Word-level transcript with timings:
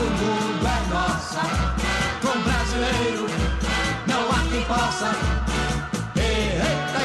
o 0.00 0.04
mundo 0.04 0.66
é 0.66 0.80
nossa. 0.92 1.40
Com 2.22 2.38
brasileiro, 2.40 3.26
não 4.06 4.30
há 4.30 4.40
quem 4.50 4.62
possa. 4.62 5.10
Eita, 6.16 7.00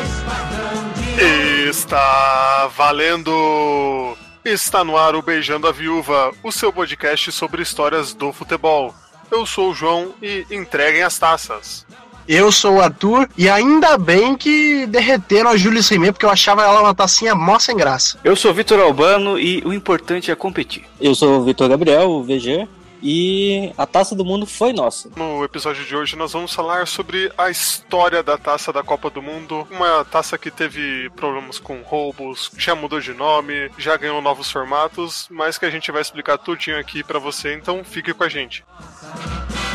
Está 1.70 2.70
valendo! 2.76 4.16
Está 4.44 4.84
no 4.84 4.98
ar 4.98 5.16
o 5.16 5.22
Beijando 5.22 5.68
a 5.68 5.72
Viúva, 5.72 6.32
o 6.44 6.52
seu 6.52 6.72
podcast 6.72 7.32
sobre 7.32 7.62
histórias 7.62 8.14
do 8.14 8.32
futebol. 8.32 8.94
Eu 9.30 9.46
sou 9.46 9.72
o 9.72 9.76
João 9.76 10.14
e 10.22 10.46
entreguem 10.50 11.04
as 11.04 11.20
taças. 11.20 11.86
Eu 12.28 12.52
sou 12.52 12.76
o 12.76 12.82
Arthur 12.82 13.28
e 13.38 13.50
ainda 13.50 13.98
bem 13.98 14.36
que 14.36 14.86
derreteram 14.86 15.50
a 15.50 15.58
Júlia 15.58 15.82
Rimet, 15.82 16.14
porque 16.14 16.26
eu 16.26 16.30
achava 16.30 16.64
ela 16.64 16.82
uma 16.82 16.94
tacinha 16.94 17.34
mó 17.34 17.58
sem 17.58 17.76
graça. 17.76 18.20
Eu 18.24 18.36
sou 18.36 18.54
Vitor 18.54 18.80
Albano 18.80 19.40
e 19.40 19.64
o 19.66 19.74
importante 19.74 20.30
é 20.30 20.36
competir. 20.36 20.86
Eu 21.02 21.16
sou 21.16 21.40
o 21.40 21.44
Vitor 21.44 21.68
Gabriel, 21.68 22.10
o 22.10 22.24
VG, 22.24 22.68
e 23.02 23.72
a 23.78 23.86
taça 23.86 24.16
do 24.16 24.26
mundo 24.26 24.46
foi 24.46 24.74
nossa. 24.74 25.10
No 25.16 25.44
episódio 25.44 25.86
de 25.86 25.96
hoje 25.96 26.16
nós 26.16 26.34
vamos 26.34 26.54
falar 26.54 26.88
sobre 26.88 27.32
a 27.38 27.50
história 27.50 28.22
da 28.24 28.38
taça 28.38 28.72
da 28.74 28.84
Copa 28.84 29.10
do 29.10 29.22
Mundo, 29.22 29.68
uma 29.72 30.04
taça 30.06 30.38
que 30.38 30.52
teve 30.52 31.10
problemas 31.12 31.60
com 31.60 31.82
roubos, 31.82 32.52
já 32.58 32.76
mudou 32.76 33.00
de 33.00 33.14
nome, 33.14 33.72
já 33.78 33.96
ganhou 33.98 34.22
novos 34.22 34.52
formatos, 34.52 35.28
mas 35.30 35.58
que 35.58 35.66
a 35.66 35.70
gente 35.70 35.92
vai 35.92 36.02
explicar 36.02 36.38
tudinho 36.38 36.80
aqui 36.80 37.04
pra 37.04 37.20
você, 37.20 37.54
então 37.54 37.84
fique 37.84 38.14
com 38.14 38.24
a 38.24 38.30
gente. 38.30 38.64
Com 38.64 39.69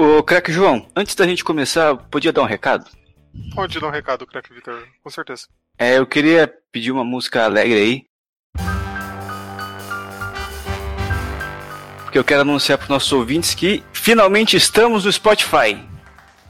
Ô, 0.00 0.22
craque 0.22 0.52
João, 0.52 0.86
antes 0.94 1.16
da 1.16 1.26
gente 1.26 1.42
começar, 1.42 1.96
podia 1.96 2.32
dar 2.32 2.42
um 2.42 2.46
recado? 2.46 2.88
Pode 3.52 3.80
dar 3.80 3.88
um 3.88 3.90
recado, 3.90 4.24
craque 4.28 4.54
Victor, 4.54 4.86
com 5.02 5.10
certeza. 5.10 5.48
É, 5.76 5.98
eu 5.98 6.06
queria 6.06 6.54
pedir 6.70 6.92
uma 6.92 7.02
música 7.02 7.44
alegre 7.44 7.74
aí. 7.74 8.04
Porque 12.04 12.16
eu 12.16 12.22
quero 12.22 12.42
anunciar 12.42 12.78
para 12.78 12.84
os 12.84 12.88
nossos 12.90 13.12
ouvintes 13.12 13.56
que 13.56 13.82
finalmente 13.92 14.56
estamos 14.56 15.04
no 15.04 15.10
Spotify. 15.10 15.76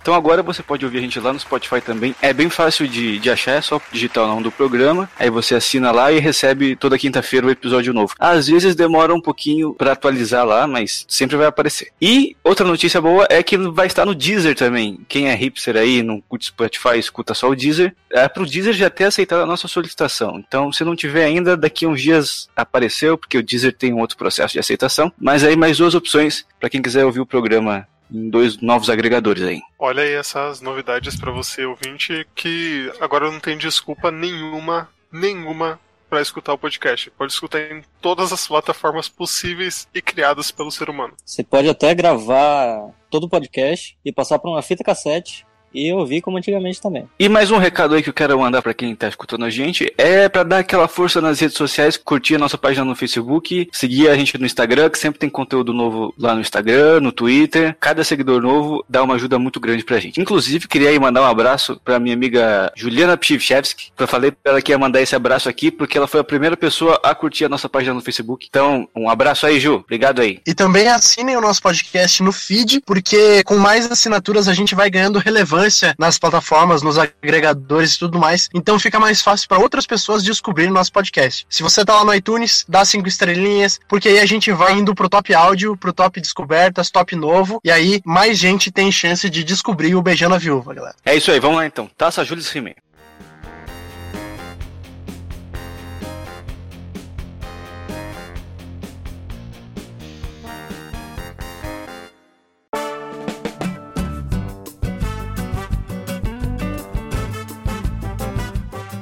Então 0.09 0.17
agora 0.17 0.43
você 0.43 0.63
pode 0.63 0.87
ouvir 0.87 0.97
a 0.97 1.01
gente 1.03 1.21
lá 1.21 1.35
no 1.35 1.39
Spotify 1.39 1.83
também. 1.83 2.15
É 2.23 2.33
bem 2.33 2.49
fácil 2.49 2.89
de, 2.89 3.19
de 3.19 3.31
achar, 3.31 3.53
é 3.53 3.61
só 3.61 3.79
digitar 3.93 4.25
o 4.25 4.27
nome 4.27 4.43
do 4.43 4.51
programa. 4.51 5.07
Aí 5.19 5.29
você 5.29 5.55
assina 5.55 5.93
lá 5.93 6.11
e 6.11 6.19
recebe 6.19 6.75
toda 6.75 6.99
quinta-feira 6.99 7.47
o 7.47 7.51
episódio 7.51 7.93
novo. 7.93 8.15
Às 8.19 8.47
vezes 8.49 8.75
demora 8.75 9.15
um 9.15 9.21
pouquinho 9.21 9.75
para 9.75 9.93
atualizar 9.93 10.47
lá, 10.47 10.67
mas 10.67 11.05
sempre 11.07 11.37
vai 11.37 11.47
aparecer. 11.47 11.89
E 12.01 12.35
outra 12.43 12.67
notícia 12.67 13.03
boa 13.03 13.27
é 13.29 13.43
que 13.43 13.59
vai 13.59 13.87
estar 13.87 14.07
no 14.07 14.15
Deezer 14.15 14.57
também. 14.57 14.99
Quem 15.07 15.29
é 15.29 15.35
hipster 15.35 15.77
aí, 15.77 16.03
não 16.03 16.23
curte 16.23 16.47
Spotify, 16.47 16.99
escuta 16.99 17.35
só 17.35 17.51
o 17.51 17.55
Deezer. 17.55 17.95
É 18.11 18.27
pro 18.29 18.47
Deezer 18.47 18.73
já 18.73 18.89
ter 18.89 19.05
aceitado 19.05 19.43
a 19.43 19.47
nossa 19.47 19.69
solicitação. 19.69 20.43
Então, 20.49 20.73
se 20.73 20.85
não 20.85 20.97
tiver 20.97 21.27
ainda, 21.27 21.55
daqui 21.55 21.87
uns 21.87 22.01
dias 22.01 22.49
apareceu, 22.57 23.19
porque 23.19 23.37
o 23.37 23.43
Deezer 23.43 23.77
tem 23.77 23.93
um 23.93 23.99
outro 23.99 24.17
processo 24.17 24.55
de 24.55 24.59
aceitação. 24.59 25.13
Mas 25.21 25.45
aí 25.45 25.55
mais 25.55 25.77
duas 25.77 25.95
opções 25.95 26.47
para 26.59 26.71
quem 26.71 26.81
quiser 26.81 27.05
ouvir 27.05 27.21
o 27.21 27.27
programa 27.27 27.87
em 28.13 28.29
dois 28.29 28.59
novos 28.59 28.91
agregadores 28.91 29.43
aí. 29.43 29.61
Olha 29.79 30.03
aí 30.03 30.13
essas 30.13 30.61
novidades 30.61 31.17
pra 31.17 31.33
você, 31.33 31.65
ouvinte, 31.65 32.27
que 32.35 32.91
agora 33.01 33.31
não 33.31 33.41
tem 33.41 33.57
desculpa 33.57 34.11
nenhuma, 34.11 34.89
nenhuma 35.13 35.79
pra 36.09 36.23
escutar 36.23 36.55
o 36.55 36.59
podcast. 36.59 37.11
Pode 37.11 37.33
escutar 37.33 37.61
em 37.61 37.83
todas 38.01 38.33
as 38.33 38.47
plataformas 38.47 39.09
possíveis 39.09 39.87
e 39.95 40.01
criadas 40.01 40.51
pelo 40.51 40.71
ser 40.71 40.89
humano. 40.89 41.15
Você 41.25 41.45
pode 41.45 41.69
até 41.69 41.95
gravar 41.95 42.91
todo 43.11 43.25
o 43.25 43.29
podcast 43.29 43.97
e 44.05 44.13
passar 44.13 44.39
por 44.39 44.51
uma 44.51 44.63
fita 44.63 44.83
cassete 44.83 45.47
e 45.73 45.93
ouvir 45.93 46.21
como 46.21 46.37
antigamente 46.37 46.81
também. 46.81 47.05
E 47.19 47.29
mais 47.29 47.51
um 47.51 47.59
recado 47.59 47.95
aí 47.95 48.03
que 48.03 48.09
eu 48.09 48.15
quero 48.15 48.39
mandar 48.39 48.63
pra 48.63 48.75
quem 48.75 48.95
tá 48.95 49.09
escutando 49.09 49.45
a 49.45 49.51
gente 49.51 49.93
é 49.97 50.29
pra 50.29 50.43
dar 50.43 50.59
aquela 50.59 50.89
força 50.89 51.21
nas 51.21 51.39
redes 51.41 51.57
sociais, 51.57 51.97
curtir 51.97 52.37
a 52.37 52.39
nossa 52.39 52.59
página 52.59 52.85
no 52.85 52.97
Facebook, 52.97 53.69
seguir 53.73 54.09
a 54.09 54.17
gente 54.17 54.37
no 54.39 54.47
Instagram, 54.47 54.91
que 54.91 54.99
sempre 54.99 55.19
tem 55.19 55.29
conteúdo 55.29 55.73
novo 55.73 56.15
lá 56.19 56.35
no 56.35 56.41
Instagram, 56.41 57.01
no 57.01 57.13
Twitter. 57.13 57.77
Cada 57.81 58.03
seguidor 58.05 58.41
novo 58.41 58.85
dá 58.89 59.03
uma 59.03 59.15
ajuda 59.15 59.39
muito 59.39 59.61
grande 59.61 59.85
pra 59.85 59.99
gente. 59.99 60.21
Inclusive, 60.21 60.67
queria 60.67 60.91
aí 60.91 60.99
mandar 60.99 61.23
um 61.23 61.27
abraço 61.27 61.81
pra 61.85 61.99
minha 61.99 62.15
amiga 62.15 62.73
Juliana 62.77 63.17
Pchivchevski, 63.17 63.93
que 63.97 64.03
eu 64.03 64.09
falei 64.09 64.31
pra 64.31 64.53
ela 64.53 64.63
que 64.63 64.73
ia 64.73 64.79
mandar 64.79 65.01
esse 65.01 65.15
abraço 65.15 65.49
aqui, 65.49 65.71
porque 65.71 65.99
ela 65.99 66.07
foi 66.07 66.21
a 66.21 66.25
primeira 66.25 66.57
pessoa 66.57 67.01
a 67.03 67.15
curtir 67.15 67.45
a 67.45 67.49
nossa 67.49 67.69
página 67.69 67.95
no 67.95 68.01
Facebook. 68.01 68.47
Então, 68.49 68.89
um 68.97 69.11
abraço 69.11 69.47
aí, 69.47 69.61
Ju. 69.61 69.75
Obrigado 69.75 70.21
aí. 70.21 70.41
E 70.47 70.55
também 70.55 70.89
assinem 70.89 71.37
o 71.37 71.41
nosso 71.41 71.63
podcast 71.63 72.23
no 72.23 72.33
feed, 72.33 72.81
porque 72.87 73.43
com 73.45 73.57
mais 73.57 73.91
assinaturas 73.91 74.49
a 74.49 74.55
gente 74.55 74.75
vai 74.75 74.89
ganhando 74.89 75.19
relevância 75.19 75.58
nas 75.99 76.19
plataformas, 76.19 76.83
nos 76.83 76.99
agregadores 76.99 77.95
e 77.95 77.99
tudo 77.99 78.19
mais. 78.19 78.49
Então 78.55 78.79
fica 78.79 78.99
mais 78.99 79.23
fácil 79.23 79.49
para 79.49 79.59
outras 79.59 79.87
pessoas 79.87 80.23
descobrirem 80.23 80.73
nosso 80.73 80.93
podcast. 80.93 81.47
Se 81.49 81.63
você 81.63 81.85
tá 81.85 81.97
lá 81.97 82.05
no 82.05 82.15
iTunes, 82.15 82.65
dá 82.69 82.85
cinco 82.85 83.09
estrelinhas, 83.09 83.81
porque 83.89 84.09
aí 84.09 84.19
a 84.19 84.27
gente 84.27 84.51
vai 84.53 84.73
indo 84.75 84.95
pro 84.95 85.09
top 85.09 85.35
áudio, 85.35 85.77
pro 85.77 85.93
top 85.93 86.21
descobertas, 86.21 86.91
top 86.91 87.15
novo, 87.17 87.61
e 87.65 87.71
aí 87.71 88.01
mais 88.05 88.39
gente 88.39 88.71
tem 88.71 88.91
chance 88.91 89.29
de 89.29 89.45
descobrir 89.45 89.95
o 89.95 90.03
Beijando 90.03 90.35
a 90.35 90.39
Viúva, 90.39 90.75
galera. 90.75 90.97
É 91.05 91.17
isso 91.17 91.31
aí, 91.31 91.41
vamos 91.41 91.57
lá 91.57 91.67
então. 91.67 91.91
Taça 91.97 92.25
Júlio 92.25 92.45
Rime. 92.53 92.77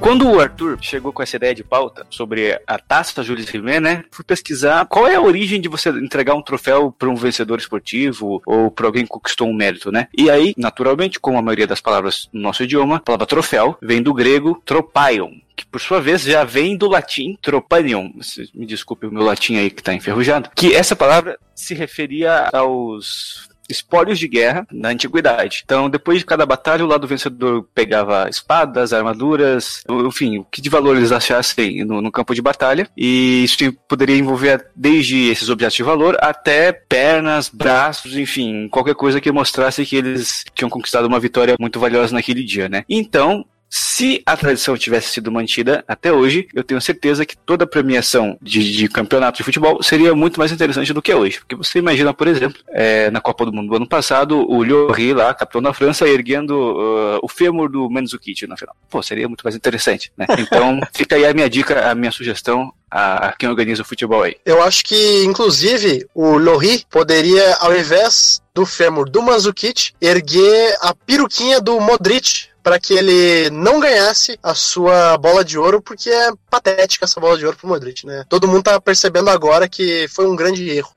Quando 0.07 0.31
o 0.31 0.39
Arthur 0.39 0.79
chegou 0.81 1.13
com 1.13 1.21
essa 1.21 1.35
ideia 1.35 1.53
de 1.53 1.65
pauta 1.65 2.07
sobre 2.11 2.57
a 2.65 2.79
taça 2.79 3.25
Jules 3.25 3.49
Rimet, 3.49 3.81
né? 3.81 4.05
Fui 4.13 4.25
pesquisar 4.25 4.87
qual 4.87 5.09
é 5.09 5.17
a 5.17 5.21
origem 5.21 5.61
de 5.61 5.69
você 5.69 5.89
entregar 5.89 6.37
um 6.37 6.43
troféu 6.43 6.95
para 6.97 7.09
um 7.09 7.17
vencedor 7.17 7.59
esportivo 7.59 8.41
ou 8.47 8.71
para 8.71 8.87
alguém 8.87 9.03
que 9.03 9.09
conquistou 9.09 9.49
um 9.49 9.53
mérito, 9.53 9.91
né? 9.91 10.07
E 10.17 10.31
aí, 10.31 10.55
naturalmente, 10.57 11.19
como 11.19 11.39
a 11.39 11.43
maioria 11.43 11.67
das 11.67 11.81
palavras 11.81 12.29
no 12.33 12.41
nosso 12.41 12.63
idioma, 12.63 12.99
a 12.99 13.01
palavra 13.01 13.27
troféu 13.27 13.77
vem 13.83 14.01
do 14.01 14.15
grego 14.15 14.63
tropaion, 14.65 15.33
que 15.57 15.67
por 15.67 15.81
sua 15.81 16.01
vez 16.01 16.23
já 16.23 16.45
vem 16.45 16.77
do 16.77 16.87
latim 16.87 17.37
tropanion. 17.43 18.09
Vocês 18.17 18.53
Me 18.55 18.65
desculpe 18.65 19.09
o 19.09 19.13
meu 19.13 19.25
latim 19.25 19.57
aí 19.57 19.71
que 19.71 19.81
está 19.81 19.93
enferrujado. 19.93 20.51
Que 20.55 20.73
essa 20.73 20.95
palavra 20.95 21.37
se 21.53 21.75
referia 21.75 22.49
aos 22.53 23.49
espólios 23.69 24.19
de 24.19 24.29
guerra 24.29 24.67
na 24.73 24.91
antiguidade. 24.91 25.63
Então, 25.65 25.89
depois 25.89 26.19
de 26.19 26.27
cada 26.27 26.47
batalha, 26.47 26.85
o 26.85 26.89
lado 26.89 27.07
vencedor 27.07 27.67
pegava 27.75 28.29
espadas, 28.29 28.93
armaduras, 28.93 29.83
enfim, 29.89 30.39
o 30.39 30.45
que 30.45 30.61
de 30.61 30.71
valor 30.71 30.97
eles 30.97 31.13
achassem 31.13 31.85
no, 31.85 32.01
no 32.01 32.13
campo 32.13 32.35
de 32.35 32.43
batalha. 32.43 32.89
E 32.97 33.45
isso 33.45 33.73
poderia 33.89 34.17
envolver 34.17 34.67
desde 34.75 35.29
esses 35.29 35.49
objetos 35.49 35.77
de 35.77 35.83
valor 35.83 36.17
até 36.21 36.73
pernas, 36.73 37.49
braços, 37.49 38.17
enfim, 38.17 38.69
qualquer 38.69 38.95
coisa 38.95 39.21
que 39.21 39.33
mostrasse 39.33 39.85
que 39.85 39.97
eles 39.97 40.45
tinham 40.55 40.71
conquistado 40.71 41.07
uma 41.07 41.21
vitória 41.21 41.57
muito 41.59 41.81
valiosa 41.81 42.15
naquele 42.15 42.43
dia, 42.45 42.69
né? 42.69 42.85
Então, 42.89 43.45
se 43.69 44.23
a 44.25 44.37
tradição 44.37 44.77
tivesse 44.77 45.11
sido 45.11 45.33
mantida 45.33 45.85
até 45.89 46.13
hoje, 46.13 46.49
eu 46.55 46.63
tenho 46.63 46.81
certeza 46.81 47.27
que 47.27 47.37
toda 47.37 47.65
a 47.65 47.67
premiação 47.67 48.39
de, 48.41 48.77
de 48.77 48.89
campeonato 48.89 49.39
de 49.39 49.45
futebol 49.45 49.83
seria 49.83 50.15
muito 50.15 50.39
mais 50.39 50.53
interessante 50.53 50.93
do 50.93 51.03
que 51.03 51.13
é 51.13 51.17
hoje. 51.17 51.41
Porque 51.41 51.57
você 51.57 51.79
imagina, 51.79 52.15
por 52.15 52.29
exemplo, 52.29 52.61
é, 52.69 53.11
na 53.11 53.21
Copa 53.21 53.45
do 53.45 53.53
Mundo 53.53 53.69
do 53.69 53.77
ano 53.77 53.89
passado, 53.89 54.39
o 54.51 54.63
Lloris 54.63 55.15
lá, 55.15 55.35
capitão 55.35 55.61
da 55.61 55.73
França, 55.73 56.09
erguendo 56.09 56.53
uh, 56.53 57.19
o 57.23 57.29
fêmur 57.29 57.69
do 57.71 57.91
Mandzukic 57.91 58.47
na 58.47 58.57
final. 58.57 58.75
Pô, 58.89 59.03
seria 59.03 59.29
muito 59.29 59.43
mais 59.43 59.57
interessante, 59.57 60.13
né? 60.17 60.27
Então, 60.39 60.81
fica 60.95 61.17
aí 61.17 61.27
a 61.27 61.35
minha 61.35 61.51
dica, 61.51 61.91
a 61.91 61.95
minha 61.95 62.13
sugestão 62.13 62.73
a, 62.91 63.35
quem 63.37 63.49
organiza 63.49 63.83
o 63.83 63.85
futebol 63.85 64.23
aí. 64.23 64.37
Eu 64.45 64.63
acho 64.63 64.85
que, 64.85 65.25
inclusive, 65.25 66.07
o 66.15 66.37
Lohri 66.37 66.85
poderia, 66.89 67.57
ao 67.57 67.77
invés 67.77 68.41
do 68.55 68.65
fêmur 68.65 69.11
do 69.11 69.23
Manzukic, 69.23 69.93
erguer 70.01 70.77
a 70.81 70.95
peruquinha 70.95 71.61
do 71.61 71.81
Modric 71.81 72.49
para 72.67 72.81
que 72.81 72.95
ele 72.95 73.49
não 73.51 73.79
ganhasse 73.79 74.37
a 74.43 74.53
sua 74.53 75.17
bola 75.19 75.45
de 75.45 75.57
ouro, 75.57 75.81
porque 75.81 76.11
é 76.11 76.33
patética 76.51 77.05
essa 77.05 77.21
bola 77.21 77.39
de 77.39 77.47
ouro 77.47 77.57
pro 77.57 77.69
Modric, 77.69 78.05
né? 78.05 78.25
Todo 78.29 78.49
mundo 78.49 78.65
tá 78.65 78.81
percebendo 78.81 79.31
agora 79.31 79.69
que 79.69 80.09
foi 80.09 80.27
um 80.27 80.35
grande 80.35 80.69
erro. 80.69 80.91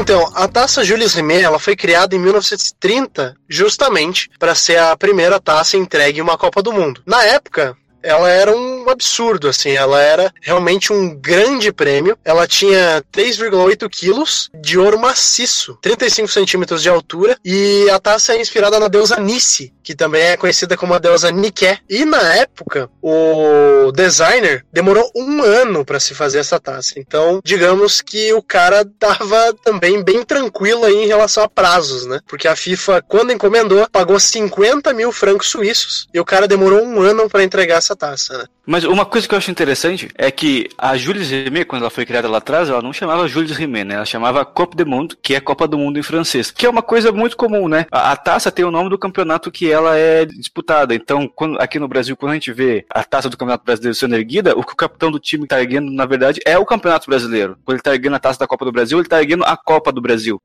Então, 0.00 0.32
a 0.34 0.48
taça 0.48 0.82
Jules 0.82 1.12
Rimet 1.12 1.42
ela 1.42 1.58
foi 1.58 1.76
criada 1.76 2.16
em 2.16 2.18
1930 2.18 3.36
justamente 3.46 4.30
para 4.38 4.54
ser 4.54 4.78
a 4.78 4.96
primeira 4.96 5.38
taça 5.38 5.76
entregue 5.76 6.20
em 6.20 6.22
uma 6.22 6.38
Copa 6.38 6.62
do 6.62 6.72
Mundo. 6.72 7.02
Na 7.04 7.22
época, 7.22 7.76
ela 8.02 8.30
era 8.30 8.54
um 8.54 8.88
absurdo, 8.88 9.48
assim, 9.48 9.70
ela 9.70 10.00
era 10.00 10.32
realmente 10.40 10.92
um 10.92 11.14
grande 11.14 11.72
prêmio. 11.72 12.16
Ela 12.24 12.46
tinha 12.46 13.02
3,8 13.12 13.88
quilos 13.88 14.50
de 14.54 14.78
ouro 14.78 14.98
maciço, 14.98 15.78
35 15.80 16.28
centímetros 16.28 16.82
de 16.82 16.88
altura, 16.88 17.36
e 17.44 17.88
a 17.90 17.98
taça 17.98 18.34
é 18.34 18.40
inspirada 18.40 18.78
na 18.78 18.88
deusa 18.88 19.18
Nice, 19.20 19.72
que 19.82 19.94
também 19.94 20.22
é 20.22 20.36
conhecida 20.36 20.76
como 20.76 20.94
a 20.94 20.98
deusa 20.98 21.30
Nike. 21.30 21.78
E 21.88 22.04
na 22.04 22.34
época, 22.34 22.88
o 23.02 23.90
designer 23.92 24.64
demorou 24.72 25.10
um 25.16 25.42
ano 25.42 25.84
para 25.84 25.98
se 25.98 26.14
fazer 26.14 26.38
essa 26.38 26.60
taça. 26.60 26.94
Então, 26.96 27.40
digamos 27.44 28.00
que 28.00 28.32
o 28.32 28.42
cara 28.42 28.84
tava 28.98 29.52
também 29.64 30.02
bem 30.02 30.22
tranquilo 30.22 30.84
aí 30.84 30.94
em 30.94 31.06
relação 31.06 31.42
a 31.42 31.48
prazos, 31.48 32.06
né? 32.06 32.20
Porque 32.28 32.46
a 32.46 32.54
FIFA, 32.54 33.02
quando 33.02 33.32
encomendou, 33.32 33.86
pagou 33.90 34.18
50 34.20 34.92
mil 34.92 35.10
francos 35.10 35.48
suíços 35.48 36.06
e 36.14 36.20
o 36.20 36.24
cara 36.24 36.46
demorou 36.46 36.82
um 36.84 37.00
ano 37.00 37.28
para 37.28 37.42
entregar 37.42 37.78
essa 37.78 37.89
taça, 37.96 38.38
né? 38.38 38.44
Mas 38.66 38.84
uma 38.84 39.04
coisa 39.04 39.26
que 39.26 39.34
eu 39.34 39.38
acho 39.38 39.50
interessante 39.50 40.08
é 40.16 40.30
que 40.30 40.68
a 40.78 40.96
Jules 40.96 41.30
Rimet, 41.30 41.64
quando 41.64 41.82
ela 41.82 41.90
foi 41.90 42.06
criada 42.06 42.28
lá 42.28 42.38
atrás, 42.38 42.68
ela 42.68 42.82
não 42.82 42.92
chamava 42.92 43.26
Jules 43.26 43.50
Rimet, 43.50 43.84
né? 43.84 43.94
Ela 43.96 44.04
chamava 44.04 44.44
Coupe 44.44 44.76
du 44.76 44.86
Monde, 44.86 45.16
que 45.20 45.34
é 45.34 45.40
Copa 45.40 45.66
do 45.66 45.78
Mundo 45.78 45.98
em 45.98 46.02
francês. 46.02 46.50
Que 46.50 46.66
é 46.66 46.70
uma 46.70 46.82
coisa 46.82 47.10
muito 47.10 47.36
comum, 47.36 47.68
né? 47.68 47.86
A, 47.90 48.12
a 48.12 48.16
taça 48.16 48.50
tem 48.50 48.64
o 48.64 48.70
nome 48.70 48.90
do 48.90 48.98
campeonato 48.98 49.50
que 49.50 49.70
ela 49.70 49.96
é 49.96 50.24
disputada. 50.24 50.94
Então, 50.94 51.28
quando, 51.28 51.60
aqui 51.60 51.78
no 51.78 51.88
Brasil, 51.88 52.16
quando 52.16 52.32
a 52.32 52.34
gente 52.34 52.52
vê 52.52 52.84
a 52.90 53.02
taça 53.02 53.28
do 53.28 53.36
Campeonato 53.36 53.64
Brasileiro 53.64 53.94
sendo 53.94 54.14
erguida, 54.14 54.56
o 54.56 54.62
que 54.62 54.72
o 54.72 54.76
capitão 54.76 55.10
do 55.10 55.18
time 55.18 55.46
tá 55.46 55.60
erguendo, 55.60 55.90
na 55.90 56.06
verdade, 56.06 56.40
é 56.44 56.58
o 56.58 56.66
Campeonato 56.66 57.08
Brasileiro. 57.08 57.56
Quando 57.64 57.76
ele 57.76 57.82
tá 57.82 57.92
erguendo 57.92 58.16
a 58.16 58.20
taça 58.20 58.38
da 58.38 58.46
Copa 58.46 58.64
do 58.64 58.72
Brasil, 58.72 58.98
ele 58.98 59.08
tá 59.08 59.20
erguendo 59.20 59.44
a 59.44 59.56
Copa 59.56 59.90
do 59.90 60.00
Brasil. 60.00 60.40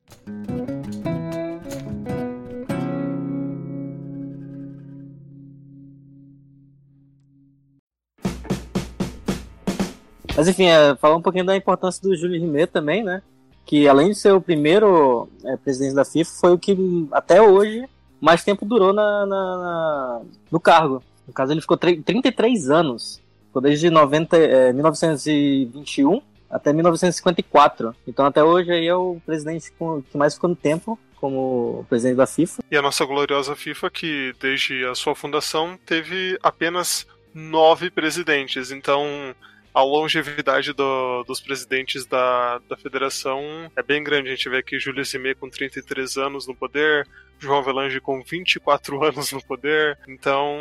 Mas 10.36 10.48
enfim, 10.48 10.66
é, 10.66 10.96
falar 10.96 11.16
um 11.16 11.22
pouquinho 11.22 11.46
da 11.46 11.56
importância 11.56 12.02
do 12.02 12.16
Júlio 12.16 12.40
Rimet 12.40 12.68
também, 12.72 13.04
né? 13.04 13.22
Que 13.66 13.88
além 13.88 14.10
de 14.10 14.16
ser 14.16 14.34
o 14.34 14.42
primeiro 14.42 15.30
é, 15.46 15.56
presidente 15.58 15.96
da 15.96 16.04
FIFA, 16.06 16.32
foi 16.40 16.52
o 16.52 16.58
que 16.60 16.78
até 17.12 17.42
hoje 17.42 17.86
mais 18.20 18.44
tempo 18.44 18.66
durou 18.66 18.92
na, 18.94 19.26
na- 19.26 19.58
na- 19.58 20.22
no 20.52 20.60
cargo. 20.60 21.02
No 21.28 21.34
caso, 21.34 21.52
ele 21.54 21.62
ficou 21.62 21.78
tre- 21.78 22.02
33 22.02 22.70
anos. 22.70 23.22
Ficou 23.48 23.62
desde 23.62 23.90
90, 23.90 24.38
é, 24.38 24.74
1921 24.74 26.22
até 26.50 26.72
1954. 26.74 27.96
Então 28.08 28.26
até 28.26 28.44
hoje 28.44 28.72
aí 28.72 28.86
é 28.88 28.96
o 28.96 29.18
presidente 29.26 29.72
com- 29.80 30.02
que 30.02 30.18
mais 30.18 30.34
ficou 30.36 30.50
no 30.50 30.56
tempo 30.56 31.00
como 31.16 31.86
presidente 31.90 32.18
da 32.18 32.28
FIFA. 32.28 32.62
E 32.70 32.78
a 32.78 32.82
nossa 32.82 33.06
gloriosa 33.06 33.56
FIFA, 33.56 33.90
que 33.90 34.34
desde 34.40 34.86
a 34.86 34.94
sua 34.94 35.16
fundação 35.16 35.80
teve 35.86 36.38
apenas 36.44 37.08
nove 37.34 37.90
presidentes. 37.90 38.70
Então, 38.72 39.34
a 39.76 39.84
longevidade 39.84 40.72
do- 40.74 41.24
dos 41.24 41.42
presidentes 41.42 42.06
da, 42.06 42.60
da 42.70 42.78
federação 42.78 43.70
é 43.76 43.84
bem 43.84 44.02
grande. 44.04 44.30
A 44.30 44.36
gente 44.36 44.50
vê 44.50 44.58
aqui 44.60 44.80
Júlio 44.80 45.04
Zimé 45.04 45.34
com 45.36 45.50
33 45.50 46.16
anos 46.18 46.48
no 46.48 46.56
poder, 46.56 47.06
João 47.40 47.60
Avelange 47.60 48.00
com 48.00 48.22
24 48.22 49.02
anos 49.04 49.32
no 49.32 49.44
poder. 49.44 49.98
Então, 50.08 50.56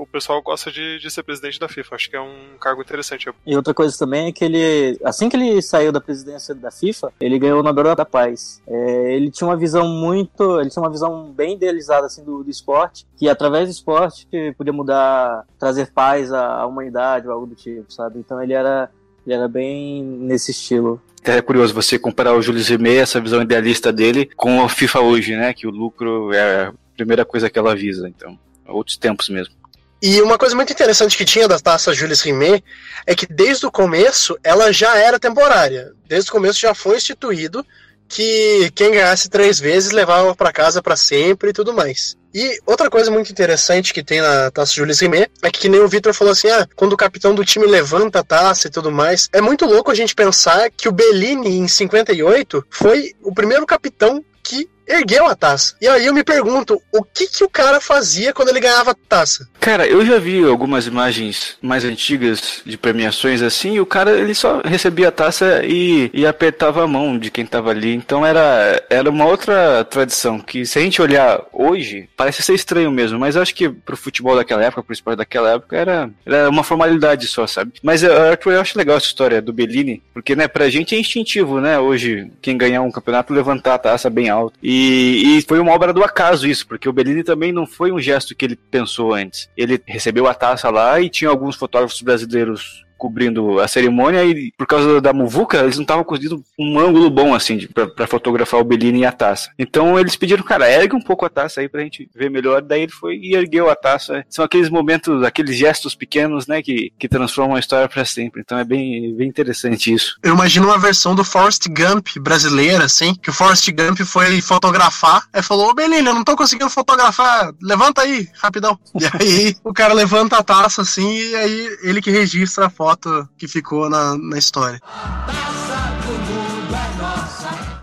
o 0.00 0.06
pessoal 0.06 0.42
gosta 0.42 0.70
de, 0.70 0.98
de 0.98 1.10
ser 1.10 1.22
presidente 1.22 1.58
da 1.58 1.68
FIFA. 1.68 1.94
Acho 1.94 2.10
que 2.10 2.16
é 2.16 2.20
um 2.20 2.56
cargo 2.60 2.82
interessante. 2.82 3.30
E 3.46 3.56
outra 3.56 3.74
coisa 3.74 3.96
também 3.98 4.28
é 4.28 4.32
que 4.32 4.44
ele, 4.44 4.98
assim 5.04 5.28
que 5.28 5.36
ele 5.36 5.60
saiu 5.62 5.92
da 5.92 6.00
presidência 6.00 6.54
da 6.54 6.70
FIFA, 6.70 7.12
ele 7.20 7.38
ganhou 7.38 7.60
o 7.60 7.62
Nobel 7.62 7.94
da 7.94 8.04
Paz. 8.04 8.62
É, 8.66 9.14
ele 9.14 9.30
tinha 9.30 9.48
uma 9.48 9.56
visão 9.56 9.86
muito, 9.86 10.60
ele 10.60 10.70
tinha 10.70 10.82
uma 10.82 10.90
visão 10.90 11.30
bem 11.32 11.54
idealizada 11.54 12.06
assim 12.06 12.24
do, 12.24 12.42
do 12.42 12.50
esporte, 12.50 13.06
que 13.16 13.28
através 13.28 13.68
do 13.68 13.72
esporte 13.72 14.26
podia 14.56 14.72
mudar, 14.72 15.46
trazer 15.58 15.92
paz 15.92 16.32
à, 16.32 16.60
à 16.60 16.66
humanidade 16.66 17.26
ou 17.26 17.34
algo 17.34 17.46
do 17.46 17.54
tipo, 17.54 17.92
sabe? 17.92 18.18
Então 18.18 18.42
ele 18.42 18.52
era, 18.52 18.90
ele 19.26 19.34
era 19.34 19.48
bem 19.48 20.02
nesse 20.02 20.50
estilo. 20.50 21.00
É 21.22 21.40
curioso 21.40 21.72
você 21.72 21.98
comparar 21.98 22.34
o 22.34 22.42
Júlio 22.42 22.62
Rimet, 22.62 22.98
essa 22.98 23.20
visão 23.20 23.40
idealista 23.40 23.90
dele, 23.92 24.30
com 24.36 24.62
a 24.62 24.68
FIFA 24.68 25.00
hoje, 25.00 25.36
né? 25.36 25.54
Que 25.54 25.66
o 25.66 25.70
lucro 25.70 26.32
é 26.32 26.66
a 26.66 26.74
primeira 26.94 27.24
coisa 27.24 27.48
que 27.48 27.58
ela 27.58 27.74
visa. 27.74 28.06
Então, 28.08 28.38
outros 28.66 28.96
tempos 28.96 29.30
mesmo. 29.30 29.54
E 30.02 30.20
uma 30.20 30.36
coisa 30.36 30.54
muito 30.54 30.70
interessante 30.70 31.16
que 31.16 31.24
tinha 31.24 31.48
da 31.48 31.58
taça 31.58 31.94
Jules 31.94 32.20
Rimet 32.20 32.62
é 33.06 33.14
que 33.14 33.26
desde 33.26 33.64
o 33.64 33.70
começo 33.70 34.38
ela 34.44 34.70
já 34.70 34.98
era 34.98 35.18
temporária. 35.18 35.92
Desde 36.06 36.28
o 36.28 36.32
começo 36.32 36.60
já 36.60 36.74
foi 36.74 36.98
instituído 36.98 37.64
que 38.08 38.70
quem 38.74 38.92
ganhasse 38.92 39.28
três 39.28 39.58
vezes 39.58 39.92
levava 39.92 40.34
para 40.34 40.52
casa 40.52 40.82
para 40.82 40.96
sempre 40.96 41.50
e 41.50 41.52
tudo 41.52 41.72
mais. 41.72 42.16
E 42.34 42.58
outra 42.66 42.90
coisa 42.90 43.12
muito 43.12 43.30
interessante 43.30 43.94
que 43.94 44.02
tem 44.02 44.20
na 44.20 44.50
taça 44.50 44.74
Jules 44.74 44.98
Rimet 44.98 45.30
é 45.40 45.50
que, 45.50 45.60
que 45.60 45.68
nem 45.68 45.80
o 45.80 45.88
Victor 45.88 46.12
falou 46.12 46.32
assim: 46.32 46.48
ah, 46.48 46.66
quando 46.74 46.92
o 46.92 46.96
capitão 46.96 47.32
do 47.32 47.44
time 47.44 47.64
levanta 47.64 48.18
a 48.18 48.24
taça 48.24 48.66
e 48.66 48.70
tudo 48.70 48.90
mais. 48.90 49.28
É 49.32 49.40
muito 49.40 49.64
louco 49.64 49.90
a 49.90 49.94
gente 49.94 50.16
pensar 50.16 50.68
que 50.70 50.88
o 50.88 50.92
Bellini, 50.92 51.58
em 51.58 51.68
58, 51.68 52.66
foi 52.68 53.14
o 53.22 53.32
primeiro 53.32 53.64
capitão 53.64 54.24
que 54.42 54.68
ergueu 54.86 55.26
a 55.26 55.34
taça. 55.34 55.74
E 55.80 55.88
aí 55.88 56.06
eu 56.06 56.14
me 56.14 56.24
pergunto, 56.24 56.80
o 56.92 57.02
que 57.02 57.26
que 57.26 57.44
o 57.44 57.48
cara 57.48 57.80
fazia 57.80 58.32
quando 58.32 58.48
ele 58.48 58.60
ganhava 58.60 58.92
a 58.92 58.96
taça? 59.08 59.48
Cara, 59.60 59.86
eu 59.86 60.04
já 60.04 60.18
vi 60.18 60.44
algumas 60.44 60.86
imagens 60.86 61.56
mais 61.62 61.84
antigas 61.84 62.60
de 62.64 62.76
premiações 62.76 63.42
assim, 63.42 63.74
e 63.74 63.80
o 63.80 63.86
cara 63.86 64.18
ele 64.18 64.34
só 64.34 64.60
recebia 64.64 65.08
a 65.08 65.12
taça 65.12 65.62
e, 65.64 66.10
e 66.12 66.26
apertava 66.26 66.84
a 66.84 66.86
mão 66.86 67.18
de 67.18 67.30
quem 67.30 67.46
tava 67.46 67.70
ali. 67.70 67.94
Então 67.94 68.24
era, 68.26 68.82
era 68.90 69.08
uma 69.08 69.26
outra 69.26 69.84
tradição 69.84 70.38
que 70.38 70.66
se 70.66 70.78
a 70.78 70.82
gente 70.82 71.00
olhar 71.00 71.40
hoje, 71.52 72.08
parece 72.16 72.42
ser 72.42 72.54
estranho 72.54 72.90
mesmo, 72.90 73.18
mas 73.18 73.36
acho 73.36 73.54
que 73.54 73.68
pro 73.68 73.96
futebol 73.96 74.36
daquela 74.36 74.62
época, 74.62 74.82
pro 74.82 74.92
esporte 74.92 75.18
daquela 75.18 75.52
época, 75.52 75.76
era, 75.76 76.10
era 76.26 76.50
uma 76.50 76.64
formalidade 76.64 77.26
só, 77.26 77.46
sabe? 77.46 77.72
Mas 77.82 78.02
eh, 78.02 78.30
Arthur, 78.30 78.52
eu 78.52 78.60
acho 78.60 78.78
legal 78.78 78.96
essa 78.96 79.06
história 79.06 79.40
do 79.40 79.52
Bellini, 79.52 80.02
porque 80.12 80.36
né, 80.36 80.46
pra 80.46 80.68
gente 80.68 80.94
é 80.94 80.98
instintivo, 80.98 81.60
né? 81.60 81.78
Hoje, 81.78 82.30
quem 82.42 82.56
ganhar 82.56 82.82
um 82.82 82.90
campeonato 82.90 83.32
levantar 83.32 83.74
a 83.74 83.78
taça 83.78 84.10
bem 84.10 84.28
alto. 84.28 84.58
E, 84.62 84.73
e 84.74 85.42
foi 85.42 85.58
uma 85.58 85.72
obra 85.72 85.92
do 85.92 86.02
acaso 86.02 86.46
isso, 86.46 86.66
porque 86.66 86.88
o 86.88 86.92
Bellini 86.92 87.22
também 87.22 87.52
não 87.52 87.66
foi 87.66 87.92
um 87.92 88.00
gesto 88.00 88.34
que 88.34 88.44
ele 88.44 88.56
pensou 88.56 89.14
antes. 89.14 89.48
Ele 89.56 89.80
recebeu 89.86 90.26
a 90.26 90.34
taça 90.34 90.70
lá 90.70 91.00
e 91.00 91.08
tinha 91.08 91.30
alguns 91.30 91.56
fotógrafos 91.56 92.00
brasileiros 92.02 92.84
cobrindo 92.96 93.60
a 93.60 93.68
cerimônia 93.68 94.24
e 94.24 94.52
por 94.56 94.66
causa 94.66 95.00
da 95.00 95.12
muvuca 95.12 95.58
eles 95.58 95.76
não 95.76 95.82
estavam 95.82 96.04
conseguindo 96.04 96.42
um 96.58 96.78
ângulo 96.78 97.10
bom 97.10 97.34
assim 97.34 97.56
de, 97.56 97.68
pra, 97.68 98.06
fotografar 98.06 98.60
o 98.60 98.64
Bellini 98.64 99.00
e 99.00 99.06
a 99.06 99.12
taça. 99.12 99.50
Então 99.58 99.98
eles 99.98 100.16
pediram, 100.16 100.42
cara, 100.42 100.70
ergue 100.70 100.94
um 100.94 101.00
pouco 101.00 101.24
a 101.24 101.30
taça 101.30 101.60
aí 101.60 101.68
pra 101.68 101.82
gente 101.82 102.08
ver 102.14 102.30
melhor. 102.30 102.62
Daí 102.62 102.82
ele 102.82 102.92
foi 102.92 103.16
e 103.16 103.34
ergueu 103.34 103.70
a 103.70 103.76
taça. 103.76 104.24
São 104.28 104.44
aqueles 104.44 104.68
momentos, 104.68 105.22
aqueles 105.22 105.56
gestos 105.56 105.94
pequenos, 105.94 106.46
né, 106.46 106.62
que, 106.62 106.92
que 106.98 107.08
transformam 107.08 107.56
a 107.56 107.60
história 107.60 107.88
pra 107.88 108.04
sempre. 108.04 108.40
Então 108.40 108.58
é 108.58 108.64
bem, 108.64 109.14
bem 109.14 109.28
interessante 109.28 109.92
isso. 109.92 110.16
Eu 110.22 110.34
imagino 110.34 110.66
uma 110.66 110.78
versão 110.78 111.14
do 111.14 111.24
Forrest 111.24 111.66
Gump 111.68 112.08
brasileira, 112.20 112.84
assim, 112.84 113.14
que 113.14 113.30
o 113.30 113.32
Forrest 113.32 113.70
Gump 113.70 114.00
foi 114.00 114.40
fotografar, 114.40 115.26
aí 115.32 115.42
falou, 115.42 115.70
ô 115.70 115.74
Belina, 115.74 116.10
eu 116.10 116.14
não 116.14 116.24
tô 116.24 116.36
conseguindo 116.36 116.70
fotografar, 116.70 117.52
levanta 117.60 118.02
aí, 118.02 118.28
rapidão. 118.34 118.78
E 119.04 119.06
aí 119.22 119.56
o 119.62 119.72
cara 119.72 119.92
levanta 119.92 120.38
a 120.38 120.42
taça, 120.42 120.80
assim, 120.80 121.06
e 121.06 121.34
aí 121.34 121.78
ele 121.82 122.00
que 122.00 122.10
registra 122.10 122.66
a 122.66 122.70
foto 122.70 122.93
que 123.38 123.48
ficou 123.48 123.88
na, 123.88 124.16
na 124.16 124.38
história. 124.38 124.80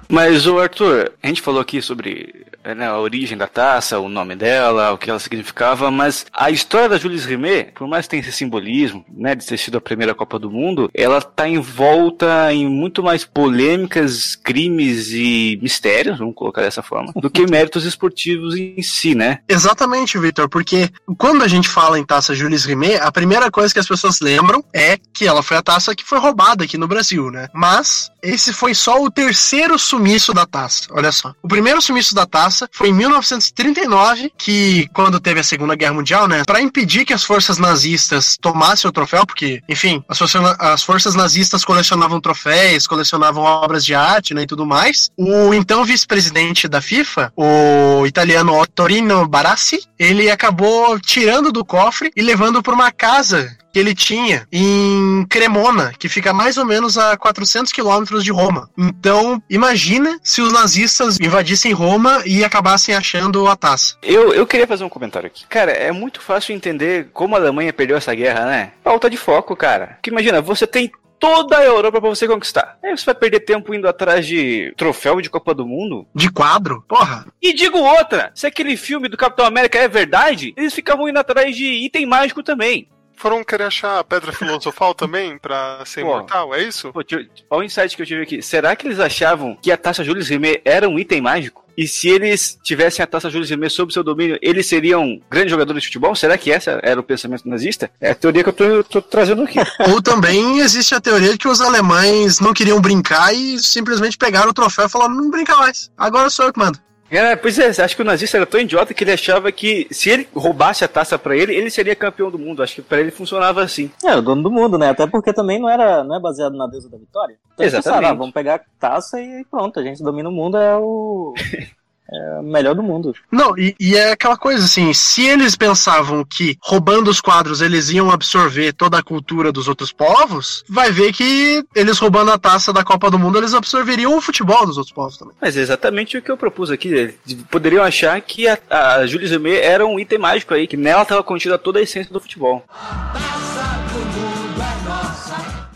Mas, 0.10 0.46
o 0.46 0.60
Arthur, 0.60 1.12
a 1.24 1.28
gente 1.28 1.42
falou 1.42 1.62
aqui 1.62 1.82
sobre 1.82 2.46
né, 2.76 2.88
a 2.88 3.00
origem 3.00 3.38
da 3.38 3.48
taça, 3.48 4.00
o 4.00 4.10
nome 4.10 4.36
dela, 4.36 4.92
o 4.92 4.98
que 4.98 5.10
ela 5.10 5.20
significava, 5.20 5.90
mas 5.90 6.26
a 6.34 6.52
história 6.52 6.90
da 6.90 6.98
Jules 6.98 7.26
Rimet, 7.26 7.72
por 7.74 7.88
mais 7.88 8.06
que 8.06 8.12
tenha 8.12 8.22
esse 8.22 8.32
simbolismo, 8.32 9.06
né, 9.10 9.36
de 9.36 9.46
ter 9.46 9.58
sido 9.58 9.78
a 9.78 9.82
primeira 9.82 10.14
Copa 10.14 10.38
do 10.38 10.50
Mundo, 10.50 10.90
ela 10.94 11.22
tá 11.22 11.48
envolta 11.48 12.54
em 12.54 12.68
muito 12.68 13.04
mais 13.04 13.26
polêmicas, 13.26 14.36
crimes 14.36 15.12
e 15.12 15.60
mistérios, 15.62 16.20
vamos 16.20 16.36
colocar 16.36 16.62
dessa 16.62 16.82
forma, 16.82 17.12
do 17.16 17.30
que 17.30 17.46
méritos 17.50 17.86
esportivos 17.86 18.56
em 18.56 18.82
si, 18.82 19.16
né? 19.16 19.40
Exatamente, 19.48 20.20
Victor, 20.20 20.48
porque 20.50 20.90
quando 21.18 21.44
a 21.44 21.48
gente 21.48 21.68
fala 21.68 22.00
em 22.00 22.06
taça 22.06 22.36
Jules 22.36 22.66
Rimet, 22.66 22.98
a 22.98 23.12
primeira 23.12 23.50
coisa 23.50 23.74
que 23.74 23.80
as 23.80 23.88
pessoas 23.88 24.20
lembram 24.22 24.64
é 24.74 24.98
que 25.14 25.28
ela 25.28 25.44
foi 25.44 25.58
a 25.58 25.64
taça 25.64 25.96
que 25.96 26.06
foi 26.06 26.20
roubada 26.20 26.64
aqui 26.64 26.78
no 26.78 26.88
Brasil, 26.88 27.32
né? 27.32 27.48
Mas 27.54 28.12
esse 28.22 28.54
foi 28.54 28.74
só 28.74 29.02
o 29.02 29.10
terceiro 29.10 29.78
sumiço 29.80 30.34
da 30.34 30.46
taça, 30.46 30.88
olha 30.92 31.12
só. 31.12 31.34
O 31.42 31.48
primeiro 31.48 31.82
sumiço 31.82 32.14
da 32.14 32.26
taça 32.26 32.51
foi 32.72 32.90
em 32.90 32.94
1939, 32.94 34.32
que 34.38 34.88
quando 34.94 35.20
teve 35.20 35.40
a 35.40 35.44
Segunda 35.44 35.76
Guerra 35.76 35.94
Mundial, 35.94 36.28
né, 36.28 36.44
para 36.46 36.62
impedir 36.62 37.06
que 37.06 37.14
as 37.14 37.24
forças 37.24 37.58
nazistas 37.58 38.38
tomassem 38.40 38.90
o 38.90 38.92
troféu, 38.92 39.26
porque, 39.26 39.62
enfim, 39.68 40.04
as 40.08 40.18
forças, 40.18 40.56
as 40.60 40.84
forças 40.84 41.16
nazistas 41.16 41.64
colecionavam 41.64 42.22
troféus, 42.22 42.88
colecionavam 42.88 43.44
obras 43.44 43.86
de 43.86 43.94
arte, 43.94 44.34
né, 44.34 44.44
e 44.44 44.48
tudo 44.48 44.66
mais. 44.66 45.10
O 45.18 45.54
então 45.54 45.84
vice-presidente 45.86 46.68
da 46.68 46.82
FIFA, 46.82 47.32
o 47.36 48.06
italiano 48.06 48.60
Ottorino 48.60 49.28
Barassi, 49.28 49.80
ele 49.98 50.30
acabou 50.30 51.00
tirando 51.00 51.52
do 51.52 51.64
cofre 51.64 52.12
e 52.16 52.22
levando 52.22 52.62
para 52.62 52.74
uma 52.74 52.92
casa 52.92 53.56
que 53.72 53.80
ele 53.80 53.96
tinha 53.96 54.48
em 54.52 55.26
Cremona, 55.30 55.94
que 55.98 56.10
fica 56.10 56.34
mais 56.34 56.58
ou 56.58 56.66
menos 56.66 56.98
a 56.98 57.18
400 57.18 57.72
quilômetros 57.72 58.24
de 58.24 58.32
Roma. 58.32 58.70
Então, 58.78 59.42
imagina 59.50 60.20
se 60.24 60.42
os 60.42 60.52
nazistas 60.52 61.20
invadissem 61.20 61.72
Roma 61.72 62.22
e 62.26 62.44
acabassem 62.44 62.96
achando 62.96 63.48
a 63.48 63.56
taça. 63.56 63.96
Eu, 64.02 64.34
eu 64.34 64.46
queria 64.46 64.68
fazer 64.68 64.84
um 64.84 64.90
comentário 64.90 65.28
aqui. 65.28 65.46
Cara, 65.48 65.72
é 65.72 65.92
muito 65.92 66.22
fácil 66.22 66.54
entender 66.54 67.10
como 67.14 67.36
a 67.36 67.40
Alemanha 67.40 67.74
perdeu 67.74 67.98
essa 67.98 68.14
guerra, 68.14 68.46
né? 68.46 68.72
Falta 68.84 69.10
de 69.10 69.18
foco, 69.18 69.56
cara. 69.56 69.88
Porque 69.96 70.10
imagina, 70.10 70.42
você 70.42 70.68
tem 70.68 70.92
toda 71.22 71.60
a 71.60 71.64
Europa 71.64 72.02
pra 72.02 72.10
você 72.10 72.28
conquistar. 72.28 72.80
Aí 72.84 72.98
você 72.98 73.06
vai 73.06 73.14
perder 73.14 73.42
tempo 73.42 73.74
indo 73.76 73.88
atrás 73.88 74.26
de 74.26 74.74
troféu 74.76 75.22
de 75.22 75.30
Copa 75.30 75.54
do 75.54 75.68
Mundo? 75.68 76.08
De 76.16 76.32
quadro? 76.32 76.84
Porra. 76.88 77.28
E 77.40 77.54
digo 77.54 77.78
outra, 77.78 78.32
se 78.34 78.48
aquele 78.48 78.76
filme 78.76 79.08
do 79.08 79.16
Capitão 79.16 79.46
América 79.46 79.78
é 79.78 79.88
verdade, 79.88 80.52
eles 80.58 80.74
ficavam 80.74 81.08
indo 81.08 81.20
atrás 81.20 81.56
de 81.56 81.66
item 81.66 82.08
mágico 82.08 82.42
também. 82.42 82.90
Foram 83.22 83.44
querer 83.44 83.66
achar 83.66 84.00
a 84.00 84.04
pedra 84.04 84.32
filosofal 84.34 84.96
também 84.96 85.38
pra 85.38 85.84
ser 85.86 86.02
Pô. 86.02 86.08
imortal, 86.08 86.56
é 86.56 86.64
isso? 86.64 86.92
Pô, 86.92 87.04
tio, 87.04 87.20
olha 87.52 87.62
o 87.62 87.64
insight 87.64 87.96
que 87.96 88.02
eu 88.02 88.06
tive 88.08 88.24
aqui. 88.24 88.42
Será 88.42 88.76
que 88.76 88.88
eles 88.88 89.00
achavam 89.00 89.56
que 89.62 89.72
a 89.72 89.78
taça 89.78 90.04
Julius 90.04 90.28
Rimet 90.28 90.60
era 90.66 90.90
um 90.90 90.98
item 90.98 91.22
mágico? 91.22 91.64
E 91.78 91.88
se 91.88 92.10
eles 92.10 92.58
tivessem 92.64 93.04
a 93.04 93.06
taça 93.06 93.30
Julius 93.30 93.52
Rimet 93.52 93.72
sob 93.72 93.94
seu 93.94 94.04
domínio, 94.04 94.40
eles 94.42 94.66
seriam 94.66 95.22
grandes 95.30 95.52
jogadores 95.52 95.84
de 95.84 95.90
futebol? 95.90 96.16
Será 96.16 96.36
que 96.36 96.52
essa 96.52 96.80
era 96.82 97.00
o 97.00 97.04
pensamento 97.04 97.48
nazista? 97.48 97.92
É 98.02 98.10
a 98.10 98.16
teoria 98.16 98.42
que 98.42 98.50
eu 98.50 98.54
tô, 98.54 98.84
tô 98.86 99.02
trazendo 99.04 99.44
aqui. 99.44 99.60
Ou 99.92 100.02
também 100.02 100.58
existe 100.58 100.96
a 100.96 101.00
teoria 101.00 101.32
de 101.32 101.38
que 101.38 101.48
os 101.48 101.62
alemães 101.62 102.40
não 102.40 102.54
queriam 102.56 102.82
brincar 102.82 103.36
e 103.36 103.60
simplesmente 103.60 104.18
pegaram 104.18 104.50
o 104.50 104.54
troféu 104.54 104.88
e 104.88 104.90
falaram: 104.90 105.14
não 105.14 105.30
brinca 105.30 105.56
mais. 105.58 105.92
Agora 105.96 106.28
sou 106.32 106.48
eu 106.48 106.54
que 106.54 106.58
mando. 106.58 106.80
É, 107.12 107.36
pois 107.36 107.60
é, 107.60 107.68
acho 107.84 107.96
que 107.96 108.02
o 108.02 108.06
nazista 108.06 108.38
era 108.38 108.46
tão 108.46 108.60
idiota 108.60 108.94
que 108.94 109.04
ele 109.04 109.12
achava 109.12 109.52
que 109.52 109.86
se 109.92 110.10
ele 110.10 110.28
roubasse 110.34 110.86
a 110.86 110.88
taça 110.88 111.20
pra 111.20 111.36
ele, 111.36 111.54
ele 111.54 111.70
seria 111.70 111.94
campeão 111.94 112.32
do 112.32 112.40
mundo. 112.40 112.64
Acho 112.64 112.76
que 112.76 112.82
pra 112.82 113.02
ele 113.02 113.12
funcionava 113.12 113.62
assim. 113.62 113.92
É, 114.04 114.16
o 114.16 114.22
dono 114.22 114.42
do 114.42 114.50
mundo, 114.50 114.78
né? 114.78 114.90
Até 114.90 115.06
porque 115.06 115.34
também 115.34 115.60
não 115.60 115.70
era 115.70 116.04
não 116.06 116.16
é 116.16 116.20
baseado 116.20 116.56
na 116.56 116.68
deusa 116.68 116.90
da 116.90 116.98
vitória. 116.98 117.38
Então 117.54 117.66
eles 117.66 117.74
Exatamente. 117.74 118.00
pensaram, 118.00 118.16
ah, 118.16 118.18
vamos 118.18 118.34
pegar 118.34 118.56
a 118.56 118.62
taça 118.80 119.20
e 119.20 119.46
pronto, 119.52 119.78
a 119.78 119.84
gente 119.84 120.02
domina 120.02 120.30
o 120.30 120.32
mundo, 120.32 120.58
é 120.58 120.78
o. 120.78 121.34
É 122.10 122.40
o 122.40 122.44
melhor 122.44 122.76
do 122.76 122.84
mundo. 122.84 123.16
Não, 123.32 123.58
e, 123.58 123.74
e 123.80 123.96
é 123.96 124.12
aquela 124.12 124.36
coisa 124.36 124.66
assim: 124.66 124.94
se 124.94 125.26
eles 125.26 125.56
pensavam 125.56 126.26
que 126.26 126.58
roubando 126.62 127.10
os 127.10 127.22
quadros 127.22 127.62
eles 127.62 127.90
iam 127.90 128.12
absorver 128.12 128.74
toda 128.74 128.98
a 128.98 129.04
cultura 129.04 129.52
dos 129.52 129.68
outros 129.68 129.94
povos, 129.94 130.64
vai 130.68 130.92
ver 130.92 131.14
que 131.14 131.64
eles 131.74 131.98
roubando 131.98 132.32
a 132.32 132.38
taça 132.38 132.74
da 132.74 132.84
Copa 132.84 133.10
do 133.10 133.18
Mundo 133.18 133.38
eles 133.38 133.54
absorveriam 133.54 134.18
o 134.18 134.22
futebol 134.22 134.66
dos 134.66 134.78
outros 134.78 134.94
povos 134.94 135.18
também. 135.18 135.36
Mas 135.40 135.56
é 135.56 135.62
exatamente 135.62 136.18
o 136.18 136.22
que 136.22 136.30
eu 136.30 136.38
propus 136.38 136.70
aqui. 136.70 136.90
Eles 136.90 137.16
poderiam 137.50 137.84
achar 137.84 138.20
que 138.20 138.48
a, 138.48 138.58
a 138.70 139.06
Rimet 139.06 139.60
era 139.60 139.86
um 139.86 140.00
item 140.00 140.20
mágico 140.20 140.54
aí, 140.54 140.68
que 140.68 140.76
nela 140.76 141.04
estava 141.04 141.24
contida 141.24 141.58
toda 141.58 141.80
a 141.80 141.82
essência 141.82 142.12
do 142.12 142.20
futebol. 142.20 142.66
Taça 142.68 143.80
do 143.94 144.20
mundo. 144.20 144.31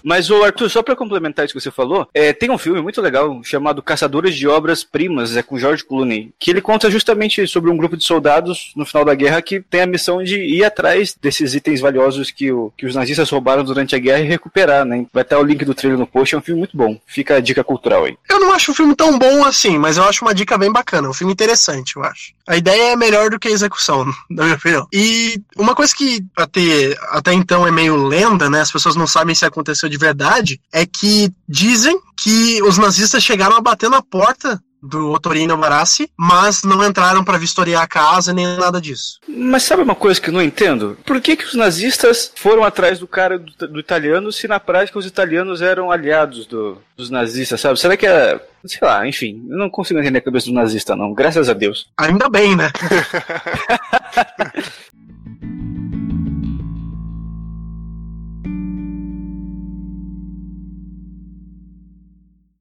Mas, 0.06 0.30
ô 0.30 0.44
Arthur, 0.44 0.70
só 0.70 0.84
pra 0.84 0.96
complementar 0.96 1.46
isso 1.46 1.54
que 1.56 1.60
você 1.60 1.72
falou, 1.72 2.08
é, 2.14 2.32
tem 2.32 2.52
um 2.52 2.60
filme 2.60 2.80
muito 2.80 3.02
legal 3.02 3.42
chamado 3.44 3.82
Caçadores 3.82 4.36
de 4.36 4.48
Obras 4.48 4.84
Primas, 4.84 5.36
é 5.36 5.42
com 5.42 5.58
George 5.58 5.84
Clooney, 5.84 6.32
que 6.40 6.52
ele 6.52 6.62
conta 6.62 6.92
justamente 6.92 7.48
sobre 7.48 7.72
um 7.72 7.78
grupo 7.78 7.98
de 7.98 8.04
soldados 8.04 8.72
no 8.76 8.86
final 8.86 9.04
da 9.04 9.16
guerra 9.16 9.42
que 9.42 9.62
tem 9.62 9.82
a 9.82 9.88
missão 9.88 10.24
de 10.24 10.40
ir 10.40 10.64
atrás 10.64 11.18
desses 11.20 11.56
itens 11.56 11.82
valiosos 11.82 12.30
que, 12.30 12.52
o, 12.52 12.72
que 12.78 12.86
os 12.86 12.94
nazistas 12.94 13.32
roubaram 13.32 13.64
durante 13.64 13.96
a 13.96 14.00
guerra 14.00 14.22
e 14.22 14.28
recuperar, 14.28 14.86
né? 14.86 15.08
Vai 15.12 15.24
estar 15.24 15.40
o 15.40 15.44
link 15.44 15.66
do 15.66 15.74
trailer 15.74 15.98
no 15.98 16.06
post, 16.06 16.36
é 16.36 16.38
um 16.38 16.42
filme 16.42 16.60
muito 16.60 16.78
bom. 16.78 17.00
Fica 17.08 17.38
a 17.38 17.40
dica 17.40 17.64
cultural 17.64 18.06
aí. 18.06 18.16
Eu 18.30 18.40
não 18.40 18.54
acho 18.54 18.72
o 18.72 18.76
filme 18.76 18.96
tão 18.96 19.18
bom 19.18 19.44
assim, 19.44 19.80
mas 19.80 19.98
eu 19.98 20.04
acho 20.04 20.24
uma 20.24 20.36
dica 20.36 20.56
bem 20.56 20.72
bacana, 20.72 21.10
um 21.10 21.14
filme 21.14 21.34
interessante, 21.34 21.96
eu 21.96 22.04
acho. 22.04 22.36
A 22.48 22.56
ideia 22.56 22.92
é 22.92 22.96
melhor 22.96 23.32
do 23.32 23.40
que 23.40 23.48
a 23.48 23.52
execução, 23.52 24.06
na 24.30 24.44
minha 24.44 24.56
opinião. 24.56 24.88
E 24.94 25.42
uma 25.58 25.74
coisa 25.74 25.96
que 25.96 26.24
até, 26.38 26.96
até 27.10 27.34
então 27.34 27.66
é 27.66 27.72
meio 27.72 27.96
lenda, 27.96 28.50
né? 28.52 28.62
As 28.62 28.72
pessoas 28.72 28.96
não 28.96 29.08
sabem 29.08 29.34
se 29.34 29.46
aconteceu 29.46 29.90
de 29.90 29.95
verdade, 29.98 30.60
é 30.74 30.86
que 30.86 31.30
dizem 31.48 32.00
que 32.18 32.62
os 32.64 32.78
nazistas 32.78 33.24
chegaram 33.24 33.56
a 33.56 33.62
bater 33.62 33.90
na 33.90 34.02
porta 34.02 34.60
do 34.88 35.10
Otorino 35.14 35.58
Barassi, 35.58 36.08
mas 36.16 36.62
não 36.64 36.86
entraram 36.86 37.24
para 37.24 37.40
vistoriar 37.40 37.82
a 37.82 37.88
casa 37.88 38.32
nem 38.32 38.46
nada 38.56 38.80
disso. 38.80 39.20
Mas 39.28 39.64
sabe 39.64 39.82
uma 39.82 39.96
coisa 39.96 40.22
que 40.22 40.30
eu 40.30 40.34
não 40.34 40.42
entendo? 40.44 40.96
Por 41.04 41.20
que, 41.20 41.36
que 41.36 41.44
os 41.46 41.56
nazistas 41.56 42.32
foram 42.36 42.64
atrás 42.64 43.00
do 43.00 43.08
cara 43.08 43.40
do, 43.40 43.68
do 43.68 43.80
italiano 43.80 44.32
se 44.32 44.48
na 44.48 44.60
prática 44.60 45.00
os 45.00 45.06
italianos 45.08 45.60
eram 45.60 45.90
aliados 45.92 46.46
do- 46.46 46.78
dos 46.96 47.10
nazistas, 47.10 47.60
sabe? 47.62 47.80
Será 47.80 47.98
que 47.98 48.06
é. 48.06 48.40
Sei 48.68 48.80
lá, 48.82 49.08
enfim, 49.08 49.44
eu 49.50 49.58
não 49.58 49.70
consigo 49.70 50.00
entender 50.00 50.20
a 50.20 50.22
cabeça 50.24 50.48
do 50.48 50.54
nazista, 50.54 50.96
não. 50.96 51.14
Graças 51.14 51.50
a 51.50 51.54
Deus. 51.54 51.88
Ainda 51.98 52.30
bem, 52.30 52.56
né? 52.56 52.72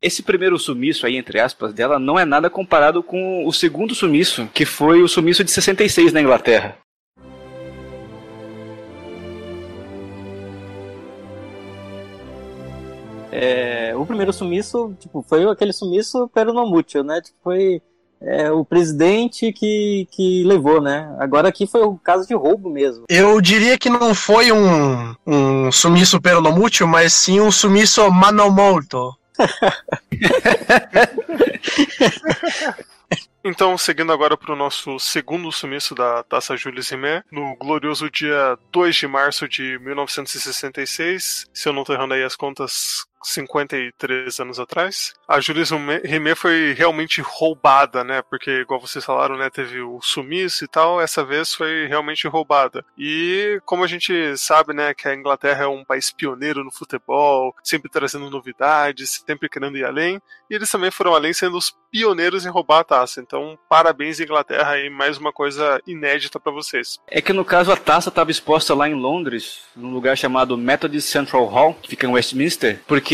Esse 0.05 0.23
primeiro 0.23 0.59
sumiço 0.59 1.07
aí, 1.07 1.17
entre 1.17 1.41
aspas, 1.41 1.73
dela 1.73 1.99
não 1.99 2.19
é 2.19 2.27
nada 2.27 2.51
comparado 2.51 3.03
com 3.03 3.47
o 3.47 3.51
segundo 3.51 3.95
sumiço, 3.95 4.47
que 4.53 4.67
foi 4.67 5.03
o 5.03 5.09
sumiço 5.09 5.43
de 5.43 5.51
66 5.51 6.13
na 6.13 6.21
Inglaterra. 6.21 6.77
É, 13.33 13.97
o 13.97 14.05
primeiro 14.05 14.31
sumiço, 14.31 14.95
tipo, 15.01 15.25
foi 15.27 15.49
aquele 15.51 15.73
sumiço 15.73 16.29
peronomútil, 16.29 17.03
né? 17.03 17.23
Tipo, 17.23 17.39
foi 17.43 17.81
é, 18.21 18.53
o 18.53 18.63
presidente 18.63 19.55
que, 19.55 20.07
que 20.11 20.45
levou, 20.45 20.83
né? 20.83 21.17
Agora 21.19 21.49
aqui 21.49 21.67
foi 21.67 21.81
o 21.81 21.97
caso 21.97 22.29
de 22.29 22.35
roubo 22.35 22.69
mesmo. 22.69 23.07
Eu 23.09 23.41
diria 23.41 23.79
que 23.79 23.89
não 23.89 24.15
foi 24.15 24.53
um, 24.53 25.15
um 25.27 25.73
sumiço 25.73 26.21
peronomútil, 26.21 26.87
mas 26.87 27.15
sim 27.15 27.41
um 27.41 27.51
sumiço 27.51 28.11
manomolto. 28.11 29.15
Então, 33.47 33.77
seguindo 33.77 34.11
agora 34.11 34.39
para 34.39 34.55
o 34.55 34.57
nosso 34.57 34.99
segundo 34.99 35.53
sumiço 35.53 35.95
da 35.95 36.23
Taça 36.23 36.57
Jules 36.57 36.89
Rimet, 36.89 37.23
no 37.31 37.55
glorioso 37.57 38.11
dia 38.11 38.59
2 38.73 38.97
de 38.97 39.07
março 39.07 39.47
de 39.47 39.79
1966, 39.81 41.51
se 41.53 41.69
eu 41.69 41.75
não 41.75 41.83
estou 41.83 41.95
errando 41.95 42.15
aí 42.15 42.23
as 42.23 42.35
contas, 42.35 43.05
53 43.25 44.41
anos 44.41 44.61
atrás, 44.61 45.15
a 45.27 45.41
Jules 45.41 45.71
Rimet 46.05 46.35
foi 46.35 46.75
realmente 46.77 47.21
roubada, 47.21 48.05
né? 48.05 48.23
Porque, 48.23 48.51
igual 48.61 48.81
vocês 48.81 49.05
falaram, 49.05 49.37
né? 49.37 49.51
Teve 49.51 49.81
o 49.81 50.01
sumiço 50.01 50.65
e 50.65 50.69
tal, 50.69 51.01
essa 51.01 51.25
vez 51.25 51.55
foi 51.55 51.87
realmente 51.87 52.29
roubada. 52.29 52.85
E, 52.97 53.61
como 53.65 53.85
a 53.85 53.87
gente 53.87 54.37
sabe, 54.37 54.75
né? 54.75 54.95
Que 54.95 55.09
a 55.09 55.15
Inglaterra 55.15 55.65
é 55.65 55.69
um 55.69 55.85
país 55.85 56.11
pioneiro 56.11 56.63
no 56.63 56.71
futebol, 56.71 57.55
sempre 57.63 57.91
trazendo 57.91 58.31
novidades, 58.31 59.23
sempre 59.27 59.49
querendo 59.49 59.79
ir 59.79 59.85
além, 59.85 60.21
e 60.51 60.55
eles 60.55 60.71
também 60.71 60.91
foram 60.91 61.15
além 61.15 61.33
sendo 61.33 61.57
os 61.57 61.75
pioneiros 61.91 62.45
em 62.45 62.51
roubar 62.51 62.81
a 62.81 62.85
taça. 62.85 63.21
Então, 63.21 63.59
parabéns, 63.69 64.19
Inglaterra, 64.21 64.73
aí 64.73 64.91
mais 64.91 65.17
uma 65.17 65.33
coisa 65.33 65.81
inédita 65.87 66.41
para 66.41 66.53
vocês. 66.53 66.99
É 67.09 67.23
que 67.23 67.33
no 67.33 67.45
caso 67.45 67.71
a 67.71 67.77
taça 67.77 68.09
estava 68.09 68.31
exposta 68.31 68.75
lá 68.75 68.89
em 68.89 68.95
Londres, 68.95 69.63
num 69.77 69.93
lugar 69.93 70.17
chamado 70.17 70.59
Methodist 70.59 71.09
Central 71.09 71.47
Hall, 71.47 71.75
que 71.75 71.89
fica 71.89 72.07
em 72.07 72.11
Westminster, 72.11 72.81
porque 72.87 73.14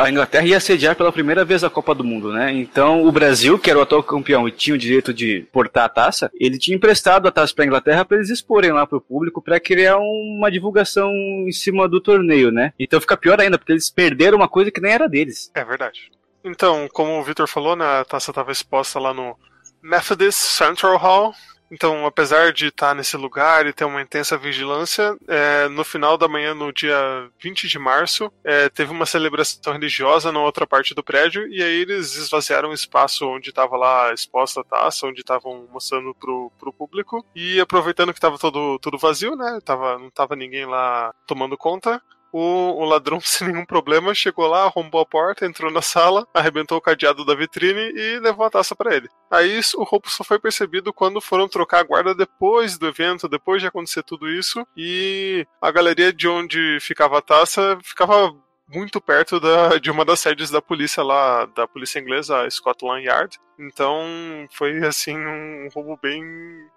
a 0.00 0.10
Inglaterra 0.10 0.46
ia 0.46 0.60
sediar 0.60 0.96
pela 0.96 1.12
primeira 1.12 1.44
vez 1.44 1.64
a 1.64 1.70
Copa 1.70 1.94
do 1.94 2.04
Mundo, 2.04 2.32
né? 2.32 2.52
Então 2.52 3.04
o 3.04 3.12
Brasil, 3.12 3.58
que 3.58 3.70
era 3.70 3.78
o 3.78 3.82
atual 3.82 4.02
campeão 4.02 4.46
e 4.46 4.52
tinha 4.52 4.74
o 4.74 4.78
direito 4.78 5.12
de 5.12 5.46
portar 5.52 5.84
a 5.84 5.88
taça, 5.88 6.30
ele 6.38 6.58
tinha 6.58 6.76
emprestado 6.76 7.26
a 7.26 7.32
taça 7.32 7.54
para 7.54 7.64
a 7.64 7.66
Inglaterra 7.66 8.04
para 8.04 8.16
eles 8.16 8.30
exporem 8.30 8.72
lá 8.72 8.86
para 8.86 8.98
o 8.98 9.00
público 9.00 9.42
para 9.42 9.60
criar 9.60 9.98
uma 9.98 10.50
divulgação 10.50 11.10
em 11.10 11.52
cima 11.52 11.88
do 11.88 12.00
torneio, 12.00 12.50
né? 12.50 12.72
Então 12.78 13.00
fica 13.00 13.16
pior 13.16 13.40
ainda, 13.40 13.58
porque 13.58 13.72
eles 13.72 13.90
perderam 13.90 14.36
uma 14.36 14.48
coisa 14.48 14.70
que 14.70 14.80
nem 14.80 14.92
era 14.92 15.08
deles. 15.08 15.50
É 15.54 15.64
verdade. 15.64 16.10
Então, 16.44 16.88
como 16.92 17.20
o 17.20 17.22
Victor 17.22 17.48
falou, 17.48 17.76
né, 17.76 17.84
a 17.84 18.04
taça 18.04 18.30
estava 18.30 18.50
exposta 18.50 18.98
lá 18.98 19.14
no 19.14 19.36
Methodist 19.82 20.38
Central 20.38 20.96
Hall. 20.96 21.34
Então, 21.72 22.04
apesar 22.04 22.52
de 22.52 22.66
estar 22.66 22.94
nesse 22.94 23.16
lugar 23.16 23.66
e 23.66 23.72
ter 23.72 23.86
uma 23.86 24.02
intensa 24.02 24.36
vigilância, 24.36 25.16
é, 25.26 25.68
no 25.68 25.82
final 25.82 26.18
da 26.18 26.28
manhã, 26.28 26.54
no 26.54 26.70
dia 26.70 26.94
20 27.40 27.66
de 27.66 27.78
março, 27.78 28.30
é, 28.44 28.68
teve 28.68 28.92
uma 28.92 29.06
celebração 29.06 29.72
religiosa 29.72 30.30
na 30.30 30.38
outra 30.38 30.66
parte 30.66 30.94
do 30.94 31.02
prédio, 31.02 31.48
e 31.48 31.62
aí 31.62 31.80
eles 31.80 32.14
esvaziaram 32.14 32.68
o 32.68 32.74
espaço 32.74 33.26
onde 33.26 33.48
estava 33.48 33.74
lá 33.74 34.12
exposta 34.12 34.60
a 34.60 34.64
taça, 34.64 35.06
onde 35.06 35.20
estavam 35.20 35.66
mostrando 35.72 36.14
pro, 36.14 36.52
pro 36.58 36.74
público, 36.74 37.24
e 37.34 37.58
aproveitando 37.58 38.12
que 38.12 38.18
estava 38.18 38.38
todo, 38.38 38.78
tudo 38.78 38.98
vazio, 38.98 39.34
né? 39.34 39.58
Tava, 39.64 39.98
não 39.98 40.10
tava 40.10 40.36
ninguém 40.36 40.66
lá 40.66 41.14
tomando 41.26 41.56
conta, 41.56 42.02
o, 42.32 42.82
o, 42.82 42.84
ladrão, 42.84 43.20
sem 43.22 43.48
nenhum 43.48 43.64
problema, 43.64 44.14
chegou 44.14 44.46
lá, 44.46 44.64
arrombou 44.64 45.00
a 45.00 45.06
porta, 45.06 45.46
entrou 45.46 45.70
na 45.70 45.82
sala, 45.82 46.26
arrebentou 46.32 46.78
o 46.78 46.80
cadeado 46.80 47.24
da 47.24 47.34
vitrine 47.34 47.92
e 47.94 48.18
levou 48.18 48.46
a 48.46 48.50
taça 48.50 48.74
para 48.74 48.94
ele. 48.94 49.08
Aí 49.30 49.60
o 49.76 49.84
roubo 49.84 50.08
só 50.08 50.24
foi 50.24 50.38
percebido 50.38 50.92
quando 50.92 51.20
foram 51.20 51.48
trocar 51.48 51.80
a 51.80 51.84
guarda 51.84 52.14
depois 52.14 52.78
do 52.78 52.88
evento, 52.88 53.28
depois 53.28 53.60
de 53.60 53.68
acontecer 53.68 54.02
tudo 54.02 54.28
isso, 54.28 54.66
e 54.76 55.46
a 55.60 55.70
galeria 55.70 56.12
de 56.12 56.26
onde 56.26 56.78
ficava 56.80 57.18
a 57.18 57.22
taça 57.22 57.78
ficava 57.82 58.34
muito 58.74 59.00
perto 59.00 59.38
da, 59.38 59.78
de 59.78 59.90
uma 59.90 60.04
das 60.04 60.20
sedes 60.20 60.50
da 60.50 60.62
polícia 60.62 61.02
lá, 61.02 61.46
da 61.46 61.68
polícia 61.68 61.98
inglesa, 61.98 62.48
Scotland 62.50 63.04
Yard. 63.04 63.38
Então 63.62 64.48
foi 64.50 64.84
assim 64.86 65.16
um 65.16 65.68
roubo 65.72 65.98
bem 66.02 66.22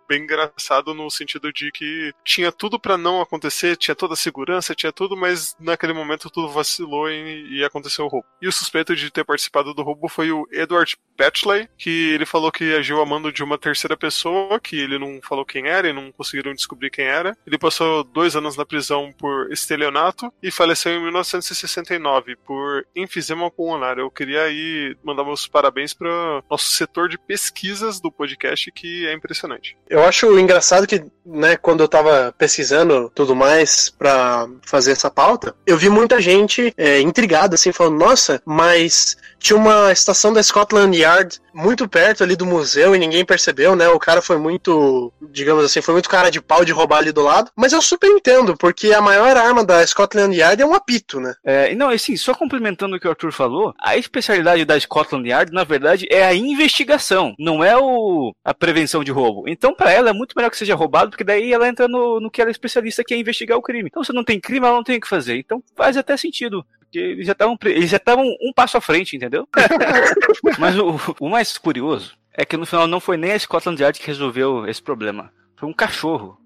bem 0.07 0.21
engraçado 0.23 0.93
no 0.93 1.09
sentido 1.09 1.51
de 1.51 1.71
que 1.71 2.13
tinha 2.23 2.51
tudo 2.51 2.79
para 2.79 2.97
não 2.97 3.21
acontecer, 3.21 3.75
tinha 3.75 3.95
toda 3.95 4.13
a 4.13 4.17
segurança, 4.17 4.75
tinha 4.75 4.91
tudo, 4.91 5.17
mas 5.17 5.55
naquele 5.59 5.93
momento 5.93 6.29
tudo 6.29 6.49
vacilou 6.49 7.09
e, 7.09 7.59
e, 7.59 7.63
aconteceu 7.63 8.05
o 8.05 8.07
roubo. 8.07 8.27
E 8.41 8.47
o 8.47 8.51
suspeito 8.51 8.95
de 8.95 9.09
ter 9.09 9.25
participado 9.25 9.73
do 9.73 9.83
roubo 9.83 10.07
foi 10.07 10.31
o 10.31 10.47
Edward 10.51 10.95
Batchley, 11.17 11.67
que 11.77 12.11
ele 12.13 12.25
falou 12.25 12.51
que 12.51 12.75
agiu 12.75 13.01
a 13.01 13.05
mando 13.05 13.31
de 13.31 13.43
uma 13.43 13.57
terceira 13.57 13.97
pessoa, 13.97 14.59
que 14.59 14.79
ele 14.79 14.99
não 14.99 15.19
falou 15.21 15.45
quem 15.45 15.67
era 15.67 15.89
e 15.89 15.93
não 15.93 16.11
conseguiram 16.11 16.53
descobrir 16.53 16.89
quem 16.89 17.05
era. 17.05 17.35
Ele 17.45 17.57
passou 17.57 18.03
dois 18.03 18.35
anos 18.35 18.55
na 18.55 18.65
prisão 18.65 19.11
por 19.17 19.51
estelionato 19.51 20.31
e 20.41 20.51
faleceu 20.51 20.91
em 20.91 21.01
1969 21.01 22.35
por 22.45 22.85
enfisema 22.95 23.49
pulmonar. 23.49 23.97
Eu 23.97 24.11
queria 24.11 24.43
aí 24.43 24.95
mandar 25.03 25.23
meus 25.23 25.47
parabéns 25.47 25.93
para 25.93 26.43
nosso 26.49 26.69
setor 26.75 27.09
de 27.09 27.17
pesquisas 27.17 27.99
do 27.99 28.11
podcast, 28.11 28.71
que 28.71 29.07
é 29.07 29.13
impressionante. 29.13 29.77
Eu 29.89 30.03
acho 30.03 30.37
engraçado 30.39 30.87
que, 30.87 31.03
né, 31.25 31.57
quando 31.57 31.81
eu 31.81 31.87
tava 31.87 32.33
pesquisando 32.37 33.11
tudo 33.13 33.35
mais 33.35 33.89
para 33.89 34.47
fazer 34.63 34.91
essa 34.91 35.09
pauta, 35.09 35.55
eu 35.65 35.77
vi 35.77 35.89
muita 35.89 36.21
gente 36.21 36.73
é, 36.77 36.99
intrigada, 37.01 37.55
assim, 37.55 37.71
falando, 37.71 37.97
nossa, 37.97 38.41
mas 38.45 39.17
tinha 39.39 39.57
uma 39.57 39.91
estação 39.91 40.33
da 40.33 40.41
Scotland 40.41 40.97
Yard 40.97 41.39
muito 41.55 41.87
perto 41.87 42.23
ali 42.23 42.35
do 42.35 42.45
museu 42.45 42.93
e 42.93 42.99
ninguém 42.99 43.25
percebeu, 43.25 43.75
né? 43.75 43.87
O 43.87 43.99
cara 43.99 44.21
foi 44.21 44.37
muito, 44.37 45.11
digamos 45.31 45.63
assim, 45.63 45.81
foi 45.81 45.93
muito 45.93 46.09
cara 46.09 46.29
de 46.29 46.41
pau 46.41 46.65
de 46.65 46.73
roubar 46.73 46.97
ali 46.97 47.11
do 47.11 47.21
lado. 47.21 47.49
Mas 47.55 47.71
eu 47.71 47.81
super 47.81 48.09
entendo, 48.09 48.57
porque 48.57 48.93
a 48.93 49.01
maior 49.01 49.37
arma 49.37 49.63
da 49.63 49.85
Scotland 49.87 50.35
Yard 50.35 50.61
é 50.61 50.65
um 50.65 50.73
apito, 50.73 51.19
né? 51.19 51.33
É, 51.43 51.73
não, 51.73 51.89
assim, 51.89 52.17
só 52.17 52.33
complementando 52.33 52.95
o 52.95 52.99
que 52.99 53.07
o 53.07 53.09
Arthur 53.09 53.31
falou, 53.31 53.73
a 53.79 53.95
especialidade 53.95 54.65
da 54.65 54.79
Scotland 54.79 55.27
Yard, 55.27 55.51
na 55.53 55.63
verdade, 55.63 56.07
é 56.11 56.25
a 56.25 56.33
investigação, 56.33 57.33
não 57.39 57.63
é 57.63 57.77
o, 57.77 58.35
a 58.43 58.53
prevenção 58.53 59.03
de 59.03 59.11
roubo. 59.11 59.47
Então, 59.47 59.73
para 59.73 59.91
ela, 59.91 60.09
é 60.09 60.13
muito 60.13 60.33
melhor 60.35 60.49
que 60.49 60.57
seja 60.57 60.75
roubado, 60.75 61.11
porque 61.11 61.23
daí 61.23 61.53
ela 61.53 61.67
entra 61.67 61.87
no, 61.87 62.19
no 62.19 62.29
que 62.29 62.41
ela 62.41 62.49
é 62.49 62.51
especialista, 62.51 63.03
que 63.03 63.13
é 63.13 63.17
investigar 63.17 63.57
o 63.57 63.61
crime. 63.61 63.87
Então, 63.89 64.03
se 64.03 64.13
não 64.13 64.23
tem 64.23 64.39
crime, 64.39 64.65
ela 64.65 64.75
não 64.75 64.83
tem 64.83 64.97
o 64.97 65.01
que 65.01 65.07
fazer. 65.07 65.37
Então, 65.37 65.63
faz 65.75 65.95
até 65.95 66.17
sentido 66.17 66.65
porque 66.95 66.99
eles 66.99 67.25
já 67.25 67.33
estavam 67.33 67.57
eles 67.65 67.89
já 67.89 67.97
estavam 67.97 68.25
um 68.41 68.53
passo 68.53 68.77
à 68.77 68.81
frente, 68.81 69.15
entendeu? 69.15 69.47
Mas 70.57 70.77
o, 70.77 70.97
o 71.19 71.29
mais 71.29 71.57
curioso 71.57 72.17
é 72.33 72.45
que 72.45 72.57
no 72.57 72.65
final 72.65 72.87
não 72.87 72.99
foi 72.99 73.17
nem 73.17 73.33
a 73.33 73.39
Scotland 73.39 73.81
Yard 73.81 73.99
que 73.99 74.07
resolveu 74.07 74.65
esse 74.67 74.81
problema. 74.81 75.31
Foi 75.57 75.67
um 75.67 75.73
cachorro 75.73 76.37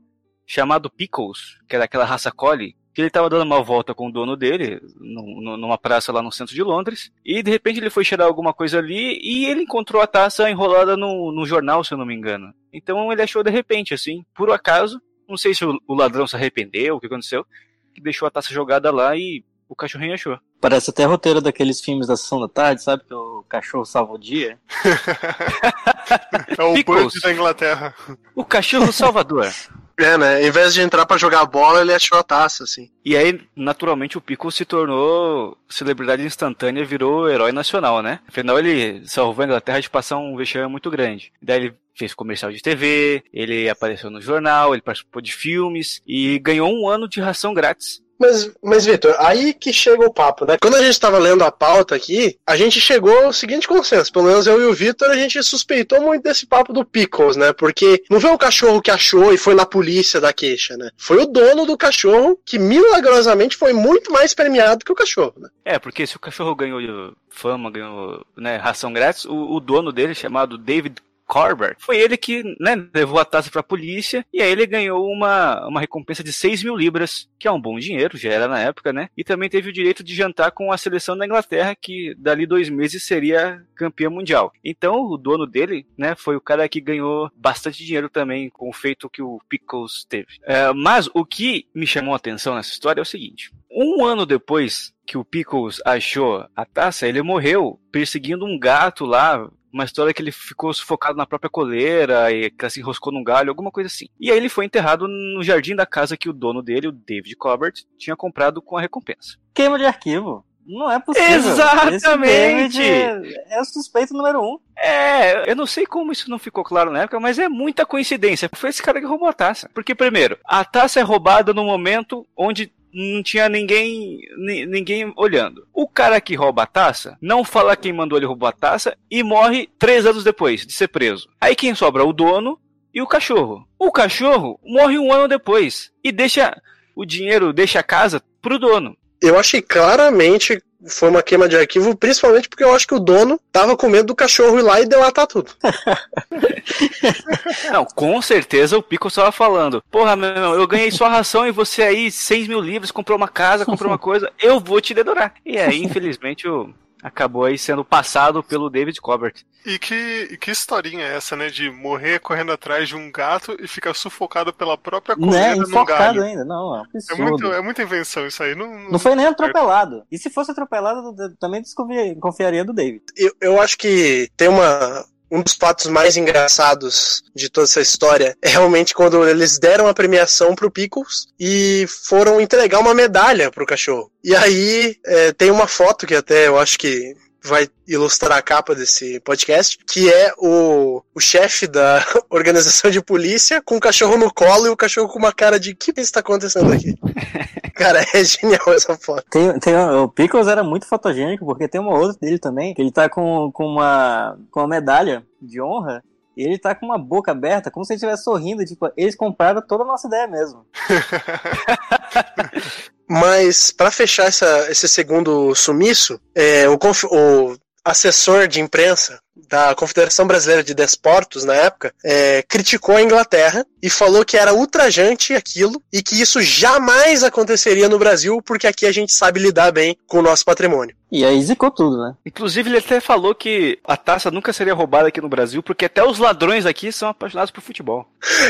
chamado 0.46 0.90
Pickles, 0.90 1.58
que 1.68 1.76
era 1.76 1.86
aquela 1.86 2.06
raça 2.06 2.32
collie, 2.32 2.76
que 2.94 3.02
ele 3.02 3.08
estava 3.08 3.30
dando 3.30 3.44
uma 3.44 3.62
volta 3.62 3.94
com 3.94 4.08
o 4.08 4.12
dono 4.12 4.36
dele, 4.36 4.82
numa 5.00 5.78
praça 5.78 6.12
lá 6.12 6.22
no 6.22 6.32
centro 6.32 6.56
de 6.56 6.64
Londres, 6.64 7.12
e 7.24 7.44
de 7.44 7.52
repente 7.52 7.80
ele 7.80 7.92
foi 7.92 8.04
cheirar 8.04 8.28
alguma 8.28 8.52
coisa 8.52 8.80
ali 8.80 9.20
e 9.22 9.46
ele 9.46 9.62
encontrou 9.62 10.02
a 10.02 10.08
taça 10.08 10.50
enrolada 10.50 10.98
no, 10.98 11.46
jornal, 11.46 11.84
se 11.84 11.94
eu 11.94 11.98
não 11.98 12.06
me 12.06 12.16
engano. 12.16 12.52
Então 12.74 13.12
ele 13.12 13.22
achou 13.22 13.44
de 13.44 13.52
repente, 13.52 13.94
assim, 13.94 14.26
por 14.36 14.52
acaso, 14.52 15.00
não 15.28 15.38
sei 15.38 15.54
se 15.54 15.64
o, 15.64 15.80
o 15.88 15.94
ladrão 15.94 16.26
se 16.26 16.36
arrependeu, 16.36 16.96
o 16.96 17.00
que 17.00 17.06
aconteceu, 17.06 17.46
que 17.94 18.02
deixou 18.02 18.28
a 18.28 18.32
taça 18.32 18.52
jogada 18.52 18.92
lá 18.92 19.16
e 19.16 19.44
o 19.70 19.76
cachorrinho 19.76 20.16
achou. 20.16 20.38
Parece 20.60 20.90
até 20.90 21.06
roteiro 21.06 21.40
daqueles 21.40 21.80
filmes 21.80 22.08
da 22.08 22.18
Sessão 22.18 22.42
da 22.42 22.50
Tarde, 22.50 22.82
sabe? 22.82 23.04
Que 23.04 23.14
o 23.14 23.46
cachorro 23.48 23.86
salva 23.86 24.14
o 24.14 24.18
dia. 24.18 24.58
é 26.58 26.64
o 26.64 26.74
Pickles. 26.74 27.22
da 27.22 27.32
Inglaterra. 27.32 27.94
O 28.36 28.44
cachorro 28.44 28.92
salvador. 28.92 29.48
É, 30.02 30.18
né? 30.18 30.48
Em 30.48 30.50
vez 30.50 30.74
de 30.74 30.80
entrar 30.80 31.06
para 31.06 31.18
jogar 31.18 31.46
bola, 31.46 31.82
ele 31.82 31.94
achou 31.94 32.18
a 32.18 32.24
taça, 32.24 32.64
assim. 32.64 32.90
E 33.04 33.18
aí, 33.18 33.42
naturalmente, 33.54 34.18
o 34.18 34.22
Pico 34.22 34.50
se 34.50 34.64
tornou 34.64 35.58
celebridade 35.68 36.24
instantânea, 36.24 36.86
virou 36.86 37.30
herói 37.30 37.52
nacional, 37.52 38.02
né? 38.02 38.22
Afinal, 38.26 38.58
ele 38.58 39.06
salvou 39.06 39.44
a 39.44 39.46
Inglaterra 39.46 39.82
de 39.82 39.90
passar 39.90 40.18
um 40.18 40.38
vexame 40.38 40.72
muito 40.72 40.90
grande. 40.90 41.34
Daí 41.42 41.58
ele 41.58 41.76
fez 41.94 42.14
comercial 42.14 42.50
de 42.50 42.62
TV, 42.62 43.26
ele 43.34 43.68
apareceu 43.68 44.10
no 44.10 44.22
jornal, 44.22 44.74
ele 44.74 44.82
participou 44.82 45.22
de 45.22 45.34
filmes 45.34 46.02
e 46.08 46.40
ganhou 46.40 46.72
um 46.72 46.88
ano 46.88 47.06
de 47.06 47.20
ração 47.20 47.54
grátis 47.54 48.02
mas, 48.20 48.52
mas 48.62 48.86
Vitor, 48.86 49.16
aí 49.20 49.54
que 49.54 49.72
chega 49.72 50.06
o 50.06 50.14
papo, 50.14 50.46
né? 50.46 50.58
Quando 50.62 50.76
a 50.76 50.82
gente 50.82 50.92
estava 50.92 51.18
lendo 51.18 51.44
a 51.44 51.52
pauta 51.52 51.96
aqui, 51.96 52.38
a 52.46 52.58
gente 52.58 52.82
chegou 52.82 53.26
ao 53.26 53.34
seguinte 53.34 53.68
consenso. 53.68 54.12
Pelo 54.12 54.26
menos 54.26 54.46
eu 54.46 54.62
e 54.62 54.66
o 54.66 54.74
Vitor, 54.74 55.10
a 55.10 55.16
gente 55.16 55.42
suspeitou 55.42 56.02
muito 56.02 56.24
desse 56.24 56.46
papo 56.46 56.74
do 56.74 56.84
Pickles, 56.84 57.38
né? 57.38 57.54
Porque 57.54 58.04
não 58.10 58.20
foi 58.20 58.32
o 58.32 58.38
cachorro 58.38 58.82
que 58.82 58.92
achou 58.92 59.34
e 59.34 59.38
foi 59.38 59.56
na 59.56 59.66
polícia 59.66 60.20
da 60.20 60.34
queixa, 60.34 60.76
né? 60.76 60.90
Foi 60.98 61.18
o 61.18 61.26
dono 61.26 61.66
do 61.66 61.78
cachorro 61.78 62.38
que 62.46 62.60
milagrosamente 62.60 63.56
foi 63.56 63.72
muito 63.72 64.12
mais 64.12 64.34
premiado 64.34 64.84
que 64.84 64.92
o 64.92 64.96
cachorro, 64.96 65.36
né? 65.38 65.50
É, 65.64 65.80
porque 65.80 66.06
se 66.06 66.18
o 66.18 66.20
cachorro 66.20 66.56
ganhou 66.56 67.14
fama, 67.30 67.72
ganhou 67.72 68.26
né, 68.36 68.58
ração 68.58 68.92
grátis, 68.92 69.24
o, 69.26 69.56
o 69.56 69.60
dono 69.60 69.92
dele, 69.92 70.14
chamado 70.14 70.58
David 70.58 71.02
Corbett, 71.30 71.76
foi 71.78 72.00
ele 72.00 72.18
que 72.18 72.44
né, 72.60 72.90
levou 72.92 73.20
a 73.20 73.26
taça 73.26 73.52
para 73.52 73.60
a 73.60 73.64
polícia 73.64 74.26
e 74.34 74.42
aí 74.42 74.52
ele 74.52 74.66
ganhou 74.66 75.08
uma, 75.08 75.68
uma 75.68 75.80
recompensa 75.80 76.24
de 76.24 76.34
6 76.34 76.64
mil 76.64 76.76
libras, 76.76 77.30
que 77.38 77.48
é 77.48 77.52
um 77.52 77.62
bom 77.62 77.78
dinheiro, 77.78 78.18
já 78.18 78.32
era 78.32 78.48
na 78.48 78.60
época, 78.60 78.92
né? 78.92 79.10
E 79.16 79.24
também 79.24 79.48
teve 79.48 79.70
o 79.70 79.74
direito 79.74 80.04
de 80.04 80.16
jantar 80.16 80.50
com 80.50 80.72
a 80.72 80.78
seleção 80.78 81.16
da 81.16 81.28
Inglaterra, 81.28 81.76
que 81.80 82.16
dali 82.18 82.48
dois 82.48 82.68
meses 82.68 83.04
seria 83.04 83.64
campeã 83.76 84.10
mundial. 84.10 84.52
Então 84.64 85.04
o 85.04 85.18
dono 85.18 85.46
dele, 85.46 85.86
né, 85.96 86.16
foi 86.16 86.36
o 86.36 86.42
cara 86.42 86.68
que 86.68 86.82
ganhou 86.82 87.30
bastante 87.36 87.86
dinheiro 87.86 88.10
também 88.10 88.50
com 88.50 88.68
o 88.68 88.74
feito 88.74 89.10
que 89.10 89.22
o 89.22 89.40
Pickles 89.48 90.06
teve. 90.10 90.40
É, 90.42 90.74
mas 90.74 91.08
o 91.14 91.24
que 91.24 91.68
me 91.76 91.86
chamou 91.86 92.16
a 92.16 92.18
atenção 92.18 92.56
nessa 92.56 92.72
história 92.72 93.02
é 93.02 93.04
o 93.04 93.06
seguinte: 93.06 93.52
um 93.72 94.04
ano 94.04 94.26
depois 94.26 94.92
que 95.06 95.18
o 95.18 95.24
Pickles 95.24 95.80
achou 95.86 96.46
a 96.56 96.66
taça, 96.66 97.08
ele 97.08 97.22
morreu 97.22 97.80
perseguindo 97.92 98.46
um 98.46 98.58
gato 98.58 99.06
lá 99.06 99.50
uma 99.72 99.84
história 99.84 100.14
que 100.14 100.22
ele 100.22 100.32
ficou 100.32 100.74
sufocado 100.74 101.18
na 101.18 101.26
própria 101.26 101.50
coleira 101.50 102.32
e 102.32 102.50
que 102.50 102.70
se 102.70 102.80
enroscou 102.80 103.14
num 103.14 103.24
galho, 103.24 103.50
alguma 103.50 103.72
coisa 103.72 103.88
assim. 103.88 104.08
E 104.20 104.32
aí 104.32 104.38
ele 104.38 104.50
foi 104.50 104.66
enterrado 104.66 105.08
no 105.08 105.44
jardim 105.44 105.76
da 105.76 105.86
casa 105.86 106.18
que 106.18 106.30
o 106.30 106.34
dono 106.34 106.62
dele, 106.62 106.88
o 106.88 106.92
David 106.92 107.36
Colbert, 107.36 107.74
tinha 107.98 108.16
comprado 108.16 108.62
com 108.62 108.78
a 108.78 108.82
recompensa. 108.82 109.38
Queima 109.54 109.78
de 109.78 109.86
arquivo. 109.86 110.46
Não 110.66 110.92
é 110.92 111.00
possível. 111.00 111.34
Exatamente! 111.34 112.80
É 112.84 113.60
o 113.60 113.66
suspeito 113.66 114.14
número 114.14 114.40
um. 114.40 114.60
É, 114.78 115.50
eu 115.50 115.56
não 115.56 115.66
sei 115.66 115.84
como 115.84 116.12
isso 116.12 116.30
não 116.30 116.38
ficou 116.38 116.64
claro 116.64 116.92
na 116.92 117.02
época, 117.02 117.20
mas 117.20 117.40
é 117.40 117.50
muita 117.50 117.88
coincidência. 117.88 118.48
Foi 118.54 118.70
esse 118.70 118.82
cara 118.82 119.00
que 119.00 119.08
roubou 119.08 119.28
a 119.28 119.34
taça. 119.34 119.68
Porque, 119.74 119.96
primeiro, 119.96 120.38
a 120.46 120.64
taça 120.64 121.00
é 121.00 121.04
roubada 121.04 121.56
no 121.56 121.64
momento 121.64 122.26
onde 122.38 122.72
não 122.94 123.22
tinha 123.24 123.48
ninguém 123.48 124.20
ninguém 124.68 125.14
olhando. 125.16 125.68
O 125.74 125.88
cara 125.88 126.20
que 126.20 126.36
rouba 126.36 126.64
a 126.64 126.68
taça 126.68 127.18
não 127.22 127.44
fala 127.44 127.76
quem 127.76 127.94
mandou 127.94 128.18
ele 128.18 128.26
roubar 128.26 128.50
a 128.50 128.54
taça 128.54 128.98
e 129.10 129.24
morre 129.24 129.70
três 129.78 130.06
anos 130.06 130.24
depois 130.24 130.66
de 130.66 130.74
ser 130.74 130.88
preso. 130.88 131.30
Aí 131.40 131.56
quem 131.56 131.76
sobra? 131.76 132.06
O 132.06 132.14
dono 132.14 132.60
e 132.94 133.02
o 133.02 133.08
cachorro. 133.08 133.68
O 133.78 133.92
cachorro 133.92 134.60
morre 134.64 134.98
um 134.98 135.12
ano 135.14 135.28
depois 135.28 135.92
e 136.04 136.12
deixa 136.12 136.60
o 136.96 137.06
dinheiro, 137.06 137.54
deixa 137.54 137.80
a 137.80 137.84
casa 137.84 138.22
pro 138.42 138.60
dono. 138.60 138.98
Eu 139.22 139.38
achei 139.38 139.62
claramente 139.62 140.62
foi 140.88 141.10
uma 141.10 141.22
queima 141.22 141.50
de 141.50 141.58
arquivo, 141.58 141.96
principalmente 141.96 142.48
porque 142.48 142.64
eu 142.64 142.74
acho 142.74 142.88
que 142.88 142.94
o 142.94 143.00
dono 143.00 143.40
tava 143.52 143.76
com 143.76 143.90
medo 143.90 144.08
do 144.08 144.16
cachorro 144.16 144.60
ir 144.60 144.62
lá 144.62 144.80
e 144.80 144.86
delatar 144.86 145.28
tudo. 145.28 145.52
Não, 147.72 147.86
com 147.86 148.22
certeza 148.22 148.78
o 148.78 148.84
Pico 148.84 149.08
estava 149.08 149.32
falando. 149.32 149.84
Porra, 149.92 150.16
meu, 150.16 150.54
eu 150.54 150.68
ganhei 150.68 150.92
sua 150.92 151.10
ração 151.10 151.48
e 151.48 151.52
você 151.52 151.84
aí, 151.84 152.12
6 152.12 152.48
mil 152.48 152.62
livros, 152.62 152.92
comprou 152.92 153.18
uma 153.18 153.28
casa, 153.28 153.66
comprou 153.66 153.92
uma 153.92 153.98
coisa, 153.98 154.32
eu 154.40 154.60
vou 154.60 154.80
te 154.80 154.94
dedorar. 154.94 155.34
E 155.46 155.58
aí, 155.58 155.84
infelizmente, 155.84 156.48
o, 156.48 156.74
acabou 157.02 157.46
aí 157.46 157.58
sendo 157.58 157.84
passado 157.84 158.44
pelo 158.44 158.70
David 158.70 159.00
Cobert. 159.02 159.44
E 159.66 159.78
que, 159.78 160.38
que 160.38 160.52
historinha 160.52 161.06
é 161.06 161.18
essa, 161.18 161.36
né? 161.36 161.50
De 161.50 161.70
morrer 161.70 162.20
correndo 162.20 162.52
atrás 162.52 162.88
de 162.88 162.96
um 162.96 163.12
gato 163.12 163.58
e 163.60 163.68
ficar 163.68 163.94
sufocado 163.94 164.54
pela 164.54 164.78
própria 164.78 165.16
né? 165.18 165.56
num 165.56 165.86
galho. 165.86 166.24
ainda, 166.24 166.46
não, 166.46 166.78
é, 166.78 166.84
é, 167.12 167.16
muito, 167.16 167.46
é 167.48 167.62
muita 167.62 167.84
invenção 167.84 168.26
isso 168.26 168.42
aí. 168.42 168.56
Não, 168.56 168.68
não, 168.68 168.92
não 168.92 169.00
foi 169.00 169.16
nem 169.16 169.26
atropelado. 169.26 170.04
E 170.12 170.18
se 170.18 170.30
fosse 170.30 170.52
atropelado, 170.52 171.14
também 171.40 171.62
desconfiaria 171.62 172.64
do 172.64 172.74
David. 172.74 173.04
Eu, 173.18 173.32
eu 173.42 173.62
acho 173.62 173.78
que 173.78 174.30
tem 174.38 174.48
uma, 174.48 175.06
um 175.32 175.42
dos 175.42 175.54
fatos 175.54 175.88
mais 175.88 176.18
engraçados 176.18 177.24
de 177.36 177.50
toda 177.50 177.66
essa 177.66 177.82
história 177.82 178.36
é 178.42 178.50
realmente 178.50 178.94
quando 178.94 179.28
eles 179.28 179.60
deram 179.60 179.88
a 179.88 179.94
premiação 179.94 180.56
pro 180.56 180.72
Pickles 180.72 181.28
e 181.40 181.86
foram 182.06 182.42
entregar 182.42 182.80
uma 182.80 182.94
medalha 182.94 183.52
pro 183.52 183.66
cachorro. 183.66 184.12
E 184.24 184.36
aí 184.36 184.98
é, 185.06 185.32
tem 185.32 185.52
uma 185.52 185.68
foto 185.68 186.08
que 186.08 186.16
até 186.16 186.48
eu 186.48 186.58
acho 186.58 186.78
que 186.78 187.16
vai 187.44 187.68
ilustrar 187.88 188.38
a 188.38 188.42
capa 188.42 188.76
desse 188.76 189.20
podcast, 189.22 189.78
que 189.88 190.12
é 190.12 190.34
o, 190.38 191.02
o 191.14 191.20
chefe 191.20 191.68
da 191.68 192.06
organização 192.30 192.92
de 192.92 193.02
polícia 193.02 193.62
com 193.62 193.78
o 193.78 193.80
cachorro 193.80 194.18
no 194.18 194.34
colo 194.34 194.68
e 194.68 194.70
o 194.70 194.78
cachorro 194.78 195.10
com 195.10 195.20
uma 195.20 195.34
cara 195.34 195.60
de 195.60 195.74
que 195.74 195.94
está 195.98 196.20
acontecendo 196.20 196.72
aqui? 196.72 196.96
Cara, 197.76 198.06
é 198.14 198.24
genial 198.26 198.74
essa 198.74 198.98
foto. 198.98 199.24
Tem, 199.32 199.58
tem, 199.58 199.74
o 199.74 200.10
Pickles 200.10 200.48
era 200.48 200.62
muito 200.62 200.86
fotogênico, 200.86 201.46
porque 201.46 201.66
tem 201.66 201.80
uma 201.80 201.98
outra 201.98 202.18
dele 202.20 202.38
também, 202.38 202.74
que 202.74 202.82
ele 202.82 202.92
tá 202.92 203.08
com, 203.08 203.50
com, 203.54 203.66
uma, 203.66 204.38
com 204.52 204.60
uma 204.60 204.68
medalha 204.68 205.26
de 205.42 205.62
honra 205.62 206.04
e 206.36 206.44
ele 206.44 206.58
tá 206.58 206.74
com 206.74 206.86
uma 206.86 206.98
boca 206.98 207.32
aberta, 207.32 207.72
como 207.72 207.86
se 207.86 207.94
ele 207.94 207.98
estivesse 207.98 208.24
sorrindo. 208.24 208.66
Tipo, 208.66 208.92
eles 208.96 209.16
compraram 209.16 209.62
toda 209.62 209.84
a 209.84 209.88
nossa 209.88 210.08
ideia 210.08 210.28
mesmo. 210.28 210.66
Mas, 213.08 213.72
para 213.72 213.90
fechar 213.90 214.28
essa, 214.28 214.70
esse 214.70 214.88
segundo 214.88 215.56
sumiço, 215.56 216.20
é, 216.36 216.70
o, 216.70 216.76
o 216.76 217.58
assessor 217.84 218.48
de 218.48 218.62
imprensa 218.62 219.20
da 219.48 219.74
Confederação 219.76 220.26
Brasileira 220.28 220.64
de 220.64 220.74
Desportos, 220.74 221.44
na 221.44 221.54
época, 221.54 221.94
é, 222.04 222.44
criticou 222.48 222.96
a 222.96 223.02
Inglaterra 223.02 223.66
e 223.82 223.90
falou 223.90 224.26
que 224.26 224.38
era 224.38 224.54
ultrajante 224.54 225.34
aquilo 225.34 225.82
e 225.92 226.02
que 226.04 226.20
isso 226.20 226.42
jamais 226.42 227.24
aconteceria 227.24 227.88
no 227.88 227.98
Brasil, 228.00 228.42
porque 228.42 228.68
aqui 228.68 228.86
a 228.86 228.92
gente 228.92 229.14
sabe 229.14 229.40
lidar 229.40 229.72
bem 229.72 229.96
com 230.08 230.20
o 230.20 230.22
nosso 230.22 230.44
patrimônio. 230.44 230.96
E 231.12 231.26
aí 231.26 231.42
zicou 231.42 231.72
tudo, 231.72 231.98
né? 232.04 232.14
Inclusive, 232.24 232.70
ele 232.70 232.78
até 232.78 233.00
falou 233.00 233.34
que 233.34 233.80
a 233.84 233.98
taça 233.98 234.30
nunca 234.30 234.54
seria 234.54 234.76
roubada 234.76 235.08
aqui 235.08 235.20
no 235.20 235.28
Brasil, 235.30 235.64
porque 235.64 235.86
até 235.86 236.04
os 236.04 236.20
ladrões 236.20 236.68
aqui 236.68 236.92
são 236.92 237.10
apaixonados 237.10 237.50
por 237.50 237.62
futebol. 237.62 238.06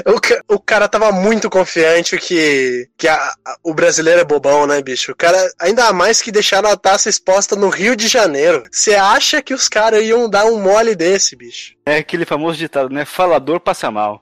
O, 0.06 0.20
ca- 0.20 0.42
o 0.46 0.60
cara 0.60 0.90
tava 0.90 1.10
muito 1.10 1.50
confiante 1.50 2.18
que, 2.18 2.90
que 2.98 3.08
a- 3.08 3.34
a- 3.46 3.56
o 3.64 3.74
brasileiro 3.74 4.20
é 4.20 4.26
bobão, 4.26 4.68
né, 4.68 4.82
bicho? 4.82 5.14
O 5.14 5.16
cara, 5.16 5.38
ainda 5.58 5.94
mais 5.94 6.22
que 6.22 6.34
deixaram 6.34 6.70
a 6.70 6.76
taça 6.76 7.08
exposta 7.10 7.56
no 7.56 7.70
Rio 7.70 7.96
de 7.96 8.10
Janeiro. 8.10 8.64
Você 8.70 8.94
acha 8.94 9.42
que 9.42 9.54
os 9.54 9.70
caras 9.70 10.04
iam 10.04 10.30
dar 10.30 10.44
um 10.46 10.60
mole 10.60 10.79
desse, 10.96 11.36
bicho? 11.36 11.76
É 11.86 11.98
aquele 11.98 12.26
famoso 12.26 12.58
ditado, 12.58 12.90
né? 12.90 13.06
Falador 13.06 13.60
passa 13.60 13.92
mal. 13.92 14.22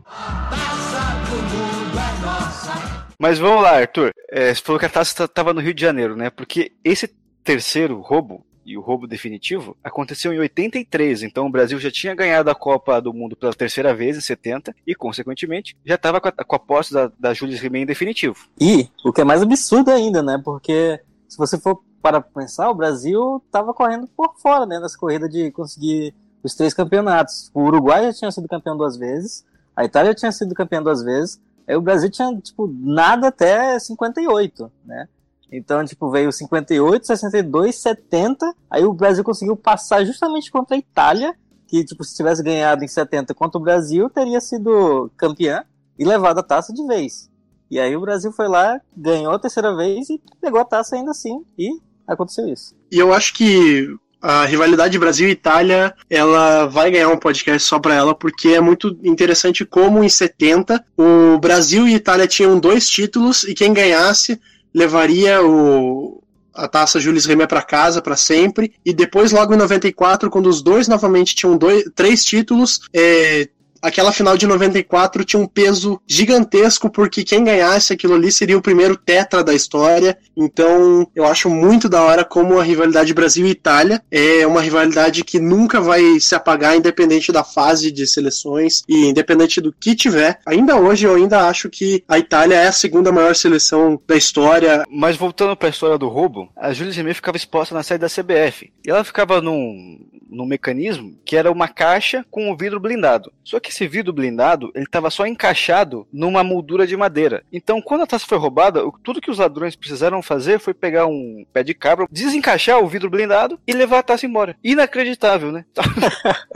Mas 3.19 3.39
vamos 3.39 3.63
lá, 3.63 3.77
Arthur. 3.77 4.11
É, 4.29 4.53
você 4.53 4.61
falou 4.61 4.79
que 4.79 4.85
a 4.85 4.89
taça 4.89 5.23
estava 5.23 5.53
no 5.53 5.61
Rio 5.61 5.73
de 5.73 5.81
Janeiro, 5.81 6.15
né? 6.15 6.29
Porque 6.29 6.73
esse 6.83 7.07
terceiro 7.43 7.99
roubo, 8.01 8.45
e 8.65 8.77
o 8.77 8.81
roubo 8.81 9.07
definitivo, 9.07 9.77
aconteceu 9.83 10.33
em 10.33 10.39
83. 10.39 11.23
Então 11.23 11.47
o 11.47 11.51
Brasil 11.51 11.79
já 11.79 11.89
tinha 11.89 12.13
ganhado 12.13 12.49
a 12.49 12.55
Copa 12.55 13.01
do 13.01 13.13
Mundo 13.13 13.35
pela 13.35 13.53
terceira 13.53 13.93
vez, 13.95 14.17
em 14.17 14.21
70, 14.21 14.75
e, 14.85 14.93
consequentemente, 14.93 15.75
já 15.85 15.95
estava 15.95 16.19
com 16.19 16.27
a, 16.27 16.31
com 16.31 16.55
a 16.55 16.59
posse 16.59 16.93
da, 16.93 17.11
da 17.19 17.33
Julius 17.33 17.59
Rimet 17.59 17.83
em 17.83 17.87
definitivo. 17.87 18.47
E 18.59 18.87
o 19.03 19.13
que 19.13 19.21
é 19.21 19.23
mais 19.23 19.41
absurdo 19.41 19.89
ainda, 19.89 20.21
né? 20.21 20.39
Porque 20.43 20.99
se 21.27 21.37
você 21.37 21.57
for 21.57 21.81
para 22.01 22.21
pensar, 22.21 22.69
o 22.69 22.75
Brasil 22.75 23.43
tava 23.51 23.73
correndo 23.73 24.07
por 24.15 24.35
fora, 24.39 24.65
né? 24.65 24.79
Nessa 24.79 24.97
corrida 24.97 25.27
de 25.27 25.51
conseguir 25.51 26.13
os 26.43 26.55
três 26.55 26.73
campeonatos. 26.73 27.51
O 27.53 27.61
Uruguai 27.61 28.03
já 28.05 28.13
tinha 28.13 28.31
sido 28.31 28.47
campeão 28.47 28.77
duas 28.77 28.97
vezes, 28.97 29.45
a 29.75 29.85
Itália 29.85 30.13
tinha 30.13 30.31
sido 30.31 30.55
campeão 30.55 30.83
duas 30.83 31.03
vezes, 31.03 31.39
aí 31.67 31.75
o 31.75 31.81
Brasil 31.81 32.09
tinha, 32.09 32.35
tipo, 32.39 32.67
nada 32.67 33.27
até 33.27 33.77
58, 33.77 34.71
né? 34.85 35.07
Então, 35.51 35.83
tipo, 35.85 36.09
veio 36.09 36.31
58, 36.31 37.07
62, 37.07 37.75
70, 37.75 38.53
aí 38.69 38.83
o 38.83 38.93
Brasil 38.93 39.23
conseguiu 39.23 39.55
passar 39.55 40.03
justamente 40.03 40.51
contra 40.51 40.75
a 40.75 40.79
Itália, 40.79 41.35
que, 41.67 41.83
tipo, 41.83 42.03
se 42.03 42.15
tivesse 42.15 42.43
ganhado 42.43 42.83
em 42.83 42.87
70 42.87 43.33
contra 43.33 43.57
o 43.57 43.61
Brasil, 43.61 44.09
teria 44.09 44.41
sido 44.41 45.11
campeã 45.15 45.63
e 45.97 46.05
levado 46.05 46.39
a 46.39 46.43
taça 46.43 46.73
de 46.73 46.85
vez. 46.85 47.29
E 47.69 47.79
aí 47.79 47.95
o 47.95 48.01
Brasil 48.01 48.31
foi 48.31 48.47
lá, 48.47 48.79
ganhou 48.95 49.33
a 49.33 49.39
terceira 49.39 49.75
vez 49.75 50.09
e 50.09 50.21
pegou 50.39 50.59
a 50.59 50.65
taça 50.65 50.95
ainda 50.95 51.11
assim. 51.11 51.45
E 51.57 51.69
aconteceu 52.07 52.47
isso. 52.47 52.73
E 52.91 52.97
eu 52.97 53.13
acho 53.13 53.33
que 53.33 53.87
a 54.29 54.43
rivalidade 54.43 54.99
Brasil 54.99 55.29
e 55.29 55.31
Itália, 55.31 55.95
ela 56.09 56.65
vai 56.65 56.91
ganhar 56.91 57.07
um 57.07 57.17
podcast 57.17 57.65
só 57.65 57.79
pra 57.79 57.95
ela, 57.95 58.13
porque 58.13 58.49
é 58.49 58.59
muito 58.59 58.99
interessante 59.01 59.63
como 59.63 60.03
em 60.03 60.09
70 60.09 60.83
o 60.97 61.39
Brasil 61.39 61.87
e 61.87 61.95
Itália 61.95 62.27
tinham 62.27 62.59
dois 62.59 62.89
títulos 62.89 63.45
e 63.45 63.53
quem 63.53 63.71
ganhasse 63.71 64.37
levaria 64.73 65.41
o 65.41 66.21
a 66.53 66.67
taça 66.67 66.99
Jules 66.99 67.25
Rimet 67.25 67.47
para 67.47 67.61
casa 67.61 68.01
para 68.01 68.17
sempre. 68.17 68.73
E 68.83 68.91
depois 68.91 69.31
logo 69.31 69.53
em 69.53 69.57
94 69.57 70.29
quando 70.29 70.47
os 70.47 70.61
dois 70.61 70.89
novamente 70.89 71.33
tinham 71.33 71.55
dois, 71.55 71.85
três 71.95 72.25
títulos 72.25 72.81
é, 72.93 73.47
aquela 73.81 74.11
final 74.11 74.37
de 74.37 74.47
94 74.47 75.23
tinha 75.23 75.41
um 75.41 75.47
peso 75.47 75.99
gigantesco, 76.07 76.89
porque 76.89 77.23
quem 77.23 77.43
ganhasse 77.43 77.93
aquilo 77.93 78.15
ali 78.15 78.31
seria 78.31 78.57
o 78.57 78.61
primeiro 78.61 78.95
tetra 78.95 79.43
da 79.43 79.53
história. 79.53 80.17
Então, 80.35 81.07
eu 81.15 81.25
acho 81.25 81.49
muito 81.49 81.89
da 81.89 82.01
hora 82.01 82.23
como 82.23 82.59
a 82.59 82.63
rivalidade 82.63 83.13
Brasil 83.13 83.45
e 83.45 83.51
Itália 83.51 84.01
é 84.11 84.45
uma 84.45 84.61
rivalidade 84.61 85.23
que 85.23 85.39
nunca 85.39 85.81
vai 85.81 86.19
se 86.19 86.35
apagar, 86.35 86.75
independente 86.75 87.31
da 87.31 87.43
fase 87.43 87.91
de 87.91 88.05
seleções 88.07 88.83
e 88.87 89.07
independente 89.07 89.61
do 89.61 89.73
que 89.73 89.95
tiver. 89.95 90.39
Ainda 90.45 90.75
hoje, 90.75 91.05
eu 91.05 91.15
ainda 91.15 91.47
acho 91.47 91.69
que 91.69 92.03
a 92.07 92.19
Itália 92.19 92.55
é 92.55 92.67
a 92.67 92.71
segunda 92.71 93.11
maior 93.11 93.35
seleção 93.35 93.99
da 94.07 94.15
história. 94.15 94.83
Mas 94.89 95.15
voltando 95.15 95.55
para 95.55 95.67
a 95.67 95.71
história 95.71 95.97
do 95.97 96.07
roubo, 96.07 96.49
a 96.55 96.73
Julia 96.73 96.93
Rimet 96.93 97.15
ficava 97.15 97.37
exposta 97.37 97.73
na 97.73 97.83
sede 97.83 98.01
da 98.01 98.09
CBF. 98.09 98.71
E 98.85 98.89
ela 98.89 99.03
ficava 99.03 99.41
num, 99.41 99.99
num 100.29 100.45
mecanismo 100.45 101.17
que 101.25 101.35
era 101.35 101.51
uma 101.51 101.67
caixa 101.67 102.25
com 102.29 102.49
um 102.49 102.55
vidro 102.55 102.79
blindado. 102.79 103.31
Só 103.43 103.59
que 103.59 103.66
esse 103.69 103.87
vidro 103.87 104.13
blindado, 104.13 104.71
ele 104.75 104.85
estava 104.85 105.09
só 105.09 105.25
encaixado 105.25 106.07
numa 106.11 106.43
moldura 106.43 106.85
de 106.87 106.95
madeira. 106.97 107.43
Então, 107.51 107.81
quando 107.81 108.01
a 108.01 108.07
taça 108.07 108.25
foi 108.27 108.37
roubada, 108.37 108.81
tudo 109.03 109.21
que 109.21 109.31
os 109.31 109.37
ladrões 109.39 109.75
precisaram 109.75 110.21
fazer 110.21 110.59
foi 110.59 110.73
pegar 110.73 111.05
um 111.07 111.45
pé 111.53 111.63
de 111.63 111.73
cabra, 111.73 112.07
desencaixar 112.11 112.79
o 112.79 112.87
vidro 112.87 113.09
blindado 113.09 113.59
e 113.67 113.73
levar 113.73 113.99
a 113.99 114.03
taça 114.03 114.25
embora. 114.25 114.55
Inacreditável, 114.63 115.51
né? 115.51 115.65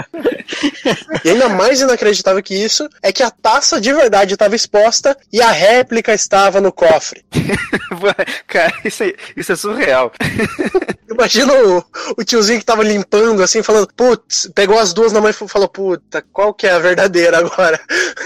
E 1.24 1.30
ainda 1.30 1.50
mais 1.50 1.82
inacreditável 1.82 2.42
que 2.44 2.54
isso 2.54 2.88
é 3.02 3.12
que 3.12 3.24
a 3.24 3.32
taça 3.32 3.80
de 3.80 3.94
verdade 3.94 4.34
estava 4.34 4.56
exposta 4.56 5.18
e 5.32 5.42
a 5.42 5.52
réplica 5.52 6.14
estava 6.14 6.60
no 6.60 6.72
cofre. 6.72 7.24
Cara, 8.48 8.74
isso, 8.84 9.04
aí- 9.04 9.16
isso 9.36 9.52
é 9.52 9.56
surreal. 9.56 10.12
Imagina 11.10 11.54
o, 11.54 11.84
o 12.18 12.24
tiozinho 12.24 12.60
que 12.60 12.66
tava 12.66 12.84
limpando 12.84 13.44
assim, 13.44 13.62
falando, 13.62 13.88
putz, 13.96 14.50
pegou 14.56 14.80
as 14.80 14.94
duas 14.94 15.12
na 15.12 15.20
mão 15.20 15.30
e 15.30 15.34
falou, 15.34 15.68
puta, 15.68 16.24
qual 16.32 16.54
que 16.54 16.66
é 16.66 16.72
a 16.72 16.80
verdadeira 17.02 17.40
agora? 17.40 17.80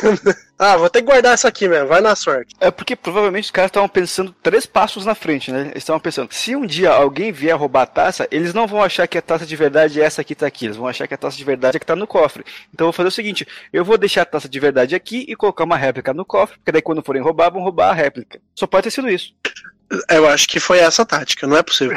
ah, 0.60 0.78
vou 0.78 0.90
ter 0.90 1.00
que 1.00 1.06
guardar 1.06 1.34
essa 1.34 1.48
aqui 1.48 1.68
mesmo, 1.68 1.88
vai 1.88 2.02
na 2.02 2.16
sorte. 2.16 2.56
É 2.60 2.70
porque 2.72 2.96
provavelmente 2.96 3.46
os 3.46 3.52
caras 3.52 3.70
estavam 3.70 3.88
pensando 3.88 4.36
três 4.44 4.66
passos 4.66 5.06
na 5.06 5.16
frente, 5.16 5.52
né? 5.52 5.68
Eles 5.72 5.78
estavam 5.78 6.00
pensando, 6.00 6.32
se 6.34 6.56
um 6.56 6.66
dia 6.66 6.92
alguém 6.92 7.32
vier 7.32 7.56
roubar 7.56 7.84
a 7.84 7.88
taça, 7.88 8.28
eles 8.32 8.54
não 8.54 8.68
vão 8.68 8.82
achar 8.84 9.08
que 9.08 9.18
a 9.18 9.22
taça 9.22 9.46
de 9.46 9.56
verdade 9.56 10.02
é 10.02 10.06
essa 10.06 10.24
que 10.24 10.36
tá 10.36 10.48
aqui. 10.48 10.66
Eles 10.66 10.78
vão 10.78 10.88
achar 10.88 11.08
que 11.08 11.14
a 11.14 11.18
taça 11.18 11.38
de 11.38 11.44
verdade 11.44 11.78
é 11.78 11.80
que 11.80 11.86
tá 11.86 11.96
no 11.96 12.08
cofre. 12.08 12.44
Então 12.74 12.86
eu 12.86 12.92
vou 12.92 12.94
fazer 12.94 13.10
o 13.10 13.12
seguinte: 13.12 13.48
eu 13.72 13.86
vou 13.86 13.98
deixar 13.98 14.24
a 14.24 14.26
taça 14.26 14.50
de 14.50 14.60
verdade 14.60 14.96
aqui 14.96 15.26
e 15.28 15.36
colocar 15.36 15.64
uma 15.64 15.78
réplica 15.78 16.14
no 16.14 16.26
cofre, 16.26 16.58
porque 16.58 16.72
daí 16.72 16.82
quando 16.82 17.04
forem 17.04 17.22
roubar, 17.22 17.52
vão 17.52 17.62
roubar 17.62 17.90
a 17.90 17.94
réplica. 17.94 18.40
Só 18.54 18.68
pode 18.68 18.84
ter 18.84 18.92
sido 18.92 19.10
isso. 19.10 19.34
Eu 20.10 20.28
acho 20.28 20.48
que 20.48 20.60
foi 20.60 20.80
essa 20.80 21.04
a 21.04 21.06
tática, 21.06 21.46
não 21.46 21.58
é 21.58 21.64
possível. 21.64 21.96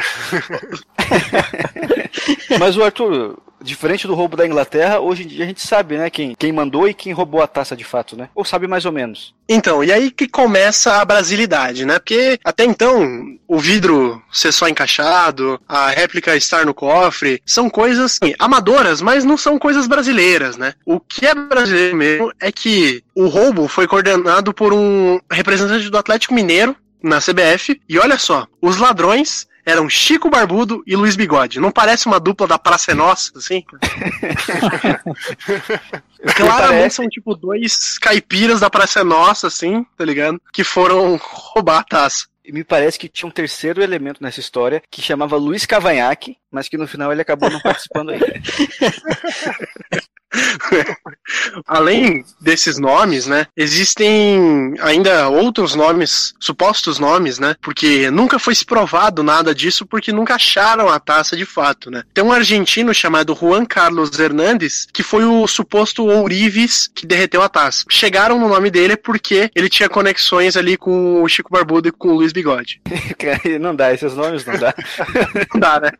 Mas 2.59 2.77
o 2.77 2.83
Arthur, 2.83 3.35
diferente 3.61 4.07
do 4.07 4.15
roubo 4.15 4.37
da 4.37 4.45
Inglaterra, 4.45 4.99
hoje 4.99 5.23
em 5.23 5.27
dia 5.27 5.43
a 5.43 5.47
gente 5.47 5.61
sabe, 5.61 5.97
né, 5.97 6.09
quem, 6.09 6.35
quem 6.35 6.51
mandou 6.51 6.87
e 6.87 6.93
quem 6.93 7.13
roubou 7.13 7.41
a 7.41 7.47
taça 7.47 7.75
de 7.75 7.83
fato, 7.83 8.15
né? 8.15 8.29
Ou 8.35 8.45
sabe 8.45 8.67
mais 8.67 8.85
ou 8.85 8.91
menos. 8.91 9.33
Então, 9.47 9.83
e 9.83 9.91
aí 9.91 10.11
que 10.11 10.27
começa 10.27 10.97
a 10.97 11.05
brasilidade, 11.05 11.85
né? 11.85 11.97
Porque 11.97 12.39
até 12.43 12.63
então, 12.63 13.37
o 13.47 13.57
vidro 13.57 14.21
ser 14.31 14.51
só 14.51 14.67
encaixado, 14.67 15.59
a 15.67 15.89
réplica 15.89 16.35
estar 16.35 16.65
no 16.65 16.73
cofre, 16.73 17.41
são 17.45 17.69
coisas 17.69 18.05
assim, 18.05 18.33
amadoras, 18.37 19.01
mas 19.01 19.25
não 19.25 19.37
são 19.37 19.57
coisas 19.57 19.87
brasileiras, 19.87 20.57
né? 20.57 20.73
O 20.85 20.99
que 20.99 21.25
é 21.25 21.33
brasileiro 21.33 21.95
mesmo 21.95 22.31
é 22.39 22.51
que 22.51 23.03
o 23.15 23.27
roubo 23.27 23.67
foi 23.67 23.87
coordenado 23.87 24.53
por 24.53 24.73
um 24.73 25.19
representante 25.31 25.89
do 25.89 25.97
Atlético 25.97 26.33
Mineiro 26.33 26.75
na 27.01 27.19
CBF, 27.19 27.79
e 27.87 27.97
olha 27.97 28.17
só, 28.17 28.45
os 28.61 28.77
ladrões 28.77 29.47
eram 29.65 29.89
Chico 29.89 30.29
Barbudo 30.29 30.83
e 30.85 30.95
Luiz 30.95 31.15
Bigode. 31.15 31.59
Não 31.59 31.71
parece 31.71 32.05
uma 32.07 32.19
dupla 32.19 32.47
da 32.47 32.59
Praça 32.59 32.91
é 32.91 32.93
Nossa, 32.93 33.31
assim? 33.37 33.63
Claramente 36.35 36.93
são 36.93 37.07
tipo 37.07 37.33
dois 37.35 37.97
caipiras 37.97 38.59
da 38.59 38.69
Praça 38.69 38.99
é 39.01 39.03
Nossa, 39.03 39.47
assim, 39.47 39.85
tá 39.97 40.05
ligado? 40.05 40.41
Que 40.51 40.63
foram 40.63 41.17
roubar 41.21 41.79
a 41.79 41.83
taça. 41.83 42.27
E 42.43 42.51
me 42.51 42.63
parece 42.63 42.97
que 42.97 43.07
tinha 43.07 43.27
um 43.27 43.31
terceiro 43.31 43.79
elemento 43.81 44.23
nessa 44.23 44.39
história 44.39 44.81
que 44.89 45.03
chamava 45.03 45.37
Luiz 45.37 45.67
Cavanhaque, 45.67 46.35
mas 46.49 46.67
que 46.67 46.77
no 46.77 46.87
final 46.87 47.11
ele 47.11 47.21
acabou 47.21 47.47
não 47.49 47.59
participando 47.59 48.09
aí. 48.09 48.19
Além 51.67 52.23
desses 52.39 52.77
nomes, 52.77 53.27
né, 53.27 53.47
existem 53.55 54.75
ainda 54.81 55.29
outros 55.29 55.75
nomes, 55.75 56.33
supostos 56.39 56.99
nomes, 56.99 57.39
né, 57.39 57.55
porque 57.61 58.09
nunca 58.11 58.39
foi 58.39 58.55
se 58.55 58.65
provado 58.65 59.23
nada 59.23 59.53
disso, 59.53 59.85
porque 59.85 60.11
nunca 60.11 60.35
acharam 60.35 60.89
a 60.89 60.99
taça 60.99 61.35
de 61.35 61.45
fato, 61.45 61.89
né. 61.89 62.03
Tem 62.13 62.23
um 62.23 62.31
argentino 62.31 62.93
chamado 62.93 63.35
Juan 63.35 63.65
Carlos 63.65 64.17
Hernandes, 64.17 64.87
que 64.93 65.03
foi 65.03 65.23
o 65.23 65.47
suposto 65.47 66.05
ourives 66.05 66.89
que 66.93 67.05
derreteu 67.05 67.41
a 67.41 67.49
taça. 67.49 67.85
Chegaram 67.89 68.39
no 68.39 68.49
nome 68.49 68.69
dele 68.69 68.95
porque 68.95 69.49
ele 69.55 69.69
tinha 69.69 69.89
conexões 69.89 70.55
ali 70.55 70.77
com 70.77 71.21
o 71.21 71.27
Chico 71.27 71.51
Barbudo 71.51 71.89
e 71.89 71.91
com 71.91 72.09
o 72.09 72.15
Luiz 72.15 72.31
Bigode. 72.31 72.81
não 73.59 73.75
dá, 73.75 73.93
esses 73.93 74.13
nomes 74.13 74.45
não 74.45 74.57
dá. 74.57 74.73
Não 75.53 75.59
dá, 75.59 75.79
né? 75.79 75.91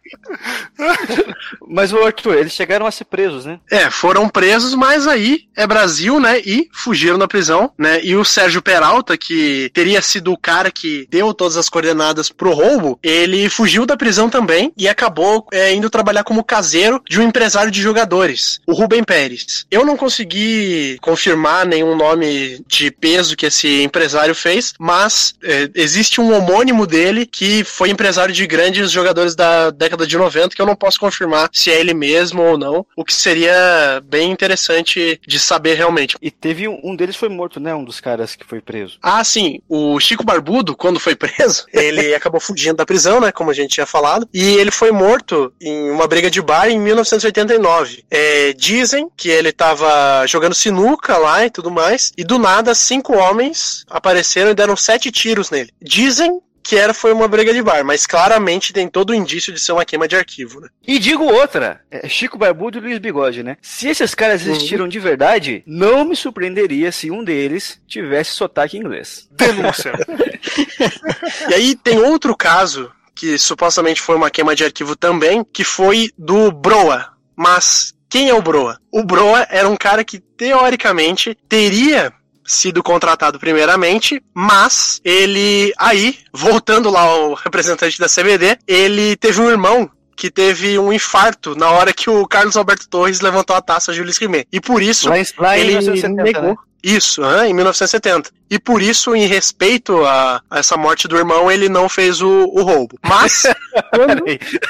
Mas 1.68 1.92
o 1.92 2.04
Arthur, 2.04 2.38
eles 2.38 2.54
chegaram 2.54 2.86
a 2.86 2.92
ser 2.92 3.06
presos, 3.06 3.46
né? 3.46 3.60
É, 3.70 3.90
foram 3.90 4.19
presos, 4.28 4.74
mas 4.74 5.08
aí 5.08 5.44
é 5.56 5.68
Brasil, 5.68 6.20
né? 6.20 6.40
E 6.40 6.68
fugiram 6.74 7.18
da 7.18 7.28
prisão, 7.28 7.72
né? 7.78 8.00
E 8.04 8.16
o 8.16 8.26
Sérgio 8.26 8.62
Peralta, 8.62 9.18
que 9.18 9.70
teria 9.74 10.02
sido 10.02 10.32
o 10.32 10.38
cara 10.38 10.72
que 10.72 11.08
deu 11.10 11.34
todas 11.34 11.58
as 11.58 11.70
coordenadas 11.70 12.30
pro 12.30 12.54
roubo, 12.54 12.98
ele 13.04 13.50
fugiu 13.50 13.86
da 13.86 13.98
prisão 13.98 14.30
também 14.30 14.72
e 14.78 14.88
acabou 14.88 15.46
é, 15.52 15.74
indo 15.74 15.90
trabalhar 15.90 16.24
como 16.24 16.44
caseiro 16.44 17.02
de 17.08 17.20
um 17.20 17.24
empresário 17.24 17.72
de 17.72 17.82
jogadores, 17.82 18.60
o 18.66 18.74
Rubem 18.74 19.04
Pérez. 19.04 19.66
Eu 19.70 19.86
não 19.86 19.98
consegui 19.98 20.98
confirmar 21.02 21.66
nenhum 21.66 21.96
nome 21.96 22.64
de 22.68 22.90
peso 22.92 23.36
que 23.36 23.46
esse 23.46 23.82
empresário 23.84 24.34
fez, 24.34 24.74
mas 24.80 25.36
é, 25.44 25.70
existe 25.76 26.22
um 26.22 26.34
homônimo 26.34 26.88
dele 26.88 27.26
que 27.26 27.64
foi 27.64 27.90
empresário 27.90 28.34
de 28.34 28.48
grandes 28.48 28.92
jogadores 28.92 29.36
da 29.36 29.70
década 29.70 30.08
de 30.08 30.18
90, 30.18 30.56
que 30.56 30.62
eu 30.62 30.66
não 30.66 30.76
posso 30.76 31.00
confirmar 31.00 31.50
se 31.52 31.70
é 31.70 31.80
ele 31.80 31.94
mesmo 31.94 32.42
ou 32.42 32.58
não, 32.58 32.86
o 32.96 33.04
que 33.04 33.14
seria 33.14 34.02
bem 34.10 34.32
interessante 34.32 35.20
de 35.26 35.40
saber 35.40 35.76
realmente. 35.76 36.18
E 36.22 36.32
teve 36.32 36.68
um, 36.68 36.80
um 36.84 36.96
deles 36.96 37.16
foi 37.16 37.30
morto, 37.30 37.60
né? 37.60 37.74
Um 37.74 37.84
dos 37.84 38.00
caras 38.00 38.36
que 38.36 38.46
foi 38.46 38.60
preso. 38.60 38.98
Ah, 39.02 39.24
sim. 39.24 39.60
O 39.68 40.00
Chico 40.00 40.24
Barbudo, 40.24 40.76
quando 40.76 41.00
foi 41.00 41.16
preso, 41.16 41.66
ele 41.72 42.14
acabou 42.14 42.40
fugindo 42.40 42.78
da 42.78 42.86
prisão, 42.86 43.20
né? 43.20 43.32
Como 43.32 43.52
a 43.52 43.54
gente 43.54 43.76
tinha 43.76 43.86
falado. 43.86 44.28
E 44.34 44.56
ele 44.56 44.72
foi 44.72 44.92
morto 44.92 45.54
em 45.62 45.92
uma 45.92 46.08
briga 46.08 46.30
de 46.30 46.42
bar 46.42 46.70
em 46.70 46.80
1989. 46.80 48.04
É, 48.10 48.54
dizem 48.54 49.10
que 49.16 49.30
ele 49.30 49.52
tava 49.52 50.26
jogando 50.26 50.56
sinuca 50.56 51.18
lá 51.18 51.46
e 51.46 51.50
tudo 51.50 51.70
mais. 51.70 52.12
E 52.18 52.24
do 52.24 52.40
nada, 52.40 52.74
cinco 52.74 53.16
homens 53.16 53.86
apareceram 53.90 54.52
e 54.52 54.56
deram 54.56 54.76
sete 54.76 55.12
tiros 55.12 55.50
nele. 55.52 55.72
Dizem 55.82 56.42
que 56.70 56.76
era 56.76 56.94
foi 56.94 57.12
uma 57.12 57.28
briga 57.28 57.52
de 57.52 57.64
bar, 57.64 57.84
mas 57.84 58.06
claramente 58.06 58.72
tem 58.72 58.88
todo 58.88 59.10
o 59.10 59.16
indício 59.16 59.52
de 59.52 59.60
ser 59.60 59.72
uma 59.72 59.84
queima 59.84 60.08
de 60.08 60.16
arquivo, 60.16 60.62
né? 60.62 60.68
E 60.88 61.00
digo 61.00 61.24
outra, 61.24 61.82
é 61.90 62.08
Chico 62.08 62.38
Barbudo 62.38 62.78
e 62.78 62.82
Luiz 62.82 63.00
Bigode, 63.00 63.42
né? 63.42 63.58
Se 63.60 63.88
esses 63.88 64.14
caras 64.14 64.46
Uhum. 64.46 64.52
existiram 64.52 64.88
de 64.88 65.00
verdade, 65.00 65.64
não 65.66 66.06
me 66.06 66.16
surpreenderia 66.16 66.92
se 66.92 67.10
um 67.10 67.24
deles 67.24 67.82
tivesse 67.88 68.32
sotaque 68.34 68.78
inglês. 68.78 69.28
Denúncia. 69.32 69.94
E 71.50 71.54
aí 71.54 71.76
tem 71.76 72.00
outro 72.00 72.36
caso 72.38 72.92
que 73.16 73.38
supostamente 73.38 74.00
foi 74.02 74.16
uma 74.16 74.30
queima 74.30 74.56
de 74.56 74.64
arquivo 74.64 74.96
também, 74.96 75.44
que 75.44 75.64
foi 75.64 76.10
do 76.18 76.52
Broa. 76.52 77.08
Mas 77.36 77.94
quem 78.10 78.30
é 78.30 78.34
o 78.34 78.42
Broa? 78.42 78.80
O 78.92 79.04
Broa 79.04 79.46
era 79.50 79.68
um 79.68 79.76
cara 79.76 80.04
que 80.04 80.20
teoricamente 80.20 81.36
teria 81.48 82.14
sido 82.50 82.82
contratado 82.82 83.40
primeiramente, 83.40 84.22
mas 84.34 85.00
ele 85.06 85.72
aí, 85.78 86.18
voltando 86.34 86.90
lá 86.90 87.02
ao 87.02 87.36
representante 87.36 88.00
da 88.00 88.08
CBD, 88.08 88.58
ele 88.68 89.16
teve 89.16 89.40
um 89.40 89.50
irmão 89.50 89.90
que 90.20 90.30
teve 90.30 90.78
um 90.78 90.92
infarto 90.92 91.56
na 91.56 91.70
hora 91.72 91.94
que 91.94 92.10
o 92.10 92.28
Carlos 92.28 92.58
Alberto 92.58 92.90
Torres 92.90 93.22
levantou 93.22 93.56
a 93.56 93.62
taça 93.62 93.94
Jules 93.94 94.18
Rimet. 94.18 94.46
E 94.52 94.60
por 94.60 94.84
isso 94.84 95.08
Lá 95.08 95.18
em, 95.18 95.26
lá 95.38 95.58
ele 95.58 95.70
1970, 95.78 96.24
negou. 96.24 96.44
né? 96.50 96.56
Isso, 96.84 97.22
em 97.46 97.54
1970. 97.54 98.32
E 98.50 98.58
por 98.58 98.82
isso, 98.82 99.14
em 99.14 99.26
respeito 99.28 100.06
a, 100.06 100.42
a 100.50 100.60
essa 100.60 100.78
morte 100.78 101.08
do 101.10 101.18
irmão, 101.18 101.52
ele 101.52 101.68
não 101.68 101.90
fez 101.90 102.22
o, 102.22 102.30
o 102.30 102.64
roubo. 102.64 102.98
Mas, 103.06 103.44
quando-. 103.94 104.24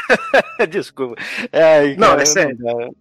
Desculpa. 0.70 1.16
Ai, 1.54 1.96
Não, 1.98 2.10
cara, 2.10 2.22
é 2.24 2.26
sério. 2.26 2.58
não 2.60 2.92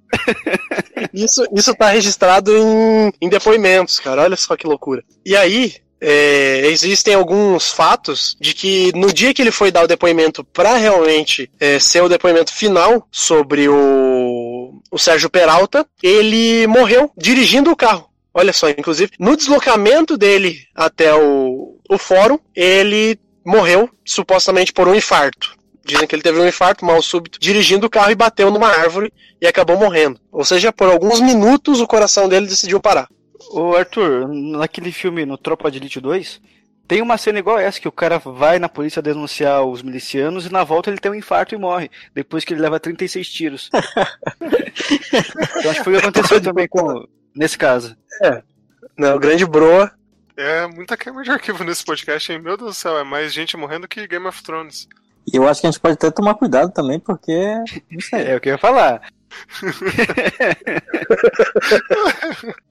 isso, 1.13 1.43
isso 1.55 1.75
tá 1.75 1.89
registrado 1.91 2.55
em, 2.57 3.13
em 3.21 3.29
depoimentos, 3.29 3.99
cara. 3.99 4.23
Olha 4.23 4.37
só 4.37 4.57
que 4.57 4.67
loucura. 4.67 5.03
E 5.25 5.35
aí, 5.37 5.75
é, 6.01 6.67
existem 6.67 7.15
alguns 7.15 7.71
fatos 7.71 8.37
de 8.41 8.55
que 8.55 8.93
no 8.95 9.13
dia 9.13 9.35
que 9.35 9.43
ele 9.43 9.51
foi 9.51 9.71
dar 9.71 9.85
o 9.85 9.89
depoimento 9.89 10.45
para 10.45 10.77
realmente 10.77 11.51
é, 11.59 11.79
ser 11.79 12.03
o 12.03 12.09
depoimento 12.09 12.55
final 12.55 13.07
sobre 13.11 13.69
o, 13.69 14.81
o 14.91 14.99
Sérgio 14.99 15.31
Peralta, 15.31 15.87
ele 16.03 16.67
morreu 16.67 17.11
dirigindo 17.17 17.71
o 17.71 17.77
carro. 17.77 18.09
Olha 18.33 18.53
só, 18.53 18.69
inclusive, 18.69 19.13
no 19.19 19.37
deslocamento 19.37 20.17
dele 20.17 20.61
até 20.75 21.13
o, 21.15 21.77
o 21.89 21.99
fórum, 21.99 22.39
ele 22.55 23.19
morreu 23.45 23.91
supostamente 24.05 24.73
por 24.73 24.87
um 24.87 24.95
infarto. 24.95 25.57
Dizem 25.85 26.07
que 26.07 26.15
ele 26.15 26.23
teve 26.23 26.39
um 26.39 26.47
infarto 26.47 26.85
mal 26.85 27.01
súbito 27.01 27.39
dirigindo 27.41 27.87
o 27.87 27.91
carro 27.91 28.11
e 28.11 28.15
bateu 28.15 28.51
numa 28.51 28.69
árvore 28.69 29.11
e 29.41 29.47
acabou 29.47 29.79
morrendo. 29.79 30.21
Ou 30.31 30.45
seja, 30.45 30.71
por 30.71 30.89
alguns 30.89 31.19
minutos 31.19 31.81
o 31.81 31.87
coração 31.87 32.29
dele 32.29 32.47
decidiu 32.47 32.79
parar. 32.79 33.09
Ô 33.51 33.75
Arthur, 33.75 34.29
naquele 34.29 34.93
filme 34.93 35.25
no 35.25 35.39
Tropa 35.39 35.71
de 35.71 35.79
Elite 35.79 36.01
2, 36.01 36.41
tem 36.89 37.03
uma 37.03 37.19
cena 37.19 37.39
igual 37.39 37.59
essa, 37.59 37.79
que 37.79 37.87
o 37.87 37.93
cara 37.93 38.19
vai 38.19 38.59
na 38.59 38.69
polícia 38.69 39.03
denunciar 39.03 39.63
os 39.63 39.83
milicianos 39.83 40.47
e 40.47 40.53
na 40.53 40.65
volta 40.65 40.91
ele 40.91 40.99
tem 40.99 41.13
um 41.13 41.15
infarto 41.15 41.55
e 41.55 41.59
morre, 41.59 41.91
depois 42.15 42.45
que 42.45 42.55
ele 42.55 42.63
leva 42.63 42.81
36 42.81 43.29
tiros. 43.29 43.71
então 44.41 45.71
acho 45.71 45.81
que 45.81 45.85
foi 45.85 45.93
o 45.93 46.01
que 46.01 46.07
aconteceu 46.07 46.41
também 46.41 46.67
com, 46.67 47.07
nesse 47.37 47.59
caso. 47.59 47.95
Né, 48.97 49.13
o 49.13 49.19
grande 49.19 49.45
Broa. 49.45 49.93
É 50.37 50.67
muita 50.67 50.97
queima 50.97 51.23
de 51.23 51.31
arquivo 51.31 51.63
nesse 51.63 51.85
podcast, 51.85 52.33
hein? 52.33 52.39
Meu 52.39 52.57
Deus 52.57 52.71
do 52.71 52.75
céu, 52.75 52.99
é 52.99 53.05
mais 53.05 53.35
gente 53.35 53.57
morrendo 53.57 53.87
que 53.87 54.07
Game 54.07 54.27
of 54.27 54.43
Thrones. 54.43 54.89
E 55.31 55.37
eu 55.37 55.47
acho 55.47 55.61
que 55.61 55.67
a 55.67 55.71
gente 55.71 55.81
pode 55.81 55.95
até 55.95 56.11
tomar 56.11 56.35
cuidado 56.35 56.73
também, 56.73 56.99
porque. 56.99 57.37
Não 57.91 58.01
sei. 58.01 58.29
É 58.29 58.37
o 58.37 58.41
que 58.41 58.49
eu 58.49 58.53
ia 58.53 58.59
falar. 58.59 59.03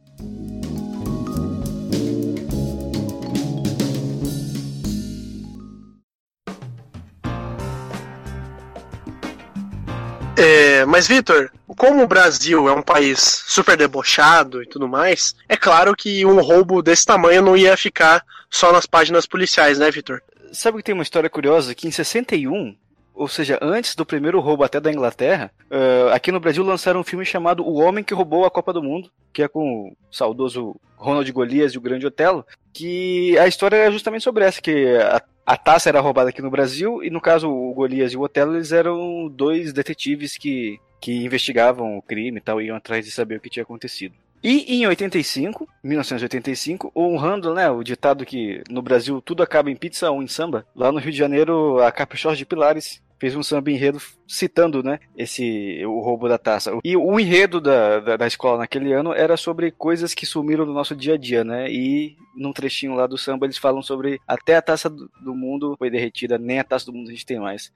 É, 10.40 10.86
mas, 10.86 11.08
Vitor, 11.08 11.50
como 11.66 12.04
o 12.04 12.08
Brasil 12.08 12.70
é 12.70 12.72
um 12.72 12.84
país 12.84 13.44
super 13.48 13.76
debochado 13.76 14.62
e 14.62 14.68
tudo 14.68 14.88
mais, 14.88 15.34
é 15.50 15.58
claro 15.58 15.96
que 15.96 16.24
um 16.28 16.40
roubo 16.42 16.84
desse 16.84 17.04
tamanho 17.08 17.42
não 17.42 17.58
ia 17.58 17.76
ficar 17.76 18.24
só 18.48 18.72
nas 18.72 18.86
páginas 18.86 19.26
policiais, 19.26 19.80
né, 19.80 19.90
Vitor? 19.90 20.22
Sabe 20.54 20.78
que 20.78 20.84
tem 20.84 20.94
uma 20.94 21.02
história 21.02 21.28
curiosa? 21.28 21.74
Que 21.74 21.88
em 21.88 21.92
61, 21.92 22.76
ou 23.18 23.28
seja, 23.28 23.58
antes 23.62 23.96
do 23.96 24.06
primeiro 24.06 24.40
roubo 24.40 24.64
até 24.64 24.80
da 24.80 24.92
Inglaterra, 24.92 25.52
eh, 25.72 26.10
aqui 26.14 26.32
no 26.32 26.40
Brasil 26.40 26.64
lançaram 26.64 27.00
um 27.00 27.04
filme 27.04 27.26
chamado 27.26 27.66
O 27.66 27.82
Homem 27.82 28.04
que 28.04 28.14
Roubou 28.14 28.46
a 28.46 28.52
Copa 28.52 28.72
do 28.72 28.84
Mundo, 28.84 29.10
que 29.34 29.42
é 29.42 29.48
com 29.48 29.90
o 29.90 30.16
saudoso 30.16 30.76
Ronald 30.96 31.30
Golias 31.32 31.74
e 31.74 31.78
o 31.78 31.82
Grande 31.82 32.06
Otelo, 32.06 32.46
que 32.72 33.38
a 33.40 33.48
história 33.48 33.76
era 33.76 33.92
justamente 33.92 34.24
sobre 34.24 34.46
essa, 34.46 34.62
que 34.62 34.96
a, 34.98 35.22
a 35.46 35.58
taça 35.58 35.90
era 35.90 36.00
roubada 36.00 36.30
aqui 36.30 36.42
no 36.42 36.52
Brasil, 36.52 37.04
e 37.04 37.10
no 37.10 37.20
caso 37.20 37.50
o 37.50 37.74
Golias 37.74 38.14
e 38.14 38.18
o 38.18 38.22
Otelo, 38.22 38.56
eles 38.56 38.72
eram 38.72 39.28
dois 39.28 39.74
detetives 39.74 40.38
que, 40.38 40.80
que 41.02 41.26
investigavam 41.26 41.98
o 41.98 42.02
crime 42.02 42.38
e 42.38 42.42
tal, 42.42 42.62
iam 42.62 42.78
atrás 42.78 43.04
de 43.04 43.12
saber 43.12 43.38
o 43.38 43.42
que 43.42 43.50
tinha 43.50 43.64
acontecido. 43.64 44.14
E 44.44 44.76
em 44.76 44.86
85, 44.86 45.68
1985, 45.84 46.92
honrando 46.96 47.56
né, 47.56 47.70
o 47.72 47.82
ditado 47.82 48.24
que 48.24 48.62
no 48.70 48.84
Brasil 48.84 49.20
tudo 49.20 49.42
acaba 49.42 49.72
em 49.72 49.76
pizza 49.76 50.12
ou 50.12 50.22
em 50.22 50.28
samba, 50.28 50.66
lá 50.76 50.92
no 50.92 51.00
Rio 51.00 51.12
de 51.12 51.18
Janeiro 51.18 51.82
a 51.82 51.92
Caprichosa 51.92 52.38
de 52.38 52.46
Pilares 52.46 53.02
fez 53.20 53.36
um 53.36 53.44
samba 53.44 53.72
enredo 53.72 54.00
citando 54.28 54.82
né, 54.82 55.00
esse 55.16 55.84
o 55.86 56.00
roubo 56.00 56.28
da 56.30 56.38
taça. 56.38 56.72
E 56.84 56.96
o 56.96 57.20
enredo 57.20 57.60
da, 57.60 58.00
da, 58.00 58.18
da 58.18 58.28
escola 58.28 58.60
naquele 58.60 58.94
ano 58.94 59.14
era 59.14 59.36
sobre 59.36 59.72
coisas 59.72 60.14
que 60.14 60.26
sumiram 60.26 60.66
do 60.66 60.74
nosso 60.74 60.96
dia 60.96 61.16
a 61.16 61.18
dia, 61.18 61.44
né? 61.44 61.70
E 61.72 62.16
num 62.36 62.54
trechinho 62.54 62.94
lá 62.94 63.08
do 63.08 63.18
samba 63.18 63.46
eles 63.46 63.58
falam 63.58 63.82
sobre 63.82 64.20
até 64.28 64.56
a 64.56 64.62
taça 64.62 64.90
do 64.90 65.08
do 65.28 65.36
mundo 65.36 65.76
foi 65.78 65.90
derretida, 65.90 66.38
nem 66.38 66.60
a 66.60 66.64
taça 66.64 66.86
do 66.86 66.94
mundo 66.94 67.10
a 67.10 67.12
gente 67.12 67.26
tem 67.26 67.40
mais. 67.40 67.72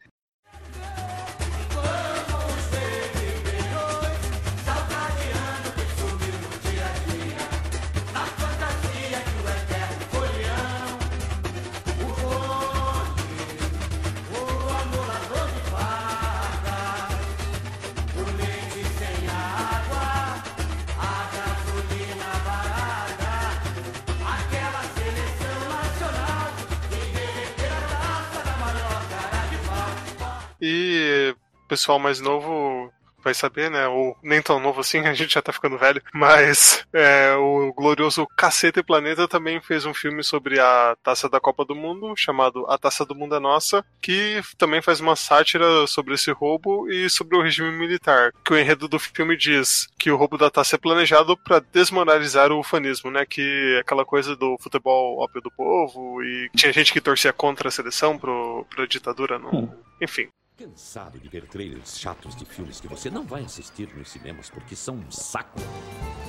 E 30.61 31.35
o 31.65 31.67
pessoal 31.67 31.97
mais 31.97 32.19
novo 32.19 32.91
vai 33.23 33.33
saber, 33.33 33.69
né? 33.69 33.87
Ou 33.87 34.17
nem 34.21 34.41
tão 34.41 34.59
novo 34.59 34.81
assim, 34.81 34.99
a 35.07 35.13
gente 35.13 35.33
já 35.33 35.41
tá 35.41 35.53
ficando 35.53 35.77
velho. 35.77 36.01
Mas 36.13 36.85
é, 36.93 37.33
o 37.35 37.73
glorioso 37.73 38.27
Caceta 38.35 38.79
e 38.79 38.83
Planeta 38.83 39.27
também 39.27 39.61
fez 39.61 39.85
um 39.85 39.93
filme 39.93 40.23
sobre 40.23 40.59
a 40.59 40.95
taça 41.03 41.29
da 41.29 41.39
Copa 41.39 41.63
do 41.63 41.75
Mundo, 41.75 42.13
chamado 42.15 42.65
A 42.67 42.77
Taça 42.77 43.05
do 43.05 43.15
Mundo 43.15 43.35
é 43.35 43.39
Nossa, 43.39 43.85
que 44.01 44.41
também 44.57 44.81
faz 44.81 44.99
uma 44.99 45.15
sátira 45.15 45.85
sobre 45.87 46.15
esse 46.15 46.31
roubo 46.31 46.89
e 46.89 47.09
sobre 47.09 47.37
o 47.37 47.41
regime 47.41 47.71
militar. 47.71 48.31
Que 48.43 48.53
o 48.53 48.57
enredo 48.57 48.87
do 48.87 48.99
filme 48.99 49.37
diz 49.37 49.87
que 49.97 50.11
o 50.11 50.17
roubo 50.17 50.37
da 50.37 50.49
taça 50.49 50.75
é 50.75 50.79
planejado 50.79 51.37
para 51.37 51.59
desmoralizar 51.59 52.51
o 52.51 52.59
ufanismo, 52.59 53.11
né? 53.11 53.25
Que 53.25 53.75
é 53.77 53.79
aquela 53.79 54.05
coisa 54.05 54.35
do 54.35 54.57
futebol 54.59 55.19
ópio 55.19 55.41
do 55.41 55.51
povo 55.51 56.23
e 56.23 56.49
tinha 56.55 56.73
gente 56.73 56.91
que 56.91 57.01
torcia 57.01 57.31
contra 57.31 57.67
a 57.67 57.71
seleção 57.71 58.17
pro, 58.17 58.65
pra 58.69 58.85
ditadura, 58.85 59.37
não. 59.37 59.73
Enfim. 60.01 60.29
Cansado 60.61 61.17
de 61.17 61.27
ver 61.27 61.47
trailers 61.47 61.97
chatos 61.97 62.35
de 62.35 62.45
filmes 62.45 62.79
que 62.79 62.87
você 62.87 63.09
não 63.09 63.23
vai 63.23 63.43
assistir 63.43 63.89
nos 63.97 64.11
cinemas 64.11 64.47
porque 64.47 64.75
são 64.75 64.93
um 64.93 65.09
saco? 65.09 65.59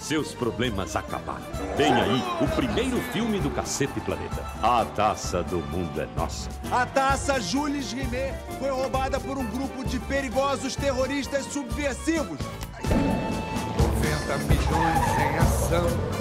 Seus 0.01 0.33
problemas 0.35 0.97
acabaram. 0.97 1.45
Vem 1.77 1.93
aí 1.93 2.23
o 2.41 2.49
primeiro 2.57 2.99
filme 3.13 3.39
do 3.41 3.51
Cacete 3.51 4.01
Planeta. 4.01 4.43
A 4.63 4.87
Taça 4.87 5.43
do 5.43 5.59
Mundo 5.59 6.01
é 6.01 6.07
Nossa. 6.17 6.49
A 6.71 6.87
taça 6.87 7.39
Jules 7.41 7.93
Rimet 7.93 8.33
foi 8.59 8.71
roubada 8.71 9.21
por 9.21 9.37
um 9.37 9.45
grupo 9.45 9.85
de 9.85 10.01
perigosos 10.01 10.75
terroristas 10.77 11.45
subversivos. 11.45 12.39
90 12.89 14.39
milhões 14.49 15.19
em 15.21 15.37
ação. 15.37 16.12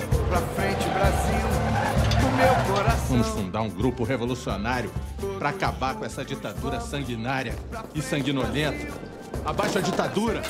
Vamos 3.21 3.39
fundar 3.39 3.61
um 3.61 3.69
grupo 3.69 4.03
revolucionário 4.03 4.91
para 5.37 5.49
acabar 5.49 5.93
com 5.93 6.03
essa 6.03 6.25
ditadura 6.25 6.79
sanguinária 6.81 7.53
e 7.93 8.01
sanguinolenta. 8.01 8.87
Abaixo 9.45 9.77
a 9.77 9.81
ditadura! 9.81 10.41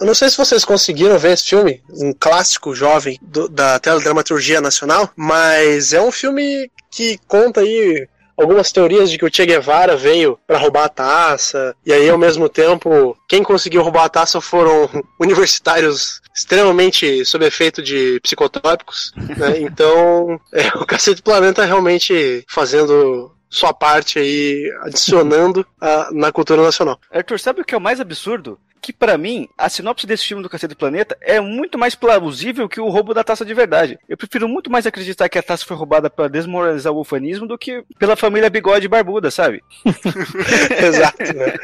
Eu 0.00 0.06
não 0.06 0.14
sei 0.14 0.30
se 0.30 0.38
vocês 0.38 0.64
conseguiram 0.64 1.18
ver 1.18 1.32
esse 1.32 1.44
filme, 1.44 1.82
um 1.90 2.14
clássico 2.18 2.74
jovem 2.74 3.18
do- 3.20 3.46
da 3.46 3.78
teledramaturgia 3.78 4.58
nacional, 4.58 5.10
mas 5.14 5.92
é 5.92 6.00
um 6.00 6.10
filme 6.10 6.70
que 6.90 7.18
conta 7.28 7.60
aí 7.60 8.08
algumas 8.38 8.72
teorias 8.72 9.10
de 9.10 9.18
que 9.18 9.26
o 9.26 9.30
Che 9.30 9.44
Guevara 9.44 9.94
veio 9.94 10.38
para 10.46 10.56
roubar 10.56 10.84
a 10.84 10.88
taça, 10.88 11.76
e 11.84 11.92
aí 11.92 12.08
ao 12.08 12.16
mesmo 12.16 12.48
tempo 12.48 13.18
quem 13.28 13.42
conseguiu 13.42 13.82
roubar 13.82 14.04
a 14.04 14.08
taça 14.08 14.40
foram 14.40 14.88
universitários 15.20 16.22
extremamente 16.38 17.24
sob 17.24 17.44
efeito 17.44 17.82
de 17.82 18.20
psicotrópicos, 18.20 19.12
né? 19.16 19.58
Então, 19.68 20.40
é, 20.52 20.68
o 20.78 20.86
Cacete 20.86 21.20
Planeta 21.22 21.64
realmente 21.64 22.44
fazendo 22.48 23.34
sua 23.50 23.72
parte 23.72 24.18
aí, 24.18 24.70
adicionando 24.82 25.66
a- 25.80 26.10
na 26.12 26.30
cultura 26.30 26.62
nacional. 26.62 26.98
Arthur, 27.10 27.40
sabe 27.40 27.60
o 27.62 27.64
que 27.64 27.74
é 27.74 27.78
o 27.78 27.80
mais 27.80 27.98
absurdo? 28.00 28.58
Que 28.80 28.92
pra 28.92 29.18
mim, 29.18 29.48
a 29.56 29.68
sinopse 29.68 30.06
desse 30.06 30.24
filme 30.24 30.42
do 30.42 30.48
Cacete 30.48 30.74
do 30.74 30.78
Planeta 30.78 31.16
é 31.20 31.40
muito 31.40 31.78
mais 31.78 31.94
plausível 31.94 32.68
que 32.68 32.80
o 32.80 32.88
roubo 32.88 33.14
da 33.14 33.24
taça 33.24 33.44
de 33.44 33.54
verdade. 33.54 33.98
Eu 34.08 34.16
prefiro 34.16 34.48
muito 34.48 34.70
mais 34.70 34.86
acreditar 34.86 35.28
que 35.28 35.38
a 35.38 35.42
taça 35.42 35.64
foi 35.64 35.76
roubada 35.76 36.08
para 36.08 36.28
desmoralizar 36.28 36.92
o 36.92 37.00
ufanismo 37.00 37.46
do 37.46 37.58
que 37.58 37.84
pela 37.98 38.16
família 38.16 38.50
Bigode 38.50 38.88
Barbuda, 38.88 39.30
sabe? 39.30 39.62
Exato, 40.82 41.22
né? 41.22 41.54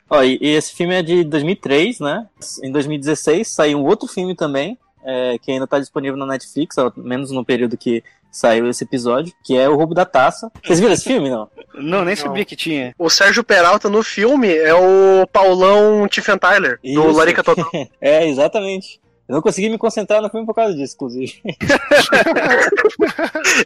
Ó, 0.08 0.22
e, 0.22 0.38
e 0.40 0.48
esse 0.48 0.74
filme 0.74 0.94
é 0.94 1.02
de 1.02 1.24
2003, 1.24 2.00
né? 2.00 2.26
Em 2.62 2.70
2016 2.70 3.48
saiu 3.48 3.78
um 3.78 3.84
outro 3.84 4.08
filme 4.08 4.34
também, 4.34 4.78
é, 5.04 5.38
que 5.38 5.52
ainda 5.52 5.66
tá 5.66 5.78
disponível 5.78 6.16
na 6.16 6.26
Netflix, 6.26 6.76
ao 6.78 6.92
menos 6.96 7.30
no 7.30 7.44
período 7.44 7.76
que 7.76 8.02
saiu 8.30 8.68
esse 8.68 8.84
episódio, 8.84 9.32
que 9.44 9.56
é 9.56 9.68
O 9.68 9.76
Roubo 9.76 9.94
da 9.94 10.04
Taça. 10.04 10.50
Vocês 10.64 10.80
viram 10.80 10.92
esse 10.92 11.04
filme, 11.04 11.30
não? 11.30 11.48
Não, 11.76 12.06
nem 12.06 12.14
Não. 12.14 12.22
sabia 12.22 12.44
que 12.44 12.56
tinha. 12.56 12.94
O 12.98 13.10
Sérgio 13.10 13.44
Peralta 13.44 13.90
no 13.90 14.02
filme 14.02 14.48
é 14.54 14.72
o 14.72 15.26
Paulão 15.26 16.08
Tiffenthaler, 16.08 16.78
do 16.82 16.88
Isso. 16.88 17.10
Larica 17.12 17.44
Total. 17.44 17.68
É, 18.00 18.26
exatamente. 18.26 18.98
Eu 19.28 19.34
não 19.34 19.42
consegui 19.42 19.68
me 19.68 19.76
concentrar 19.76 20.22
no 20.22 20.30
filme 20.30 20.46
por 20.46 20.54
causa 20.54 20.72
disso, 20.74 20.94
inclusive. 20.94 21.42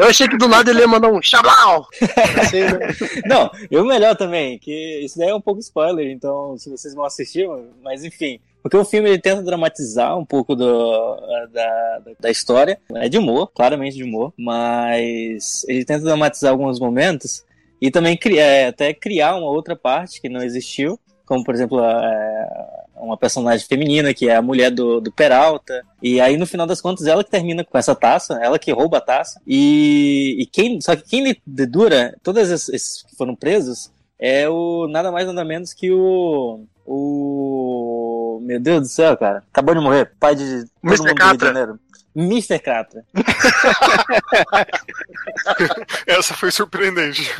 Eu 0.00 0.06
achei 0.06 0.26
que 0.26 0.38
do 0.38 0.48
nada 0.48 0.70
ele 0.70 0.80
ia 0.80 0.88
mandar 0.88 1.08
um 1.08 1.20
Xablau! 1.20 1.86
Assim, 2.40 2.62
né? 2.62 2.88
Não, 3.26 3.50
e 3.70 3.76
o 3.76 3.84
melhor 3.84 4.16
também, 4.16 4.58
que 4.58 5.00
isso 5.04 5.18
daí 5.18 5.28
é 5.28 5.34
um 5.34 5.40
pouco 5.40 5.60
spoiler, 5.60 6.10
então 6.10 6.56
se 6.56 6.70
vocês 6.70 6.94
vão 6.94 7.04
assistir, 7.04 7.46
mas 7.82 8.02
enfim. 8.04 8.40
Porque 8.62 8.76
o 8.76 8.84
filme 8.84 9.08
ele 9.08 9.18
tenta 9.18 9.42
dramatizar 9.42 10.18
um 10.18 10.24
pouco 10.24 10.54
do, 10.54 11.16
da, 11.52 12.02
da 12.20 12.30
história. 12.30 12.78
É 12.94 13.08
de 13.08 13.18
humor, 13.18 13.50
claramente 13.54 13.96
de 13.96 14.04
humor, 14.04 14.32
mas 14.36 15.64
ele 15.68 15.84
tenta 15.84 16.04
dramatizar 16.04 16.52
alguns 16.52 16.78
momentos 16.78 17.44
e 17.80 17.90
também 17.90 18.18
é, 18.36 18.66
até 18.66 18.92
criar 18.92 19.36
uma 19.36 19.48
outra 19.48 19.74
parte 19.74 20.20
que 20.20 20.28
não 20.28 20.42
existiu, 20.42 21.00
como 21.24 21.42
por 21.42 21.54
exemplo 21.54 21.80
é, 21.82 22.48
uma 22.96 23.16
personagem 23.16 23.66
feminina 23.66 24.12
que 24.12 24.28
é 24.28 24.36
a 24.36 24.42
mulher 24.42 24.70
do, 24.70 25.00
do 25.00 25.10
Peralta. 25.10 25.82
E 26.02 26.20
aí 26.20 26.36
no 26.36 26.46
final 26.46 26.66
das 26.66 26.80
contas 26.80 27.06
ela 27.06 27.24
que 27.24 27.30
termina 27.30 27.64
com 27.64 27.78
essa 27.78 27.94
taça, 27.94 28.38
ela 28.42 28.58
que 28.58 28.70
rouba 28.70 28.98
a 28.98 29.00
taça. 29.00 29.40
E, 29.46 30.36
e 30.38 30.46
quem, 30.46 30.80
só 30.80 30.94
que 30.94 31.08
quem 31.08 31.34
dedura, 31.46 32.14
esses, 32.36 32.68
esses 32.68 33.02
que 33.02 33.16
foram 33.16 33.34
presos, 33.34 33.90
é 34.18 34.46
o 34.48 34.86
nada 34.86 35.10
mais 35.10 35.26
nada 35.26 35.44
menos 35.44 35.72
que 35.72 35.90
o 35.90 36.66
o 36.92 37.69
meu 38.40 38.58
Deus 38.60 38.80
do 38.82 38.88
céu, 38.88 39.16
cara, 39.16 39.44
acabou 39.52 39.74
de 39.74 39.80
morrer, 39.80 40.10
pai 40.18 40.34
de 40.34 40.64
todo 40.64 40.70
Mr. 40.82 40.98
mundo 40.98 40.98
do 40.98 41.04
Rio 41.04 41.14
de 41.14 41.20
Catra. 41.20 41.46
Janeiro. 41.48 41.78
Mr. 42.16 42.58
Catra. 42.58 43.04
Essa 46.06 46.34
foi 46.34 46.50
surpreendente. 46.50 47.30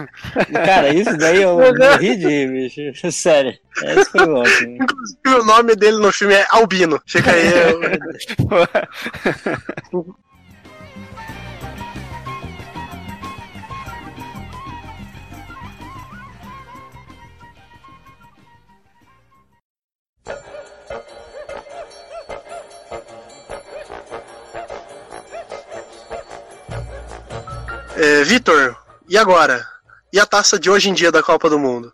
E, 0.49 0.53
Cara, 0.53 0.93
isso 0.95 1.17
daí 1.17 1.43
eu 1.43 1.57
morri 1.57 2.17
de 2.17 2.29
rir, 2.29 2.71
bicho. 2.71 3.13
Sério. 3.13 3.55
Esse 3.83 4.11
foi 4.11 4.29
ótimo. 4.29 4.77
Inclusive, 4.83 5.41
o 5.41 5.45
nome 5.45 5.75
dele 5.75 5.97
no 5.99 6.13
filme 6.13 6.35
é 6.35 6.47
Albino. 6.51 7.01
Fica 7.07 7.31
aí. 7.33 7.49
eu- 9.93 10.15
É, 28.03 28.25
Vitor, 28.25 28.77
e 29.09 29.19
agora? 29.19 29.63
E 30.13 30.19
a 30.19 30.25
taça 30.25 30.59
de 30.59 30.71
hoje 30.71 30.89
em 30.89 30.95
dia 30.95 31.13
da 31.13 31.23
Copa 31.23 31.51
do 31.51 31.59
Mundo? 31.59 31.93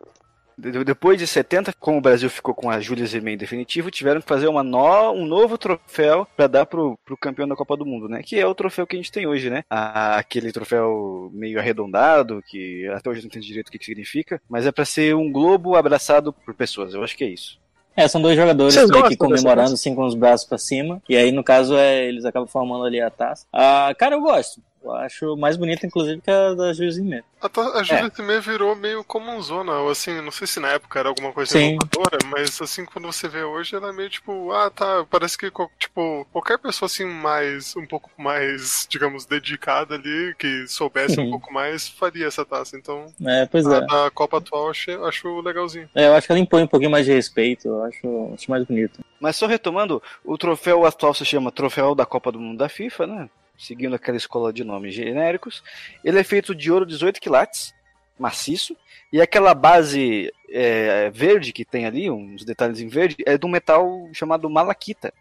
De- 0.56 0.84
Depois 0.84 1.18
de 1.18 1.26
70, 1.26 1.72
como 1.80 1.98
o 1.98 2.00
Brasil 2.00 2.30
ficou 2.30 2.54
com 2.54 2.70
a 2.70 2.78
Júlia 2.80 3.04
Zimei 3.04 3.36
definitivo, 3.36 3.90
tiveram 3.90 4.20
que 4.20 4.26
fazer 4.28 4.46
uma 4.46 4.62
no- 4.62 5.10
um 5.12 5.26
novo 5.26 5.58
troféu 5.58 6.26
para 6.36 6.46
dar 6.46 6.64
pro, 6.64 6.96
pro 7.04 7.16
campeão 7.16 7.48
da 7.48 7.56
Copa 7.56 7.76
do 7.76 7.84
Mundo, 7.84 8.08
né? 8.08 8.22
Que 8.22 8.38
é 8.38 8.46
o 8.46 8.54
troféu 8.54 8.86
que 8.86 8.94
a 8.94 8.98
gente 8.98 9.10
tem 9.10 9.26
hoje, 9.26 9.50
né? 9.50 9.64
A- 9.68 10.16
aquele 10.16 10.52
troféu 10.52 11.28
meio 11.34 11.58
arredondado, 11.58 12.40
que 12.46 12.86
até 12.88 13.10
hoje 13.10 13.18
eu 13.20 13.22
não 13.24 13.26
entendo 13.26 13.42
direito 13.44 13.68
o 13.68 13.72
que, 13.72 13.78
que 13.78 13.84
significa, 13.84 14.40
mas 14.48 14.64
é 14.64 14.70
para 14.72 14.84
ser 14.84 15.14
um 15.16 15.30
globo 15.30 15.74
abraçado 15.74 16.32
por 16.32 16.54
pessoas. 16.54 16.94
Eu 16.94 17.02
acho 17.02 17.16
que 17.16 17.24
é 17.24 17.28
isso. 17.28 17.58
É, 17.96 18.06
são 18.06 18.20
dois 18.20 18.36
jogadores 18.36 18.74
Vocês 18.74 18.90
meio 18.90 19.08
que 19.08 19.16
comemorando 19.16 19.72
assim 19.72 19.94
com 19.94 20.04
os 20.04 20.14
braços 20.14 20.46
pra 20.46 20.58
cima. 20.58 21.02
E 21.08 21.16
aí, 21.16 21.32
no 21.32 21.42
caso, 21.42 21.74
é, 21.76 22.04
eles 22.06 22.26
acabam 22.26 22.46
formando 22.46 22.84
ali 22.84 23.00
a 23.00 23.08
taça. 23.10 23.46
Ah, 23.52 23.90
cara, 23.98 24.14
eu 24.14 24.20
gosto. 24.20 24.60
Eu 24.86 24.94
acho 24.94 25.36
mais 25.36 25.56
bonita, 25.56 25.84
inclusive, 25.84 26.20
que 26.20 26.30
a 26.30 26.54
da 26.54 26.72
Jules 26.72 26.96
Rimet. 26.96 27.24
A, 27.42 27.78
a 27.78 27.82
Júlia 27.82 28.08
também 28.08 28.40
virou 28.40 28.74
meio 28.76 29.04
como 29.04 29.30
um 29.30 29.42
zona, 29.42 29.72
ou 29.80 29.90
assim, 29.90 30.20
não 30.20 30.30
sei 30.30 30.46
se 30.46 30.60
na 30.60 30.68
época 30.68 30.98
era 30.98 31.08
alguma 31.08 31.32
coisa 31.32 31.52
Sim. 31.52 31.74
inovadora, 31.74 32.18
mas 32.26 32.60
assim, 32.62 32.84
quando 32.84 33.06
você 33.06 33.28
vê 33.28 33.42
hoje, 33.42 33.74
ela 33.74 33.90
é 33.90 33.92
meio 33.92 34.08
tipo, 34.08 34.52
ah, 34.52 34.70
tá, 34.70 35.04
parece 35.10 35.36
que, 35.36 35.50
tipo, 35.78 36.26
qualquer 36.32 36.58
pessoa 36.58 36.86
assim 36.86 37.04
mais, 37.04 37.76
um 37.76 37.86
pouco 37.86 38.10
mais, 38.16 38.86
digamos, 38.88 39.26
dedicada 39.26 39.96
ali, 39.96 40.34
que 40.38 40.66
soubesse 40.68 41.20
um 41.20 41.30
pouco 41.30 41.52
mais, 41.52 41.88
faria 41.88 42.26
essa 42.26 42.44
taça. 42.44 42.76
Então, 42.76 43.06
É, 43.24 43.44
pois 43.46 43.66
a 43.66 43.76
é. 43.78 43.80
da 43.86 44.10
Copa 44.10 44.38
atual 44.38 44.64
eu 44.66 44.70
achei, 44.70 44.94
acho 44.94 45.40
legalzinho. 45.40 45.88
É, 45.94 46.06
Eu 46.06 46.14
acho 46.14 46.26
que 46.26 46.32
ela 46.32 46.40
impõe 46.40 46.62
um 46.62 46.68
pouquinho 46.68 46.90
mais 46.90 47.04
de 47.04 47.12
respeito. 47.12 47.68
Eu 47.68 47.82
acho, 47.84 48.30
acho 48.34 48.50
mais 48.50 48.64
bonito. 48.64 49.04
Mas 49.20 49.36
só 49.36 49.46
retomando, 49.46 50.02
o 50.24 50.38
troféu 50.38 50.86
atual 50.86 51.12
se 51.12 51.24
chama 51.24 51.50
Troféu 51.50 51.94
da 51.94 52.06
Copa 52.06 52.30
do 52.30 52.40
Mundo 52.40 52.58
da 52.58 52.68
FIFA, 52.68 53.06
né? 53.06 53.30
Seguindo 53.58 53.94
aquela 53.94 54.16
escola 54.16 54.52
de 54.52 54.64
nomes 54.64 54.94
genéricos. 54.94 55.62
Ele 56.04 56.18
é 56.18 56.24
feito 56.24 56.54
de 56.54 56.70
ouro 56.70 56.86
18 56.86 57.20
quilates, 57.20 57.74
maciço, 58.18 58.76
e 59.12 59.20
aquela 59.20 59.54
base 59.54 60.32
é, 60.50 61.10
verde 61.10 61.52
que 61.52 61.64
tem 61.64 61.86
ali, 61.86 62.10
uns 62.10 62.44
detalhes 62.44 62.80
em 62.80 62.88
verde, 62.88 63.16
é 63.24 63.36
de 63.36 63.46
um 63.46 63.50
metal 63.50 64.08
chamado 64.12 64.48
malaquita, 64.48 65.12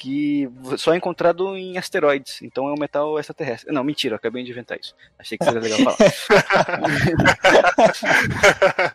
que 0.00 0.50
só 0.78 0.94
é 0.94 0.96
encontrado 0.96 1.54
em 1.54 1.76
asteroides. 1.76 2.40
Então 2.40 2.66
é 2.66 2.72
um 2.72 2.78
metal 2.78 3.18
extraterrestre. 3.18 3.70
Não, 3.70 3.84
mentira, 3.84 4.16
acabei 4.16 4.42
de 4.42 4.50
inventar 4.50 4.78
isso. 4.80 4.94
Achei 5.18 5.36
que 5.36 5.44
seria 5.44 5.60
legal 5.60 5.78
falar. 5.78 5.98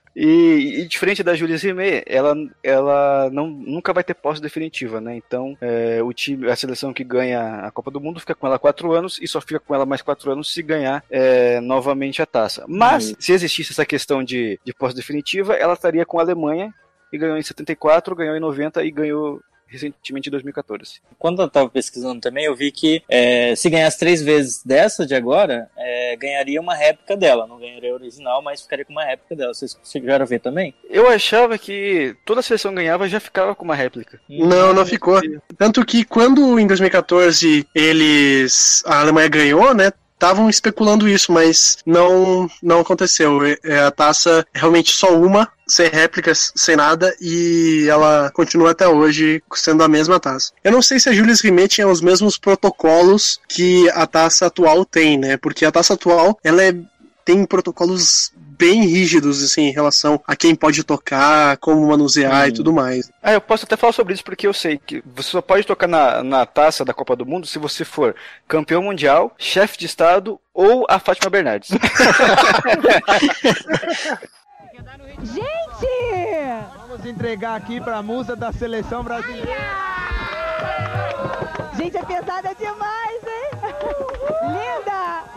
E, 0.18 0.80
e 0.80 0.88
diferente 0.88 1.22
da 1.22 1.36
Julia 1.36 1.58
Zimmer, 1.58 2.02
ela, 2.08 2.34
ela 2.63 3.30
não, 3.32 3.48
nunca 3.48 3.91
vai 3.91 4.02
ter 4.02 4.13
posse 4.13 4.41
definitiva, 4.41 5.02
né? 5.02 5.18
Então, 5.18 5.58
é, 5.60 6.02
o 6.02 6.13
time, 6.13 6.50
a 6.50 6.56
seleção 6.56 6.94
que 6.94 7.04
ganha 7.04 7.65
a 7.65 7.72
Copa 7.72 7.91
do 7.91 8.00
Mundo 8.00 8.22
fica 8.22 8.34
com 8.34 8.48
ela 8.48 8.58
quatro 8.58 8.94
anos 8.94 9.20
e 9.22 9.28
só 9.28 9.41
fica 9.41 9.60
com 9.60 9.76
ela 9.76 9.86
mais 9.86 10.02
quatro 10.02 10.32
anos 10.32 10.54
se 10.54 10.63
ganhar 10.63 11.04
é, 11.10 11.60
novamente 11.60 12.22
a 12.22 12.26
taça. 12.26 12.63
Mas, 12.65 13.13
se 13.20 13.34
existisse 13.34 13.74
essa 13.74 13.86
questão 13.86 14.24
de, 14.24 14.58
de 14.63 14.74
posse 14.74 14.96
definitiva, 14.96 15.54
ela 15.54 15.74
estaria 15.74 16.06
com 16.06 16.18
a 16.18 16.22
Alemanha, 16.22 16.74
e 17.12 17.18
ganhou 17.18 17.38
em 17.38 17.44
74, 17.44 18.15
ganhou 18.15 18.36
em 18.36 18.39
90 18.39 18.84
e 18.84 18.91
ganhou 18.91 19.41
recentemente 19.67 20.30
em 20.30 20.32
2014. 20.32 21.01
Quando 21.17 21.41
eu 21.41 21.49
tava 21.49 21.69
pesquisando 21.69 22.21
também, 22.21 22.45
eu 22.45 22.56
vi 22.56 22.71
que 22.71 23.04
é, 23.10 23.56
se 23.56 23.69
ganhasse 23.69 23.99
três 23.99 24.21
vezes 24.21 24.63
dessa 24.63 25.06
de 25.06 25.15
agora, 25.15 25.69
é, 25.78 26.15
ganharia 26.15 26.62
uma 26.62 26.75
réplica 26.75 27.17
dela. 27.17 27.47
Não 27.47 27.60
ganharia 27.60 27.91
a 27.91 27.93
original, 27.93 28.41
mas 28.41 28.62
ficaria 28.62 28.86
com 28.86 28.91
uma 28.91 29.04
réplica 29.04 29.36
dela. 29.36 29.54
Vocês 29.54 29.78
chegaram 29.84 30.23
a 30.23 30.28
ver 30.28 30.39
também? 30.39 30.73
Eu 30.89 31.08
achava 31.08 31.58
que 31.58 32.15
toda 32.25 32.39
a 32.39 32.43
seleção 32.43 32.73
ganhava 32.73 33.10
já 33.10 33.19
ficava 33.19 33.56
com 33.56 33.63
uma 33.63 33.75
réplica. 33.75 34.19
Não, 34.30 34.73
não 34.73 34.86
ficou. 34.86 35.19
Tanto 35.58 35.86
que 35.86 36.06
quando 36.06 36.60
em 36.60 36.67
2014 36.67 37.67
eles. 37.73 38.84
a 38.86 38.99
Alemanha 38.99 39.28
ganhou, 39.28 39.73
né? 39.73 39.91
Estavam 40.15 40.49
especulando 40.49 41.08
isso, 41.08 41.32
mas 41.32 41.78
não, 41.86 42.49
não 42.63 42.80
aconteceu. 42.80 43.45
É, 43.45 43.58
é 43.63 43.80
a 43.80 43.91
taça 43.91 44.45
é 44.54 44.60
realmente 44.60 44.91
só 44.91 45.13
uma, 45.15 45.47
sem 45.67 45.89
réplicas, 45.89 46.51
sem 46.56 46.75
nada, 46.75 47.15
e 47.21 47.86
ela 47.89 48.32
continua 48.34 48.71
até 48.71 48.88
hoje 48.88 49.43
sendo 49.54 49.84
a 49.84 49.88
mesma 49.88 50.19
taça. 50.19 50.51
Eu 50.63 50.71
não 50.71 50.82
sei 50.82 50.99
se 50.99 51.10
a 51.10 51.13
Julius 51.13 51.41
Rimet 51.41 51.75
tinha 51.75 51.88
os 51.88 52.01
mesmos 52.01 52.38
protocolos 52.38 53.39
que 53.47 53.89
a 53.91 54.08
taça 54.08 54.47
atual 54.47 54.86
tem, 54.86 55.17
né? 55.17 55.38
Porque 55.38 55.65
a 55.65 55.71
taça 55.71 55.93
atual, 55.93 56.39
ela 56.43 56.63
é, 56.63 56.73
tem 57.23 57.45
protocolos 57.45 58.32
bem 58.58 58.86
rígidos, 58.86 59.43
assim, 59.43 59.64
em 59.64 59.72
relação 59.72 60.22
a 60.28 60.36
quem 60.36 60.56
pode 60.56 60.84
tocar, 60.84 61.58
como 61.58 61.88
manusear 61.88 62.47
e 62.47 62.53
tudo 62.53 62.74
mais. 62.74 63.12
Ah, 63.22 63.34
eu 63.34 63.41
posso 63.41 63.66
até 63.66 63.76
falar 63.76 63.93
sobre 63.93 64.14
isso 64.14 64.24
porque 64.24 64.47
eu 64.47 64.53
sei 64.53 64.78
que 64.78 65.03
você 65.06 65.30
só 65.30 65.41
pode 65.41 65.66
tocar 65.66 65.88
na, 65.88 66.24
na 66.24 66.45
taça 66.45 66.86
da 66.86 66.93
Copa 66.93 67.16
do 67.16 67.26
Mundo 67.26 67.47
se 67.47 67.60
você 67.60 67.84
for 67.84 68.16
campeão 68.47 68.82
mundial, 68.82 69.34
chefe 69.38 69.78
de 69.78 69.86
estado 69.86 70.39
ou 70.53 70.86
a 70.89 70.99
Fátima 70.99 71.30
Bernardes. 71.30 71.70
Gente! 75.24 75.88
Vamos 76.88 77.06
entregar 77.06 77.56
aqui 77.56 77.82
pra 77.82 78.01
musa 78.01 78.36
da 78.36 78.51
seleção 78.51 79.03
brasileira. 79.03 79.51
Gente, 81.78 81.97
é 81.97 82.03
pesada 82.03 82.56
demais, 82.56 83.22
hein? 83.24 83.49
Linda! 84.43 85.35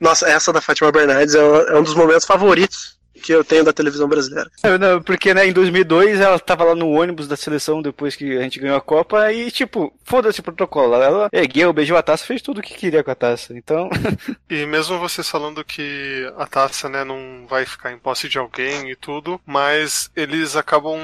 Nossa, 0.00 0.28
essa 0.28 0.52
da 0.52 0.60
Fátima 0.60 0.92
Bernardes 0.92 1.34
é 1.34 1.42
um, 1.42 1.56
é 1.56 1.78
um 1.78 1.82
dos 1.82 1.94
momentos 1.94 2.26
favoritos 2.26 2.96
que 3.22 3.32
eu 3.32 3.42
tenho 3.42 3.64
da 3.64 3.72
televisão 3.72 4.08
brasileira. 4.08 4.50
Não, 4.62 4.78
não, 4.78 5.02
porque 5.02 5.32
né, 5.32 5.46
em 5.46 5.52
2002 5.52 6.20
ela 6.20 6.38
tava 6.38 6.64
lá 6.64 6.74
no 6.74 6.90
ônibus 6.90 7.26
da 7.26 7.36
seleção 7.36 7.82
depois 7.82 8.14
que 8.14 8.36
a 8.36 8.42
gente 8.42 8.60
ganhou 8.60 8.76
a 8.76 8.80
Copa 8.80 9.32
e, 9.32 9.50
tipo, 9.50 9.92
foda-se 10.04 10.40
o 10.40 10.42
protocolo. 10.42 10.94
Ela 10.94 11.28
ergueu, 11.32 11.72
beijou 11.72 11.96
a 11.96 12.02
taça, 12.02 12.26
fez 12.26 12.42
tudo 12.42 12.58
o 12.58 12.62
que 12.62 12.74
queria 12.74 13.02
com 13.02 13.10
a 13.10 13.14
taça. 13.14 13.56
Então, 13.56 13.88
E 14.48 14.66
mesmo 14.66 14.98
vocês 14.98 15.28
falando 15.28 15.64
que 15.64 16.30
a 16.36 16.46
taça, 16.46 16.88
né, 16.88 17.04
não 17.04 17.46
vai 17.48 17.64
ficar 17.64 17.92
em 17.92 17.98
posse 17.98 18.28
de 18.28 18.38
alguém 18.38 18.90
e 18.90 18.96
tudo, 18.96 19.40
mas 19.44 20.10
eles 20.14 20.56
acabam 20.56 21.00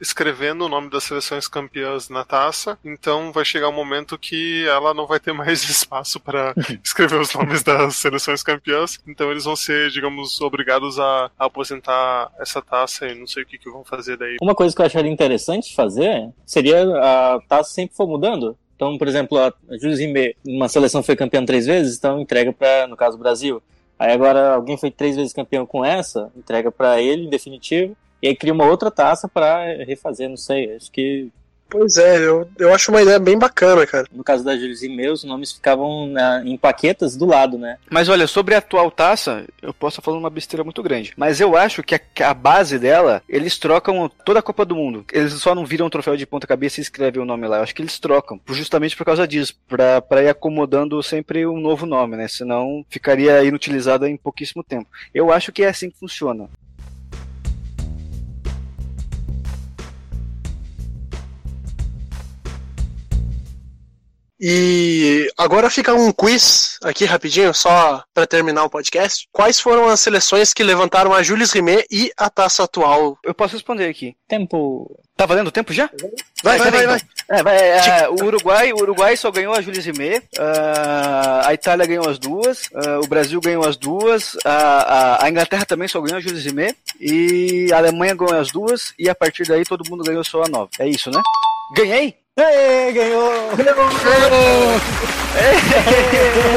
escrevendo 0.00 0.64
o 0.64 0.68
nome 0.68 0.90
das 0.90 1.04
seleções 1.04 1.48
campeãs 1.48 2.08
na 2.08 2.24
taça, 2.24 2.78
então 2.84 3.32
vai 3.32 3.44
chegar 3.44 3.68
um 3.68 3.72
momento 3.72 4.18
que 4.18 4.66
ela 4.66 4.92
não 4.92 5.06
vai 5.06 5.20
ter 5.20 5.32
mais 5.34 5.62
espaço 5.68 6.20
para 6.20 6.54
escrever 6.82 7.20
os 7.20 7.32
nomes 7.34 7.62
das 7.62 7.96
seleções 7.96 8.42
campeãs, 8.42 8.98
então 9.06 9.30
eles 9.30 9.44
vão 9.44 9.56
ser, 9.56 9.90
digamos, 9.90 10.40
obrigados 10.40 10.98
a, 10.98 11.30
a 11.38 11.46
aposentar 11.46 12.30
essa 12.38 12.60
taça 12.60 13.06
e 13.06 13.14
não 13.14 13.26
sei 13.26 13.42
o 13.42 13.46
que, 13.46 13.58
que 13.58 13.70
vão 13.70 13.84
fazer 13.84 14.16
daí. 14.16 14.36
Uma 14.40 14.54
coisa 14.54 14.74
que 14.74 14.82
eu 14.82 14.86
acharia 14.86 15.10
interessante 15.10 15.74
fazer 15.74 16.30
seria 16.44 16.84
a 16.84 17.40
taça 17.48 17.72
sempre 17.72 17.96
for 17.96 18.06
mudando. 18.06 18.56
Então, 18.76 18.98
por 18.98 19.06
exemplo, 19.06 19.38
a 19.38 19.52
Jules 19.80 20.00
Rimet, 20.00 20.36
uma 20.44 20.68
seleção 20.68 21.02
foi 21.02 21.14
campeã 21.14 21.44
três 21.44 21.66
vezes, 21.66 21.96
então 21.96 22.20
entrega 22.20 22.52
para, 22.52 22.86
no 22.88 22.96
caso, 22.96 23.16
o 23.16 23.20
Brasil. 23.20 23.62
Aí 23.98 24.12
agora 24.12 24.54
alguém 24.54 24.76
foi 24.76 24.90
três 24.90 25.16
vezes 25.16 25.32
campeão 25.32 25.64
com 25.64 25.84
essa, 25.84 26.30
entrega 26.36 26.70
para 26.72 27.00
ele 27.00 27.26
em 27.26 27.30
definitivo, 27.30 27.96
e 28.24 28.28
aí 28.28 28.34
cria 28.36 28.52
uma 28.54 28.64
outra 28.66 28.90
taça 28.90 29.28
para 29.28 29.84
refazer, 29.84 30.28
não 30.28 30.36
sei. 30.36 30.74
Acho 30.76 30.90
que 30.90 31.28
Pois 31.66 31.96
é, 31.96 32.18
eu, 32.18 32.46
eu 32.58 32.72
acho 32.72 32.92
uma 32.92 33.02
ideia 33.02 33.18
bem 33.18 33.36
bacana, 33.36 33.84
cara. 33.84 34.06
no 34.12 34.22
caso 34.22 34.44
da 34.44 34.56
Jules 34.56 34.82
Rimet, 34.82 35.08
os 35.10 35.24
nomes 35.24 35.50
ficavam 35.50 36.06
na- 36.06 36.40
em 36.44 36.56
paquetas 36.56 37.16
do 37.16 37.24
lado, 37.26 37.58
né? 37.58 37.78
Mas 37.90 38.08
olha, 38.08 38.28
sobre 38.28 38.54
a 38.54 38.58
atual 38.58 38.92
taça, 38.92 39.44
eu 39.60 39.74
posso 39.74 39.94
estar 39.94 40.02
falando 40.02 40.20
uma 40.20 40.30
besteira 40.30 40.62
muito 40.62 40.82
grande. 40.84 41.12
Mas 41.16 41.40
eu 41.40 41.56
acho 41.56 41.82
que 41.82 41.94
a, 41.96 42.00
a 42.30 42.34
base 42.34 42.78
dela, 42.78 43.22
eles 43.28 43.58
trocam 43.58 44.08
toda 44.24 44.38
a 44.38 44.42
Copa 44.42 44.64
do 44.64 44.76
Mundo. 44.76 45.04
Eles 45.12 45.32
só 45.34 45.52
não 45.52 45.66
viram 45.66 45.86
um 45.86 45.90
troféu 45.90 46.16
de 46.16 46.26
ponta 46.26 46.46
cabeça 46.46 46.78
e 46.80 46.82
escrevem 46.82 47.20
o 47.20 47.26
nome 47.26 47.48
lá. 47.48 47.56
Eu 47.56 47.62
acho 47.64 47.74
que 47.74 47.82
eles 47.82 47.98
trocam, 47.98 48.38
justamente 48.50 48.96
por 48.96 49.04
causa 49.06 49.26
disso, 49.26 49.56
pra, 49.66 50.00
pra 50.00 50.22
ir 50.22 50.28
acomodando 50.28 51.02
sempre 51.02 51.44
um 51.44 51.58
novo 51.58 51.86
nome, 51.86 52.16
né? 52.16 52.28
Senão 52.28 52.84
ficaria 52.88 53.42
inutilizada 53.42 54.08
em 54.08 54.16
pouquíssimo 54.16 54.62
tempo. 54.62 54.86
Eu 55.12 55.32
acho 55.32 55.50
que 55.50 55.64
é 55.64 55.68
assim 55.70 55.90
que 55.90 55.98
funciona. 55.98 56.48
E 64.40 65.30
agora 65.36 65.70
fica 65.70 65.94
um 65.94 66.12
quiz 66.12 66.78
aqui 66.82 67.04
rapidinho, 67.04 67.54
só 67.54 68.02
pra 68.12 68.26
terminar 68.26 68.64
o 68.64 68.70
podcast. 68.70 69.28
Quais 69.32 69.60
foram 69.60 69.88
as 69.88 70.00
seleções 70.00 70.52
que 70.52 70.64
levantaram 70.64 71.12
a 71.12 71.22
Jules 71.22 71.52
Rimet 71.52 71.86
e 71.90 72.12
a 72.16 72.28
taça 72.28 72.64
atual? 72.64 73.18
Eu 73.22 73.34
posso 73.34 73.54
responder 73.54 73.88
aqui. 73.88 74.16
Tempo. 74.28 74.98
Tá 75.16 75.26
valendo 75.26 75.46
o 75.46 75.52
tempo 75.52 75.72
já? 75.72 75.88
Vai, 76.42 76.58
vai, 76.58 76.70
vai, 76.70 76.86
vai. 76.86 77.00
É, 77.30 77.42
vai, 77.42 77.56
é, 77.56 78.08
o 78.08 78.24
Uruguai, 78.24 78.72
o 78.72 78.76
Uruguai 78.76 79.16
só 79.16 79.30
ganhou 79.30 79.54
a 79.54 79.60
Jules 79.60 79.86
Rimet, 79.86 80.26
ah, 80.38 81.42
a 81.46 81.54
Itália 81.54 81.86
ganhou 81.86 82.08
as 82.08 82.18
duas, 82.18 82.68
ah, 82.74 83.00
o 83.02 83.06
Brasil 83.06 83.40
ganhou 83.40 83.64
as 83.64 83.76
duas, 83.76 84.36
a, 84.44 84.50
a, 84.50 85.24
a 85.24 85.30
Inglaterra 85.30 85.64
também 85.64 85.88
só 85.88 86.00
ganhou 86.00 86.18
a 86.18 86.20
Jules 86.20 86.44
Rimet, 86.44 86.76
e 87.00 87.68
a 87.72 87.78
Alemanha 87.78 88.14
ganhou 88.14 88.38
as 88.38 88.50
duas, 88.50 88.92
e 88.98 89.08
a 89.08 89.14
partir 89.14 89.46
daí 89.46 89.64
todo 89.64 89.88
mundo 89.88 90.04
ganhou 90.04 90.24
só 90.24 90.42
a 90.42 90.48
nova. 90.48 90.68
É 90.78 90.88
isso, 90.88 91.10
né? 91.10 91.22
Ganhei? 91.76 92.23
Ê, 92.36 92.92
ganhou! 92.92 93.50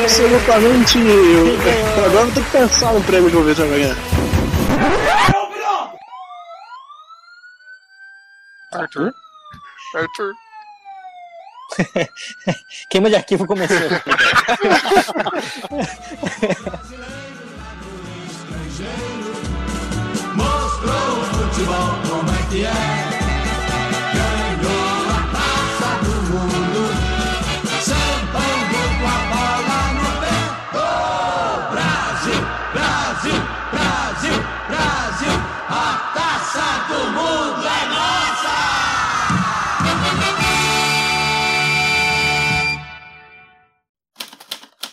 Absolutamente. 0.04 0.98
Eu- 0.98 2.06
Agora 2.06 2.22
eu 2.22 2.26
vou 2.26 2.32
ter 2.34 2.44
que 2.44 2.52
pensar 2.52 2.94
no 2.94 3.04
prêmio 3.04 3.30
que 3.30 3.36
eu 3.36 3.44
vou 3.44 3.48
ver 3.48 3.56
se 3.56 3.62
vai 3.68 3.80
ganhar. 3.80 3.96
Arthur? 8.74 9.14
Arthur? 9.96 10.34
Queima 12.90 13.10
de 13.10 13.16
arquivo 13.16 13.46
começou. 13.46 13.78
Mostrou 20.36 21.20
o 21.20 21.24
futebol 21.26 21.90
como 22.10 22.30
é 22.32 22.44
que 22.50 22.66
é. 22.66 22.97